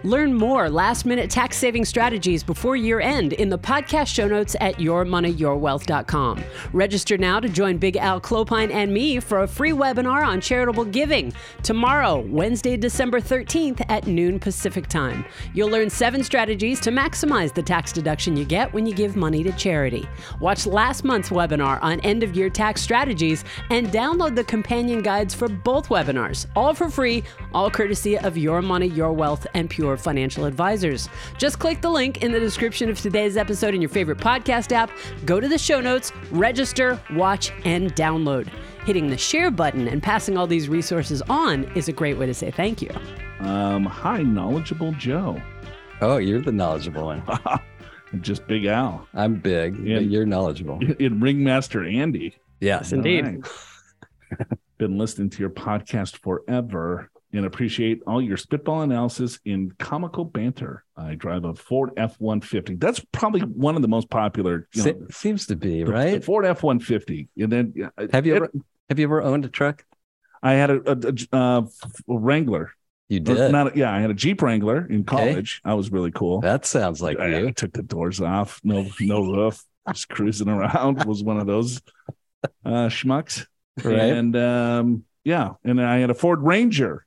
Learn 0.06 0.34
more 0.34 0.70
last 0.70 1.04
minute 1.04 1.28
tax 1.28 1.56
saving 1.56 1.84
strategies 1.84 2.44
before 2.44 2.76
year 2.76 3.00
end 3.00 3.32
in 3.32 3.48
the 3.48 3.58
podcast 3.58 4.06
show 4.06 4.28
notes 4.28 4.54
at 4.60 4.76
yourmoneyyourwealth.com. 4.76 6.44
Register 6.72 7.18
now 7.18 7.40
to 7.40 7.48
join 7.48 7.76
Big 7.76 7.96
Al 7.96 8.20
Clopine 8.20 8.70
and 8.70 8.94
me 8.94 9.18
for 9.18 9.40
a 9.40 9.48
free 9.48 9.72
webinar 9.72 10.24
on 10.24 10.40
charitable 10.40 10.84
giving 10.84 11.32
tomorrow, 11.64 12.20
Wednesday, 12.20 12.76
December 12.76 13.20
13th 13.20 13.84
at 13.88 14.06
noon 14.06 14.38
Pacific 14.38 14.86
time. 14.86 15.24
You'll 15.54 15.70
learn 15.70 15.90
seven 15.90 16.22
strategies 16.22 16.78
to 16.82 16.92
maximize 16.92 17.52
the 17.52 17.64
tax 17.64 17.90
deduction 17.90 18.36
you 18.36 18.44
get 18.44 18.72
when 18.72 18.86
you 18.86 18.94
give 18.94 19.16
money 19.16 19.42
to 19.42 19.50
charity. 19.54 20.08
Watch 20.40 20.66
last 20.66 21.02
month's 21.02 21.30
webinar 21.30 21.82
on 21.82 21.98
end 22.02 22.22
of 22.22 22.36
year 22.36 22.48
tax 22.48 22.80
strategies 22.80 23.42
and 23.70 23.88
download 23.88 24.36
the 24.36 24.44
companion 24.44 25.02
guides 25.02 25.34
for 25.34 25.48
both 25.48 25.88
webinars, 25.88 26.46
all 26.54 26.74
for 26.74 26.88
free 26.88 27.24
all 27.52 27.72
courtesy 27.72 28.16
of 28.16 28.36
Your 28.36 28.62
Money, 28.62 28.86
Your 28.86 29.12
Wealth, 29.12 29.48
and 29.54 29.68
Pure 29.68 29.95
Financial 30.00 30.44
Advisors. 30.44 31.08
Just 31.38 31.58
click 31.58 31.80
the 31.80 31.90
link 31.90 32.22
in 32.22 32.32
the 32.32 32.40
description 32.40 32.88
of 32.90 33.00
today's 33.00 33.36
episode 33.36 33.74
in 33.74 33.80
your 33.80 33.88
favorite 33.88 34.18
podcast 34.18 34.72
app, 34.72 34.90
go 35.24 35.40
to 35.40 35.48
the 35.48 35.58
show 35.58 35.80
notes, 35.80 36.12
register, 36.30 37.00
watch, 37.14 37.52
and 37.64 37.94
download. 37.94 38.48
Hitting 38.84 39.08
the 39.08 39.16
share 39.18 39.50
button 39.50 39.88
and 39.88 40.02
passing 40.02 40.36
all 40.36 40.46
these 40.46 40.68
resources 40.68 41.22
on 41.22 41.64
is 41.74 41.88
a 41.88 41.92
great 41.92 42.18
way 42.18 42.26
to 42.26 42.34
say 42.34 42.50
thank 42.50 42.80
you. 42.80 42.90
Um, 43.40 43.84
hi, 43.84 44.22
knowledgeable 44.22 44.92
Joe. 44.92 45.40
Oh, 46.00 46.18
you're 46.18 46.40
the 46.40 46.52
knowledgeable 46.52 47.04
one. 47.06 47.22
Just 48.20 48.46
Big 48.46 48.66
Al. 48.66 49.06
I'm 49.14 49.34
big. 49.34 49.78
Yeah. 49.78 49.96
but 49.96 50.06
You're 50.06 50.26
knowledgeable. 50.26 50.80
In 50.98 51.20
Ringmaster 51.20 51.84
Andy. 51.84 52.34
Yes, 52.60 52.92
indeed. 52.92 53.24
All 53.24 53.32
right. 53.32 54.48
Been 54.78 54.98
listening 54.98 55.30
to 55.30 55.40
your 55.40 55.50
podcast 55.50 56.16
forever 56.18 57.10
and 57.36 57.46
appreciate 57.46 58.00
all 58.06 58.20
your 58.22 58.36
spitball 58.36 58.82
analysis 58.82 59.38
in 59.44 59.72
comical 59.78 60.24
banter. 60.24 60.84
I 60.96 61.14
drive 61.14 61.44
a 61.44 61.54
Ford 61.54 61.90
F 61.96 62.16
150. 62.18 62.76
That's 62.76 63.00
probably 63.12 63.40
one 63.42 63.76
of 63.76 63.82
the 63.82 63.88
most 63.88 64.08
popular. 64.10 64.68
You 64.72 64.84
know, 64.84 64.90
Se- 64.90 64.96
seems 65.14 65.46
to 65.46 65.56
be 65.56 65.84
the- 65.84 65.92
right. 65.92 66.14
The 66.14 66.20
Ford 66.20 66.44
F 66.46 66.62
150. 66.62 67.28
And 67.38 67.52
then 67.52 67.90
Have 68.12 68.26
you 68.26 68.34
it- 68.34 68.36
ever 68.36 68.50
have 68.88 68.98
you 68.98 69.04
ever 69.06 69.22
owned 69.22 69.44
a 69.44 69.48
truck? 69.48 69.84
I 70.42 70.52
had 70.52 70.70
a, 70.70 70.80
a, 70.92 71.14
a, 71.32 71.36
uh, 71.36 71.62
Wrangler. 72.06 72.70
You 73.08 73.20
did. 73.20 73.52
Not, 73.52 73.76
yeah, 73.76 73.92
I 73.92 74.00
had 74.00 74.10
a 74.10 74.14
Jeep 74.14 74.42
Wrangler 74.42 74.84
in 74.86 75.04
college. 75.04 75.60
I 75.64 75.74
was 75.74 75.90
really 75.92 76.10
cool. 76.10 76.40
that 76.40 76.66
sounds 76.66 77.00
like 77.00 77.18
I, 77.20 77.38
you. 77.38 77.48
I 77.48 77.50
took 77.52 77.72
the 77.72 77.82
doors 77.82 78.20
off, 78.20 78.60
no 78.64 78.86
no 79.00 79.20
roof, 79.22 79.64
just 79.88 80.08
cruising 80.08 80.48
around. 80.48 81.04
Was 81.04 81.22
one 81.22 81.38
of 81.38 81.46
those 81.46 81.80
uh, 82.64 82.88
schmucks, 82.88 83.46
Right. 83.82 83.94
And 83.98 84.36
um, 84.36 85.04
yeah, 85.24 85.50
and 85.64 85.80
I 85.80 85.98
had 85.98 86.10
a 86.10 86.14
Ford 86.14 86.42
Ranger. 86.42 87.05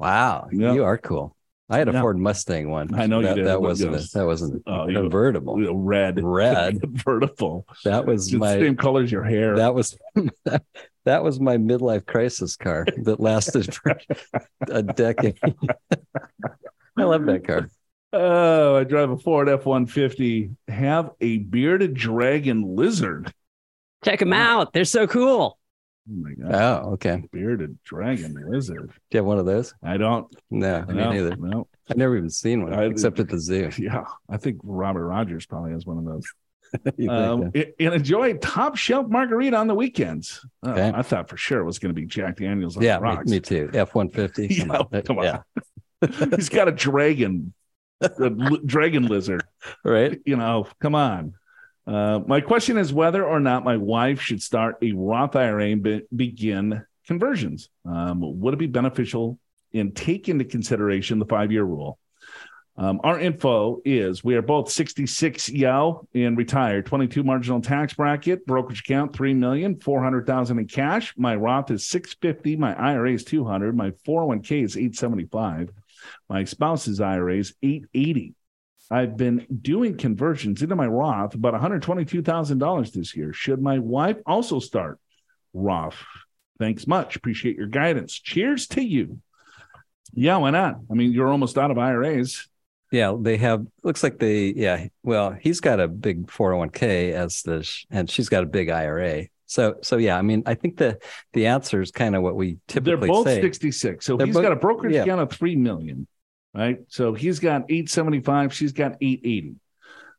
Wow, 0.00 0.48
Yeah. 0.50 0.72
you 0.72 0.84
are 0.84 0.96
cool. 0.96 1.36
I 1.68 1.76
had 1.78 1.88
a 1.88 1.92
Yeah. 1.92 2.00
Ford 2.00 2.18
Mustang 2.18 2.70
one. 2.70 2.94
I 2.94 3.06
know 3.06 3.20
you 3.20 3.26
that, 3.26 3.34
did. 3.36 3.46
That 3.46 3.60
wasn't 3.60 3.94
a, 3.94 4.08
that 4.14 4.24
wasn't 4.26 4.62
Oh, 4.66 4.72
a 4.84 4.88
you- 4.88 4.94
convertible. 4.94 5.58
you 5.60 5.66
know, 5.66 5.74
red, 5.74 6.18
Red. 6.24 6.80
convertible. 6.80 7.66
That 7.84 8.06
was 8.06 8.24
It's 8.24 8.32
the 8.32 8.38
my 8.38 8.54
same 8.58 8.76
color 8.76 9.02
as 9.02 9.12
your 9.12 9.22
hair. 9.24 9.56
that 9.56 9.74
was 9.74 9.96
that 11.04 11.22
was 11.22 11.38
my 11.38 11.58
midlife 11.58 12.06
crisis 12.06 12.56
car 12.56 12.86
that 13.04 13.20
lasted 13.20 13.74
for 13.74 13.94
a 14.68 14.82
decade. 14.82 15.38
I 16.96 17.02
love 17.04 17.26
that 17.26 17.46
car. 17.46 17.68
oh, 18.14 18.76
I 18.76 18.84
drive 18.84 19.10
a 19.10 19.18
Ford 19.18 19.48
F 19.50 19.66
one 19.66 19.84
fifty. 19.86 20.50
Have 20.66 21.10
a 21.20 21.38
bearded 21.38 21.92
dragon 21.94 22.74
lizard. 22.74 23.32
Check 24.02 24.18
them 24.20 24.32
out. 24.32 24.72
They're 24.72 24.84
so 24.86 25.06
cool. 25.06 25.58
Oh 26.08 26.12
my 26.14 26.32
god, 26.32 26.54
Oh, 26.84 26.90
okay. 26.92 27.22
bearded 27.32 27.78
dragon 27.84 28.34
lizard. 28.48 28.88
Do 29.10 29.16
you 29.16 29.18
have 29.18 29.26
one 29.26 29.38
of 29.38 29.46
those? 29.46 29.74
I 29.82 29.96
don't. 29.96 30.26
No, 30.50 30.82
me 30.86 30.94
No, 30.94 31.12
neither. 31.12 31.36
no. 31.36 31.68
I've 31.88 31.96
never 31.96 32.16
even 32.16 32.30
seen 32.30 32.62
one 32.62 32.72
I- 32.72 32.84
except 32.86 33.18
at 33.20 33.28
the 33.28 33.38
zoo. 33.38 33.70
Yeah, 33.78 34.04
I 34.28 34.36
think 34.38 34.58
Robert 34.62 35.06
Rogers 35.06 35.46
probably 35.46 35.72
has 35.72 35.84
one 35.86 35.98
of 35.98 36.04
those. 36.04 36.24
Um, 37.08 37.50
and 37.54 37.74
enjoy 37.94 38.34
top 38.34 38.76
shelf 38.76 39.08
margarita 39.08 39.56
on 39.56 39.66
the 39.66 39.74
weekends. 39.74 40.40
Oh, 40.62 40.70
Okay. 40.70 40.92
I 40.94 41.02
thought 41.02 41.28
for 41.28 41.36
sure 41.36 41.58
it 41.58 41.64
was 41.64 41.80
going 41.80 41.92
to 41.92 42.00
be 42.00 42.06
Jack 42.06 42.36
Daniels 42.36 42.76
on 42.76 42.84
yeah, 42.84 42.96
the 42.98 43.02
me, 43.02 43.08
rocks. 43.08 43.28
me 43.30 43.40
too. 43.40 43.70
F 43.74 43.92
one 43.96 44.08
fifty. 44.08 44.46
Come 44.64 45.18
on. 45.18 45.24
Yeah, 45.24 45.40
He's 46.36 46.48
got 46.48 46.68
a 46.68 46.72
dragon, 46.72 47.52
a 48.00 48.30
dragon 48.64 49.08
lizard. 49.08 49.42
right. 49.84 50.20
You 50.24 50.36
know, 50.36 50.68
come 50.80 50.94
on. 50.94 51.34
Uh, 51.90 52.20
my 52.24 52.40
question 52.40 52.78
is 52.78 52.92
whether 52.92 53.24
or 53.24 53.40
not 53.40 53.64
my 53.64 53.76
wife 53.76 54.20
should 54.20 54.40
start 54.40 54.76
a 54.80 54.92
Roth 54.92 55.34
IRA 55.34 55.70
and 55.70 55.82
be- 55.82 56.02
begin 56.14 56.86
conversions. 57.04 57.68
Um, 57.84 58.20
would 58.40 58.54
it 58.54 58.58
be 58.58 58.68
beneficial 58.68 59.40
and 59.74 59.94
take 59.94 60.28
into 60.28 60.44
consideration 60.44 61.18
the 61.18 61.26
five 61.26 61.50
year 61.50 61.64
rule? 61.64 61.98
Um, 62.76 63.00
our 63.02 63.18
info 63.18 63.80
is 63.84 64.22
we 64.22 64.36
are 64.36 64.42
both 64.42 64.70
66 64.70 65.48
Yao 65.48 66.06
and 66.14 66.38
retired, 66.38 66.86
22 66.86 67.24
marginal 67.24 67.60
tax 67.60 67.94
bracket, 67.94 68.46
brokerage 68.46 68.82
account 68.82 69.12
3 69.12 69.34
million, 69.34 69.80
400,000 69.80 70.60
in 70.60 70.68
cash. 70.68 71.12
My 71.16 71.34
Roth 71.34 71.72
is 71.72 71.88
650, 71.88 72.56
my 72.56 72.72
IRA 72.74 73.14
is 73.14 73.24
200, 73.24 73.76
my 73.76 73.90
401k 74.06 74.62
is 74.62 74.76
875, 74.76 75.70
my 76.28 76.44
spouse's 76.44 77.00
IRA 77.00 77.38
is 77.38 77.52
880. 77.64 78.36
I've 78.90 79.16
been 79.16 79.46
doing 79.62 79.96
conversions 79.96 80.62
into 80.62 80.74
my 80.74 80.86
Roth 80.86 81.34
about 81.34 81.54
$122,000 81.54 82.92
this 82.92 83.16
year. 83.16 83.32
Should 83.32 83.62
my 83.62 83.78
wife 83.78 84.16
also 84.26 84.58
start 84.58 84.98
Roth? 85.54 85.96
Thanks 86.58 86.86
much. 86.86 87.16
Appreciate 87.16 87.56
your 87.56 87.68
guidance. 87.68 88.14
Cheers 88.14 88.66
to 88.68 88.82
you. 88.82 89.20
Yeah, 90.12 90.38
why 90.38 90.50
not? 90.50 90.76
I 90.90 90.94
mean, 90.94 91.12
you're 91.12 91.28
almost 91.28 91.56
out 91.56 91.70
of 91.70 91.78
IRAs. 91.78 92.48
Yeah, 92.90 93.16
they 93.18 93.36
have. 93.36 93.64
Looks 93.84 94.02
like 94.02 94.18
they. 94.18 94.46
Yeah, 94.46 94.88
well, 95.04 95.30
he's 95.30 95.60
got 95.60 95.78
a 95.78 95.86
big 95.86 96.28
four 96.28 96.50
hundred 96.50 96.58
one 96.58 96.70
k 96.70 97.12
as 97.12 97.42
the, 97.42 97.68
and 97.90 98.10
she's 98.10 98.28
got 98.28 98.42
a 98.42 98.46
big 98.46 98.68
IRA. 98.68 99.26
So, 99.46 99.76
so 99.82 99.96
yeah, 99.96 100.18
I 100.18 100.22
mean, 100.22 100.42
I 100.46 100.54
think 100.54 100.76
the 100.76 100.98
the 101.32 101.46
answer 101.46 101.80
is 101.80 101.92
kind 101.92 102.16
of 102.16 102.22
what 102.22 102.34
we 102.34 102.58
typically. 102.66 103.06
They're 103.06 103.14
both 103.14 103.26
say. 103.26 103.40
66. 103.40 104.04
So 104.04 104.16
They're 104.16 104.26
he's 104.26 104.34
both- 104.34 104.42
got 104.42 104.52
a 104.52 104.56
brokerage 104.56 104.94
yeah. 104.94 105.02
account 105.02 105.20
of 105.20 105.30
3 105.30 105.54
million, 105.54 106.08
right? 106.54 106.78
So 106.88 107.14
he's 107.14 107.38
got 107.38 107.62
875, 107.70 108.52
she's 108.54 108.72
got 108.72 108.92
880. 109.00 109.54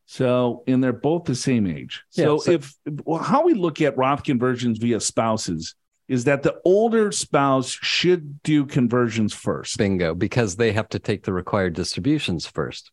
So, 0.06 0.64
and 0.66 0.82
they're 0.82 0.92
both 0.92 1.24
the 1.24 1.34
same 1.34 1.66
age. 1.66 2.02
So, 2.10 2.22
Yeah, 2.34 2.38
so- 2.38 2.52
if 2.52 2.74
well, 3.04 3.22
how 3.22 3.44
we 3.44 3.54
look 3.54 3.80
at 3.80 3.96
Roth 3.96 4.24
conversions 4.24 4.78
via 4.78 5.00
spouses 5.00 5.74
is 6.08 6.24
that 6.24 6.42
the 6.42 6.60
older 6.64 7.12
spouse 7.12 7.70
should 7.70 8.42
do 8.42 8.66
conversions 8.66 9.32
first. 9.32 9.78
Bingo, 9.78 10.14
because 10.14 10.56
they 10.56 10.72
have 10.72 10.88
to 10.90 10.98
take 10.98 11.22
the 11.22 11.32
required 11.32 11.74
distributions 11.74 12.46
first. 12.46 12.90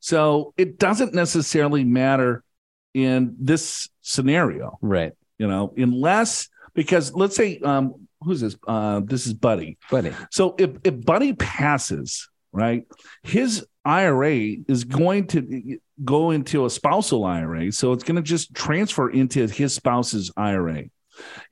So 0.00 0.54
it 0.56 0.78
doesn't 0.78 1.12
necessarily 1.14 1.82
matter 1.84 2.42
in 2.94 3.34
this 3.40 3.88
scenario, 4.02 4.78
Right, 4.80 5.12
you 5.38 5.48
know, 5.48 5.74
unless 5.76 6.48
because 6.74 7.12
let's 7.12 7.34
say 7.34 7.58
um 7.58 8.06
who's 8.20 8.40
this? 8.40 8.56
Uh 8.66 9.00
this 9.04 9.26
is 9.26 9.34
Buddy. 9.34 9.76
buddy. 9.90 10.12
So 10.30 10.54
if 10.58 10.70
if 10.84 11.04
Buddy 11.04 11.32
passes, 11.32 12.28
right, 12.54 12.86
his 13.22 13.66
IRA 13.84 14.56
is 14.68 14.84
going 14.84 15.26
to 15.28 15.78
go 16.02 16.30
into 16.30 16.64
a 16.64 16.70
spousal 16.70 17.24
IRA, 17.24 17.70
so 17.72 17.92
it's 17.92 18.04
going 18.04 18.16
to 18.16 18.22
just 18.22 18.54
transfer 18.54 19.10
into 19.10 19.46
his 19.46 19.74
spouse's 19.74 20.32
IRA. 20.36 20.84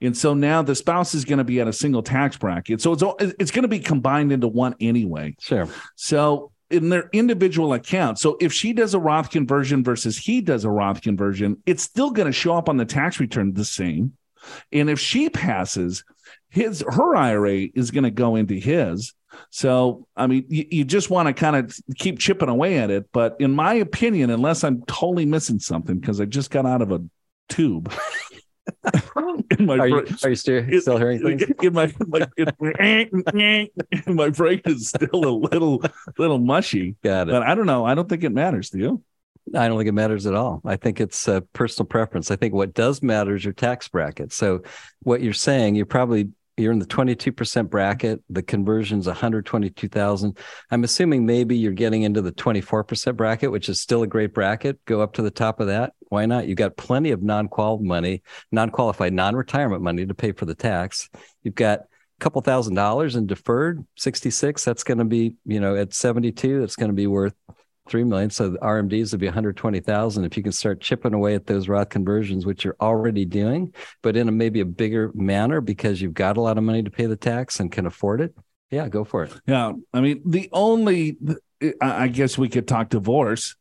And 0.01 0.17
so 0.17 0.35
now 0.35 0.63
the 0.63 0.75
spouse 0.75 1.15
is 1.15 1.25
going 1.25 1.39
to 1.39 1.45
be 1.45 1.61
at 1.61 1.69
a 1.69 1.73
single 1.73 2.03
tax 2.03 2.37
bracket. 2.37 2.81
So 2.81 2.93
it's 2.93 3.03
all- 3.03 3.17
it's 3.21 3.51
going 3.51 3.63
to 3.63 3.69
be 3.69 3.79
combined 3.79 4.33
into 4.33 4.49
one 4.49 4.75
anyway. 4.81 5.37
Sure. 5.41 5.69
So 5.95 6.53
in 6.71 6.89
their 6.89 7.11
individual 7.13 7.75
account. 7.75 8.19
So 8.19 8.37
if 8.41 8.53
she 8.53 8.73
does 8.73 8.95
a 8.95 8.99
Roth 8.99 9.31
conversion 9.31 9.85
versus 9.85 10.17
he 10.17 10.41
does 10.41 10.65
a 10.65 10.71
Roth 10.71 11.03
conversion, 11.03 11.63
it's 11.67 11.83
still 11.83 12.11
going 12.11 12.27
to 12.27 12.33
show 12.33 12.57
up 12.57 12.69
on 12.69 12.79
the 12.79 12.87
tax 12.87 13.21
return 13.21 13.53
the 13.53 13.65
same. 13.65 14.17
And 14.73 14.91
if 14.91 14.99
she 14.99 15.29
passes, 15.29 16.03
his 16.49 16.83
her 16.87 17.15
IRA 17.15 17.69
is 17.75 17.91
going 17.91 18.05
to 18.05 18.11
go 18.11 18.37
into 18.37 18.55
his. 18.55 19.13
So 19.51 20.07
I 20.17 20.27
mean, 20.27 20.47
you, 20.49 20.67
you 20.71 20.85
just 20.85 21.11
want 21.11 21.29
to 21.29 21.35
kind 21.35 21.57
of 21.57 21.77
keep 21.97 22.19
chipping 22.19 22.49
away 22.49 22.79
at 22.79 22.91
it. 22.91 23.07
But 23.13 23.37
in 23.41 23.53
my 23.53 23.75
opinion, 23.75 24.31
unless 24.31 24.65
I'm 24.65 24.83
totally 24.83 25.27
missing 25.27 25.59
something 25.59 25.99
because 25.99 26.21
I 26.21 26.25
just 26.25 26.51
got 26.51 26.67
out 26.67 26.83
of 26.83 26.93
a 26.93 27.03
tube. 27.49 27.93
in 29.59 29.67
my 29.67 29.79
Are 29.79 29.89
you 29.89 30.07
are 30.23 30.29
you 30.31 30.37
still, 30.37 30.65
it- 30.69 30.81
still 30.83 30.99
hearing 30.99 31.21
things? 31.21 31.43
in 31.63 31.73
my, 31.73 31.93
my 32.07 32.29
it- 32.37 34.07
my 34.07 34.29
brain 34.31 34.61
is 34.65 34.89
still 34.89 35.09
a 35.25 35.35
little 35.37 35.83
little 36.19 36.39
mushy. 36.39 36.97
Got 37.03 37.29
it. 37.29 37.33
But 37.33 37.43
I 37.43 37.55
don't 37.55 37.67
know. 37.67 37.85
I 37.85 37.95
don't 37.95 38.09
think 38.09 38.25
it 38.25 38.31
matters. 38.31 38.71
Do 38.71 38.79
you? 38.79 39.03
I 39.55 39.67
don't 39.67 39.77
think 39.77 39.89
it 39.89 39.93
matters 39.93 40.27
at 40.27 40.35
all. 40.35 40.63
I 40.65 40.77
think 40.77 41.01
it's 41.01 41.27
a 41.27 41.41
personal 41.53 41.87
preference. 41.87 42.31
I 42.31 42.37
think 42.37 42.55
what 42.55 42.75
does 42.75 43.03
matter 43.03 43.35
is 43.35 43.45
your 43.45 43.53
tax 43.53 43.89
bracket. 43.89 44.33
So 44.33 44.63
what 45.01 45.21
you're 45.21 45.33
saying, 45.33 45.75
you're 45.75 45.85
probably 45.85 46.31
you're 46.57 46.73
in 46.73 46.79
the 46.79 46.87
22% 46.87 47.71
bracket. 47.71 48.23
The 48.29 48.43
conversion's 48.43 49.07
122,000. 49.07 50.37
I'm 50.71 50.85
assuming 50.85 51.25
maybe 51.25 51.57
you're 51.57 51.73
getting 51.73 52.03
into 52.03 52.21
the 52.21 52.33
24% 52.33 53.17
bracket, 53.17 53.51
which 53.51 53.69
is 53.69 53.81
still 53.81 54.03
a 54.03 54.07
great 54.07 54.35
bracket. 54.35 54.79
Go 54.85 55.01
up 55.01 55.15
to 55.15 55.23
the 55.23 55.31
top 55.31 55.61
of 55.61 55.69
that. 55.69 55.95
Why 56.09 56.27
not? 56.27 56.47
You've 56.47 56.59
got 56.59 56.77
plenty 56.77 57.11
of 57.11 57.23
non-qual 57.23 57.79
money, 57.79 58.23
non-qualified, 58.51 59.15
non-retirement 59.15 59.83
money 59.83 60.05
to 60.05 60.15
pay 60.15 60.33
for 60.33 60.45
the 60.45 60.55
tax. 60.55 61.09
You've 61.43 61.55
got 61.55 61.81
a 61.81 61.85
couple 62.21 62.43
thousand 62.43 62.75
dollars 62.75 63.17
in 63.17 63.27
deferred 63.27 63.87
66. 63.97 64.63
That's 64.65 64.85
going 64.85 64.99
to 64.99 65.05
be, 65.05 65.35
you 65.47 65.61
know, 65.61 65.75
at 65.75 65.95
72, 65.95 66.61
that's 66.61 66.77
going 66.77 66.91
to 66.91 66.97
be 66.97 67.07
worth 67.07 67.35
three 67.89 68.05
million. 68.05 68.31
So 68.31 68.51
the 68.51 68.59
RMDs 68.59 69.13
would 69.13 69.21
be 69.21 69.27
120,000. 69.27 70.25
If 70.25 70.37
you 70.37 70.43
can 70.43 70.53
start 70.53 70.81
chipping 70.81 71.15
away 71.15 71.35
at 71.35 71.47
those 71.47 71.69
Roth 71.69 71.89
conversions, 71.89 72.47
which 72.47 72.65
you're 72.65 72.77
already 72.81 73.25
doing, 73.25 73.75
but 74.03 74.17
in 74.17 74.29
a 74.29 74.33
maybe 74.33 74.61
a 74.61 74.65
bigger 74.65 75.11
manner 75.15 75.61
because 75.61 76.01
you've 76.01 76.15
got 76.15 76.37
a 76.37 76.41
lot 76.41 76.59
of 76.59 76.65
money 76.65 76.83
to 76.83 76.91
pay 76.91 77.07
the 77.07 77.17
tax 77.17 77.61
and 77.61 77.73
can 77.73 77.87
afford 77.87 78.21
it. 78.21 78.35
Yeah, 78.71 78.89
go 78.89 79.05
for 79.05 79.25
it. 79.25 79.33
Yeah. 79.47 79.73
I 79.93 80.01
mean, 80.01 80.23
the 80.25 80.49
only 80.53 81.19
I 81.81 82.09
guess 82.09 82.39
we 82.39 82.49
could 82.49 82.67
talk 82.67 82.89
divorce. 82.89 83.57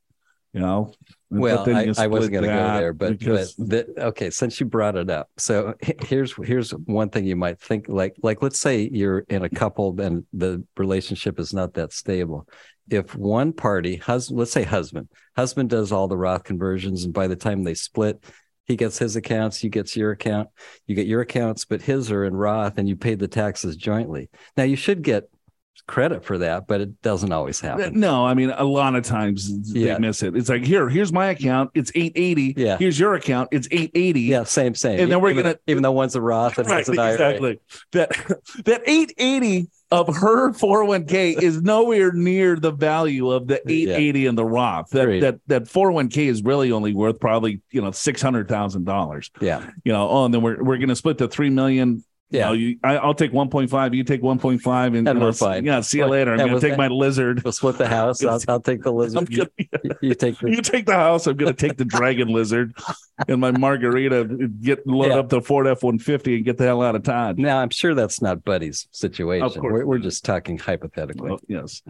You 0.53 0.59
know. 0.59 0.93
Well, 1.29 1.63
I, 1.69 1.93
I 1.97 2.07
wasn't 2.07 2.33
going 2.33 2.43
to 2.43 2.49
go 2.49 2.73
there, 2.77 2.91
but, 2.91 3.17
but 3.19 3.47
the, 3.57 3.85
okay, 3.97 4.29
since 4.29 4.59
you 4.59 4.65
brought 4.65 4.97
it 4.97 5.09
up, 5.09 5.29
so 5.37 5.75
here's 5.81 6.33
here's 6.33 6.71
one 6.71 7.09
thing 7.09 7.23
you 7.23 7.37
might 7.37 7.57
think 7.57 7.85
like 7.87 8.17
like 8.21 8.41
let's 8.41 8.59
say 8.59 8.89
you're 8.91 9.19
in 9.29 9.45
a 9.45 9.49
couple 9.49 9.99
and 10.01 10.25
the 10.33 10.61
relationship 10.75 11.39
is 11.39 11.53
not 11.53 11.75
that 11.75 11.93
stable. 11.93 12.49
If 12.91 13.15
one 13.15 13.53
party, 13.53 13.95
husband, 13.95 14.37
let's 14.37 14.51
say 14.51 14.63
husband, 14.63 15.07
husband 15.35 15.69
does 15.69 15.91
all 15.91 16.07
the 16.07 16.17
Roth 16.17 16.43
conversions, 16.43 17.05
and 17.05 17.13
by 17.13 17.27
the 17.27 17.35
time 17.37 17.63
they 17.63 17.73
split, 17.73 18.23
he 18.65 18.75
gets 18.75 18.97
his 18.99 19.15
accounts, 19.15 19.63
you 19.63 19.69
gets 19.69 19.95
your 19.95 20.11
account, 20.11 20.49
you 20.87 20.95
get 20.95 21.07
your 21.07 21.21
accounts, 21.21 21.65
but 21.65 21.81
his 21.81 22.11
are 22.11 22.25
in 22.25 22.35
Roth, 22.35 22.77
and 22.77 22.87
you 22.89 22.95
paid 22.97 23.19
the 23.19 23.27
taxes 23.27 23.75
jointly. 23.77 24.29
Now 24.57 24.63
you 24.63 24.75
should 24.75 25.01
get 25.03 25.29
credit 25.87 26.23
for 26.23 26.37
that, 26.37 26.67
but 26.67 26.79
it 26.79 27.01
doesn't 27.01 27.31
always 27.31 27.59
happen. 27.59 27.99
No, 27.99 28.25
I 28.25 28.33
mean 28.33 28.49
a 28.51 28.63
lot 28.63 28.95
of 28.95 29.03
times 29.03 29.49
Yeah. 29.73 29.93
they 29.95 29.99
miss 29.99 30.21
it. 30.21 30.35
It's 30.35 30.47
like 30.49 30.63
here, 30.63 30.87
here's 30.89 31.11
my 31.11 31.27
account. 31.27 31.71
It's 31.73 31.91
eight 31.95 32.13
eighty. 32.15 32.53
Yeah. 32.55 32.77
Here's 32.77 32.99
your 32.99 33.15
account. 33.15 33.49
It's 33.51 33.67
eight 33.71 33.91
eighty. 33.95 34.21
Yeah, 34.21 34.43
same, 34.43 34.75
same. 34.75 34.99
And 34.99 35.11
then 35.11 35.21
we're 35.21 35.31
even, 35.31 35.43
gonna- 35.43 35.59
even 35.67 35.81
though 35.83 35.91
one's 35.93 36.15
a 36.15 36.21
Roth 36.21 36.57
and 36.59 36.67
Right, 36.67 36.87
one's 36.87 36.89
an 36.89 36.99
IRA. 36.99 37.13
exactly. 37.13 37.59
That 37.93 38.09
that 38.65 38.81
880 38.85 39.69
of 39.91 40.15
her 40.15 40.51
401k 40.51 41.41
is 41.41 41.61
nowhere 41.61 42.13
near 42.13 42.55
the 42.55 42.71
value 42.71 43.29
of 43.29 43.47
the 43.47 43.61
880 43.69 44.25
in 44.25 44.35
the 44.35 44.45
Roth. 44.45 44.89
That 44.91 45.01
Agreed. 45.03 45.19
that 45.21 45.39
that 45.47 45.63
401k 45.65 46.27
is 46.27 46.43
really 46.43 46.71
only 46.71 46.93
worth 46.93 47.19
probably, 47.19 47.61
you 47.71 47.81
know, 47.81 47.91
six 47.91 48.21
hundred 48.21 48.47
thousand 48.47 48.85
dollars. 48.85 49.29
Yeah. 49.41 49.69
You 49.83 49.91
know, 49.91 50.09
oh, 50.09 50.25
and 50.25 50.33
then 50.33 50.41
we're 50.41 50.63
we're 50.63 50.77
gonna 50.77 50.95
split 50.95 51.17
the 51.17 51.27
three 51.27 51.49
million. 51.49 52.03
Yeah. 52.31 52.39
You 52.39 52.45
know, 52.45 52.53
you, 52.53 52.79
I, 52.83 52.97
I'll 52.97 53.13
take 53.13 53.33
1.5, 53.33 53.93
you 53.93 54.03
take 54.05 54.21
1.5, 54.21 54.97
and, 54.97 55.07
And 55.07 55.19
we're 55.19 55.33
fine. 55.33 55.65
Yeah, 55.65 55.81
see 55.81 55.97
you 55.97 56.05
Like, 56.05 56.11
later. 56.11 56.31
I'm 56.31 56.37
gonna 56.39 56.59
take 56.61 56.71
that- 56.71 56.77
my 56.77 56.87
lizard. 56.87 57.43
We'll 57.43 57.51
split 57.51 57.77
the 57.77 57.87
house. 57.89 58.23
I'll, 58.25 58.39
I'll 58.47 58.61
take 58.61 58.83
the 58.83 58.91
lizard. 58.93 59.29
You, 59.29 59.45
gonna, 59.59 59.95
you 60.01 60.15
take 60.15 60.39
the 60.39 60.49
you 60.49 60.61
take 60.61 60.85
the 60.85 60.95
house. 60.95 61.27
I'm 61.27 61.35
going 61.35 61.53
to 61.53 61.67
take 61.67 61.77
the 61.77 61.83
dragon 61.85 62.29
lizard 62.29 62.73
and 63.27 63.41
my 63.41 63.51
margarita. 63.51 64.49
Get 64.61 64.87
load 64.87 65.07
Yeah. 65.09 65.19
up 65.19 65.29
the 65.29 65.41
Ford 65.41 65.67
F 65.67 65.83
one 65.83 65.99
fifty 65.99 66.35
and 66.35 66.45
get 66.45 66.57
the 66.57 66.63
hell 66.63 66.81
out 66.81 66.95
of 66.95 67.03
Todd. 67.03 67.37
Now, 67.37 67.59
I'm 67.59 67.69
sure 67.69 67.93
that's 67.93 68.21
not 68.21 68.43
Buddy's 68.45 68.87
situation. 68.91 69.45
Of 69.45 69.53
course 69.55 69.73
We're, 69.73 69.85
we're 69.85 69.99
just 69.99 70.23
talking 70.23 70.57
hypothetically. 70.57 71.29
Well, 71.31 71.39
yes, 71.47 71.81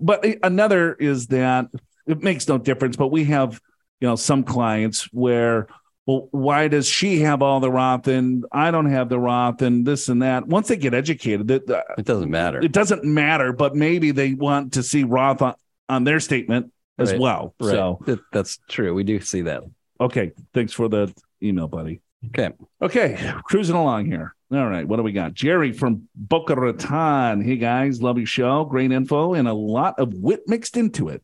but 0.00 0.24
eh, 0.24 0.36
another 0.42 0.94
is 0.94 1.26
that 1.28 1.66
it 2.06 2.22
makes 2.22 2.48
no 2.48 2.56
difference. 2.56 2.96
But 2.96 3.08
we 3.08 3.24
have 3.24 3.60
you 4.00 4.08
know 4.08 4.16
some 4.16 4.42
clients 4.42 5.12
where. 5.12 5.66
Well, 6.06 6.28
why 6.32 6.66
does 6.68 6.88
she 6.88 7.20
have 7.20 7.42
all 7.42 7.60
the 7.60 7.70
Roth 7.70 8.08
and 8.08 8.44
I 8.50 8.70
don't 8.72 8.90
have 8.90 9.08
the 9.08 9.18
Roth 9.20 9.62
and 9.62 9.86
this 9.86 10.08
and 10.08 10.22
that? 10.22 10.46
Once 10.48 10.68
they 10.68 10.76
get 10.76 10.94
educated, 10.94 11.46
that 11.48 11.66
that- 11.68 11.84
It 11.96 12.04
doesn't 12.04 12.30
matter. 12.30 12.60
it 12.60 12.72
doesn't 12.72 13.04
matter. 13.04 13.52
But 13.52 13.76
maybe 13.76 14.10
they 14.10 14.34
want 14.34 14.72
to 14.74 14.82
see 14.82 15.04
Roth 15.04 15.42
on, 15.42 15.54
on 15.88 16.02
their 16.04 16.18
statement 16.18 16.72
as 16.98 17.12
Right. 17.12 17.20
well. 17.20 17.54
Right. 17.60 17.70
So, 17.70 18.00
It- 18.06 18.18
that's 18.32 18.58
true. 18.68 18.94
We 18.94 19.04
do 19.04 19.20
see 19.20 19.42
that. 19.42 19.62
okay, 20.00 20.32
thanks 20.52 20.72
for 20.72 20.88
the 20.88 21.14
email, 21.40 21.68
buddy. 21.68 22.00
Okay. 22.28 22.50
Okay, 22.80 23.18
cruising 23.44 23.76
along 23.76 24.06
here. 24.06 24.34
All 24.52 24.68
right, 24.68 24.86
what 24.86 24.96
do 24.96 25.02
we 25.02 25.12
got? 25.12 25.34
Jerry 25.34 25.72
from 25.72 26.08
Boca 26.14 26.54
Raton. 26.54 27.40
Hey 27.40 27.56
guys, 27.56 28.02
love 28.02 28.18
your 28.18 28.26
show. 28.26 28.64
Great 28.64 28.92
info 28.92 29.34
and 29.34 29.48
a 29.48 29.52
lot 29.54 29.98
of 29.98 30.12
wit 30.14 30.42
mixed 30.46 30.76
into 30.76 31.08
it. 31.08 31.22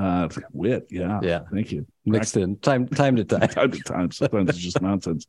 Uh, 0.00 0.28
wit, 0.52 0.86
yeah, 0.90 1.20
Yeah. 1.22 1.40
Thank 1.52 1.72
you. 1.72 1.86
Mixed 2.04 2.36
in 2.36 2.56
time, 2.56 2.88
time 2.88 3.16
to 3.16 3.24
time. 3.24 3.40
Time 3.48 3.70
to 3.70 3.80
time, 3.80 4.10
sometimes 4.10 4.50
it's 4.50 4.58
just 4.58 4.80
nonsense. 4.80 5.26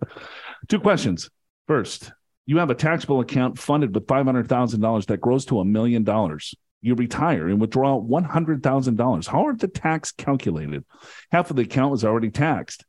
Two 0.67 0.79
questions. 0.79 1.29
First, 1.67 2.11
you 2.45 2.57
have 2.57 2.69
a 2.69 2.75
taxable 2.75 3.19
account 3.19 3.59
funded 3.59 3.93
with 3.93 4.07
five 4.07 4.25
hundred 4.25 4.47
thousand 4.47 4.81
dollars 4.81 5.05
that 5.07 5.21
grows 5.21 5.45
to 5.45 5.59
a 5.59 5.65
million 5.65 6.03
dollars. 6.03 6.55
You 6.81 6.95
retire 6.95 7.47
and 7.47 7.61
withdraw 7.61 7.95
one 7.95 8.23
hundred 8.23 8.63
thousand 8.63 8.97
dollars. 8.97 9.27
How 9.27 9.47
are 9.47 9.55
the 9.55 9.67
tax 9.67 10.11
calculated? 10.11 10.83
Half 11.31 11.49
of 11.49 11.55
the 11.55 11.63
account 11.63 11.91
was 11.91 12.03
already 12.03 12.29
taxed. 12.29 12.85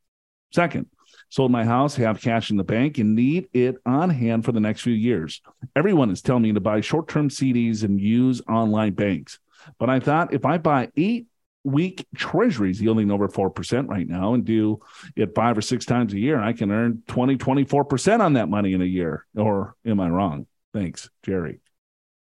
Second, 0.53 0.87
sold 1.29 1.51
my 1.51 1.65
house, 1.65 1.97
have 1.97 2.21
cash 2.21 2.51
in 2.51 2.57
the 2.57 2.65
bank, 2.65 2.99
and 2.99 3.15
need 3.15 3.49
it 3.53 3.77
on 3.85 4.11
hand 4.11 4.45
for 4.45 4.53
the 4.53 4.61
next 4.61 4.83
few 4.83 4.93
years. 4.95 5.43
Everyone 5.77 6.11
is 6.11 6.23
telling 6.23 6.43
me 6.43 6.53
to 6.53 6.61
buy 6.61 6.81
short 6.81 7.09
term 7.09 7.29
CDs 7.29 7.83
and 7.85 8.01
use 8.01 8.41
online 8.49 8.93
banks. 8.93 9.39
But 9.79 9.91
I 9.91 10.01
thought 10.01 10.33
if 10.33 10.45
I 10.45 10.59
buy 10.59 10.91
eight 10.97 11.27
week 11.65 12.07
treasuries 12.15 12.81
yielding 12.81 13.11
over 13.11 13.29
4% 13.29 13.89
right 13.89 14.07
now 14.07 14.35
and 14.35 14.45
do 14.45 14.81
it 15.17 15.35
five 15.35 15.59
or 15.59 15.63
six 15.63 15.85
times 15.85 16.13
a 16.13 16.19
year, 16.19 16.41
I 16.41 16.53
can 16.53 16.71
earn 16.71 17.03
20, 17.09 17.37
24% 17.37 18.21
on 18.21 18.35
that 18.35 18.49
money 18.49 18.75
in 18.75 18.83
a 18.83 18.87
year. 18.87 19.27
Or 19.35 19.75
am 19.85 19.99
I 20.01 20.09
wrong? 20.09 20.47
Thanks, 20.73 21.09
Jerry. 21.23 21.61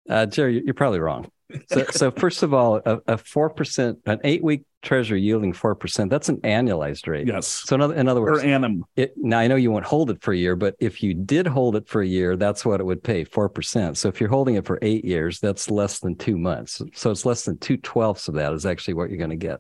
Uh, 0.10 0.26
Jerry, 0.26 0.62
you're 0.64 0.74
probably 0.74 1.00
wrong. 1.00 1.30
So, 1.70 1.86
so 1.92 2.12
first 2.12 2.42
of 2.44 2.54
all, 2.54 2.78
a, 2.78 2.96
a 3.08 3.18
4%, 3.18 3.98
an 4.06 4.20
eight 4.24 4.44
week 4.44 4.64
treasury 4.84 5.22
yielding 5.22 5.54
4%, 5.54 6.10
that's 6.10 6.30
an 6.30 6.38
annualized 6.42 7.08
rate. 7.08 7.28
Yes. 7.28 7.48
So 7.66 7.76
in 7.76 7.82
other, 7.82 7.96
in 7.96 8.08
other 8.08 8.22
Or 8.22 8.34
words, 8.34 8.44
annum. 8.44 8.86
it, 8.96 9.14
now 9.18 9.40
I 9.40 9.48
know 9.48 9.56
you 9.56 9.72
won't 9.72 9.86
hold 9.86 10.12
it 10.12 10.22
for 10.22 10.34
a 10.34 10.38
year, 10.38 10.56
but 10.56 10.76
if 10.80 11.02
you 11.02 11.14
did 11.14 11.48
hold 11.48 11.76
it 11.76 11.88
for 11.88 12.02
a 12.02 12.08
year, 12.08 12.36
that's 12.36 12.66
what 12.66 12.80
it 12.80 12.84
would 12.84 13.02
pay, 13.04 13.26
4%. 13.26 13.98
So 13.98 14.10
if 14.10 14.20
you're 14.20 14.30
holding 14.30 14.56
it 14.56 14.66
for 14.66 14.78
eight 14.82 15.04
years, 15.06 15.40
that's 15.40 15.72
less 15.72 16.00
than 16.00 16.16
two 16.16 16.38
months. 16.38 16.82
So 16.94 17.10
it's 17.10 17.26
less 17.26 17.46
than 17.46 17.58
two 17.58 17.78
twelfths 17.78 18.28
of 18.28 18.36
that 18.36 18.54
is 18.54 18.66
actually 18.66 18.94
what 18.96 19.10
you're 19.10 19.18
going 19.18 19.30
to 19.32 19.36
get. 19.36 19.60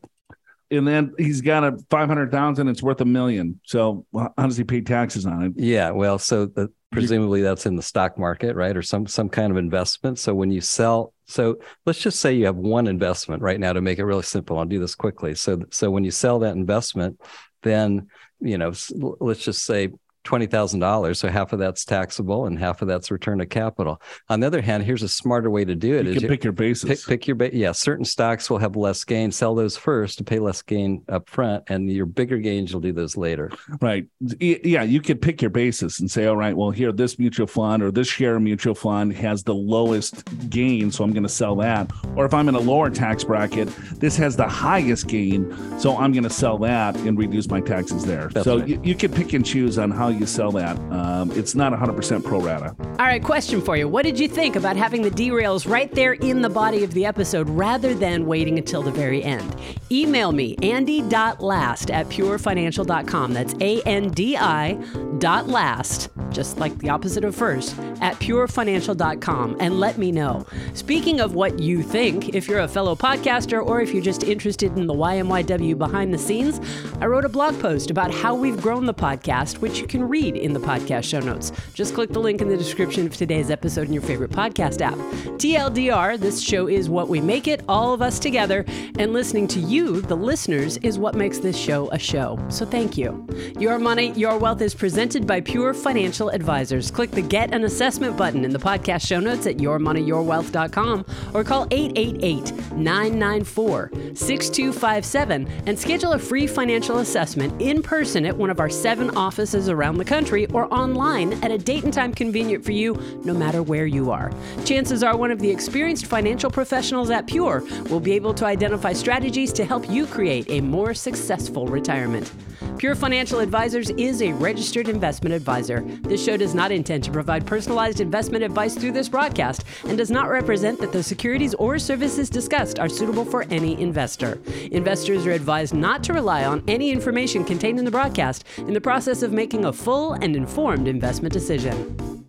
And 0.71 0.87
then 0.87 1.13
he's 1.17 1.41
got 1.41 1.63
a 1.63 1.77
500,000, 1.89 2.67
it's 2.67 2.81
worth 2.81 2.99
a 3.01 3.05
million. 3.05 3.59
So 3.63 4.05
well, 4.11 4.33
how 4.37 4.47
does 4.47 4.57
he 4.57 4.63
pay 4.63 4.81
taxes 4.81 5.25
on 5.25 5.43
it? 5.43 5.53
Yeah, 5.55 5.91
well, 5.91 6.17
so 6.17 6.47
the, 6.47 6.71
presumably 6.91 7.41
that's 7.41 7.65
in 7.65 7.75
the 7.75 7.81
stock 7.83 8.17
market, 8.17 8.55
right, 8.55 8.75
or 8.75 8.81
some 8.81 9.05
some 9.05 9.29
kind 9.29 9.51
of 9.51 9.57
investment. 9.57 10.17
So 10.19 10.33
when 10.33 10.49
you 10.51 10.61
sell, 10.61 11.12
so 11.25 11.57
let's 11.85 11.99
just 11.99 12.19
say 12.19 12.33
you 12.33 12.45
have 12.45 12.55
one 12.55 12.87
investment 12.87 13.41
right 13.41 13.59
now 13.59 13.73
to 13.73 13.81
make 13.81 13.99
it 13.99 14.05
really 14.05 14.23
simple. 14.23 14.57
I'll 14.57 14.65
do 14.65 14.79
this 14.79 14.95
quickly. 14.95 15.35
So 15.35 15.61
so 15.71 15.89
when 15.89 16.03
you 16.03 16.11
sell 16.11 16.39
that 16.39 16.55
investment, 16.55 17.19
then 17.61 18.07
you 18.39 18.57
know, 18.57 18.73
let's 19.19 19.43
just 19.43 19.63
say 19.63 19.89
twenty 20.23 20.45
thousand 20.45 20.79
dollars. 20.79 21.19
So 21.19 21.29
half 21.29 21.53
of 21.53 21.59
that's 21.59 21.85
taxable 21.85 22.45
and 22.45 22.57
half 22.59 22.81
of 22.81 22.87
that's 22.87 23.11
return 23.11 23.41
of 23.41 23.49
capital. 23.49 24.01
On 24.29 24.39
the 24.39 24.47
other 24.47 24.61
hand, 24.61 24.83
here's 24.83 25.03
a 25.03 25.09
smarter 25.09 25.49
way 25.49 25.65
to 25.65 25.75
do 25.75 25.97
it: 25.97 26.05
You 26.05 26.13
is 26.13 26.19
can 26.19 26.29
pick 26.29 26.43
your 26.43 26.53
basis. 26.53 27.05
pick, 27.05 27.07
pick 27.07 27.27
your 27.27 27.35
ba- 27.35 27.55
yeah 27.55 27.71
certain 27.71 28.05
stocks 28.05 28.49
will 28.49 28.57
have 28.57 28.75
less 28.75 29.03
gain 29.03 29.31
sell 29.31 29.55
those 29.55 29.77
first 29.77 30.17
to 30.17 30.23
pay 30.23 30.39
less 30.39 30.61
gain 30.61 31.03
up 31.09 31.29
front 31.29 31.63
and 31.67 31.91
your 31.91 32.05
bigger 32.05 32.37
gains 32.37 32.71
you'll 32.71 32.81
do 32.81 32.93
those 32.93 33.17
later 33.17 33.51
Right. 33.81 34.07
Yeah, 34.39 34.83
you 34.83 35.01
could 35.01 35.21
pick 35.21 35.41
your 35.41 35.49
basis 35.49 35.99
and 35.99 36.09
say, 36.09 36.25
all 36.25 36.37
right, 36.37 36.55
well, 36.55 36.71
here, 36.71 36.91
this 36.91 37.19
mutual 37.19 37.47
fund 37.47 37.83
or 37.83 37.91
this 37.91 38.07
share 38.07 38.39
mutual 38.39 38.75
fund 38.75 39.13
has 39.13 39.43
the 39.43 39.53
lowest 39.53 40.23
gain, 40.49 40.91
so 40.91 41.03
I'm 41.03 41.11
going 41.11 41.23
to 41.23 41.29
sell 41.29 41.55
that. 41.57 41.91
Or 42.15 42.25
if 42.25 42.33
I'm 42.33 42.49
in 42.49 42.55
a 42.55 42.59
lower 42.59 42.89
tax 42.89 43.23
bracket, 43.23 43.67
this 43.99 44.15
has 44.17 44.35
the 44.35 44.47
highest 44.47 45.07
gain, 45.07 45.51
so 45.79 45.97
I'm 45.97 46.11
going 46.11 46.23
to 46.23 46.29
sell 46.29 46.57
that 46.59 46.95
and 46.97 47.17
reduce 47.17 47.49
my 47.49 47.61
taxes 47.61 48.05
there. 48.05 48.29
That's 48.29 48.45
so 48.45 48.59
right. 48.59 48.67
you, 48.67 48.81
you 48.83 48.95
can 48.95 49.11
pick 49.11 49.33
and 49.33 49.45
choose 49.45 49.77
on 49.77 49.91
how 49.91 50.09
you 50.13 50.25
sell 50.25 50.51
that. 50.53 50.77
Um, 50.91 51.31
it's 51.31 51.55
not 51.55 51.73
100% 51.73 52.23
pro 52.23 52.39
rata. 52.39 52.75
All 52.79 53.05
right, 53.05 53.23
question 53.23 53.61
for 53.61 53.75
you. 53.77 53.87
What 53.87 54.03
did 54.03 54.19
you 54.19 54.27
think 54.27 54.55
about 54.55 54.75
having 54.77 55.01
the 55.01 55.11
derails 55.11 55.69
right 55.69 55.91
there 55.93 56.13
in 56.13 56.41
the 56.41 56.49
body 56.49 56.83
of 56.83 56.93
the 56.93 57.05
episode 57.05 57.49
rather 57.49 57.93
than 57.93 58.25
waiting 58.25 58.57
until 58.57 58.81
the 58.81 58.91
very 58.91 59.23
end? 59.23 59.55
Email 59.91 60.31
me, 60.31 60.55
andi.last 60.57 61.91
at 61.91 62.07
purefinancial.com. 62.09 63.33
That's 63.33 63.53
A 63.61 63.81
N 63.83 64.09
D 64.09 64.37
I 64.37 64.73
dot 65.19 65.47
last, 65.47 66.09
just 66.31 66.57
like 66.57 66.77
the 66.79 66.89
opposite 66.89 67.23
of 67.23 67.35
first, 67.35 67.77
at 68.01 68.15
purefinancial.com 68.15 69.57
and 69.59 69.79
let 69.79 69.97
me 69.97 70.11
know. 70.11 70.45
Speaking 70.73 71.19
of 71.19 71.35
what 71.35 71.59
you 71.59 71.83
think, 71.83 72.29
if 72.35 72.47
you're 72.47 72.59
a 72.59 72.67
fellow 72.67 72.95
podcaster 72.95 73.63
or 73.63 73.81
if 73.81 73.93
you're 73.93 74.03
just 74.03 74.23
interested 74.23 74.75
in 74.77 74.87
the 74.87 74.93
YMYW 74.93 75.77
behind 75.77 76.13
the 76.13 76.17
scenes, 76.17 76.59
I 76.99 77.05
wrote 77.05 77.25
a 77.25 77.29
blog 77.29 77.59
post 77.59 77.91
about 77.91 78.13
how 78.13 78.33
we've 78.35 78.59
grown 78.61 78.85
the 78.85 78.93
podcast, 78.93 79.59
which 79.59 79.79
you 79.79 79.87
can 79.87 80.02
read 80.03 80.35
in 80.35 80.53
the 80.53 80.59
podcast 80.59 81.03
show 81.03 81.19
notes. 81.19 81.51
Just 81.73 81.93
click 81.93 82.11
the 82.11 82.19
link 82.19 82.41
in 82.41 82.49
the 82.49 82.57
description 82.57 83.05
of 83.07 83.15
today's 83.15 83.49
episode 83.49 83.87
in 83.87 83.93
your 83.93 84.01
favorite 84.01 84.31
podcast 84.31 84.81
app. 84.81 84.97
TLDR, 85.37 86.19
this 86.19 86.41
show 86.41 86.67
is 86.67 86.89
what 86.89 87.09
we 87.09 87.21
make 87.21 87.47
it, 87.47 87.63
all 87.67 87.93
of 87.93 88.01
us 88.01 88.19
together, 88.19 88.65
and 88.97 89.13
listening 89.13 89.47
to 89.49 89.59
you, 89.59 90.01
the 90.01 90.15
listeners, 90.15 90.77
is 90.77 90.97
what 90.97 91.15
makes 91.15 91.39
this 91.39 91.57
show 91.57 91.89
a 91.91 91.99
show. 91.99 92.39
So 92.49 92.65
thank 92.65 92.97
you. 92.97 93.27
Your 93.59 93.79
Money, 93.79 94.11
Your 94.11 94.37
Wealth 94.37 94.61
is 94.61 94.75
presented 94.75 95.25
by 95.25 95.41
Pure 95.41 95.73
Financial 95.75 96.29
Advisors. 96.29 96.91
Click 96.91 97.11
the 97.11 97.21
Get 97.21 97.53
an 97.53 97.63
Assessment 97.63 98.17
button 98.17 98.45
in 98.45 98.51
the 98.51 98.59
podcast 98.59 99.05
show 99.07 99.19
notes 99.19 99.47
at 99.47 99.57
yourmoneyyourwealth.com 99.57 101.05
or 101.33 101.43
call 101.43 101.67
888 101.71 102.53
994 102.73 103.91
6257 104.13 105.47
and 105.65 105.79
schedule 105.79 106.13
a 106.13 106.19
free 106.19 106.47
financial 106.47 106.99
assessment 106.99 107.61
in 107.61 107.81
person 107.81 108.25
at 108.25 108.35
one 108.35 108.49
of 108.49 108.59
our 108.59 108.69
seven 108.69 109.09
offices 109.17 109.69
around 109.93 109.99
the 109.99 110.05
country 110.05 110.47
or 110.47 110.73
online 110.73 111.33
at 111.43 111.51
a 111.51 111.57
date 111.57 111.83
and 111.83 111.93
time 111.93 112.13
convenient 112.13 112.65
for 112.65 112.71
you, 112.71 112.95
no 113.23 113.33
matter 113.33 113.61
where 113.61 113.85
you 113.85 114.09
are. 114.09 114.31
Chances 114.65 115.03
are 115.03 115.15
one 115.15 115.29
of 115.29 115.39
the 115.39 115.49
experienced 115.49 116.07
financial 116.07 116.49
professionals 116.49 117.11
at 117.11 117.27
Pure 117.27 117.63
will 117.91 117.99
be 117.99 118.13
able 118.13 118.33
to 118.33 118.45
identify 118.45 118.91
strategies 118.91 119.53
to 119.53 119.63
help 119.63 119.87
you 119.87 120.07
create 120.07 120.49
a 120.49 120.61
more 120.61 120.95
successful 120.95 121.67
retirement. 121.67 122.31
Pure 122.77 122.95
Financial 122.95 123.39
Advisors 123.39 123.91
is 123.91 124.21
a 124.21 124.33
registered 124.33 124.89
investment 124.89 125.33
advisor. 125.33 125.81
This 126.01 126.23
show 126.23 126.37
does 126.37 126.55
not 126.55 126.71
intend 126.71 127.03
to 127.03 127.11
provide 127.11 127.45
personalized 127.45 127.99
investment 127.99 128.43
advice 128.43 128.75
through 128.75 128.93
this 128.93 129.07
broadcast 129.07 129.63
and 129.85 129.97
does 129.97 130.09
not 130.09 130.29
represent 130.29 130.79
that 130.79 130.91
the 130.91 131.03
securities 131.03 131.53
or 131.55 131.77
services 131.77 132.29
discussed 132.29 132.79
are 132.79 132.89
suitable 132.89 133.25
for 133.25 133.43
any 133.49 133.79
investor. 133.79 134.41
Investors 134.71 135.25
are 135.27 135.31
advised 135.31 135.73
not 135.73 136.03
to 136.03 136.13
rely 136.13 136.45
on 136.45 136.63
any 136.67 136.91
information 136.91 137.45
contained 137.45 137.79
in 137.79 137.85
the 137.85 137.91
broadcast 137.91 138.43
in 138.57 138.73
the 138.73 138.81
process 138.81 139.21
of 139.21 139.31
making 139.31 139.65
a 139.65 139.73
full 139.83 140.13
and 140.13 140.35
informed 140.35 140.87
investment 140.87 141.33
decision. 141.33 142.22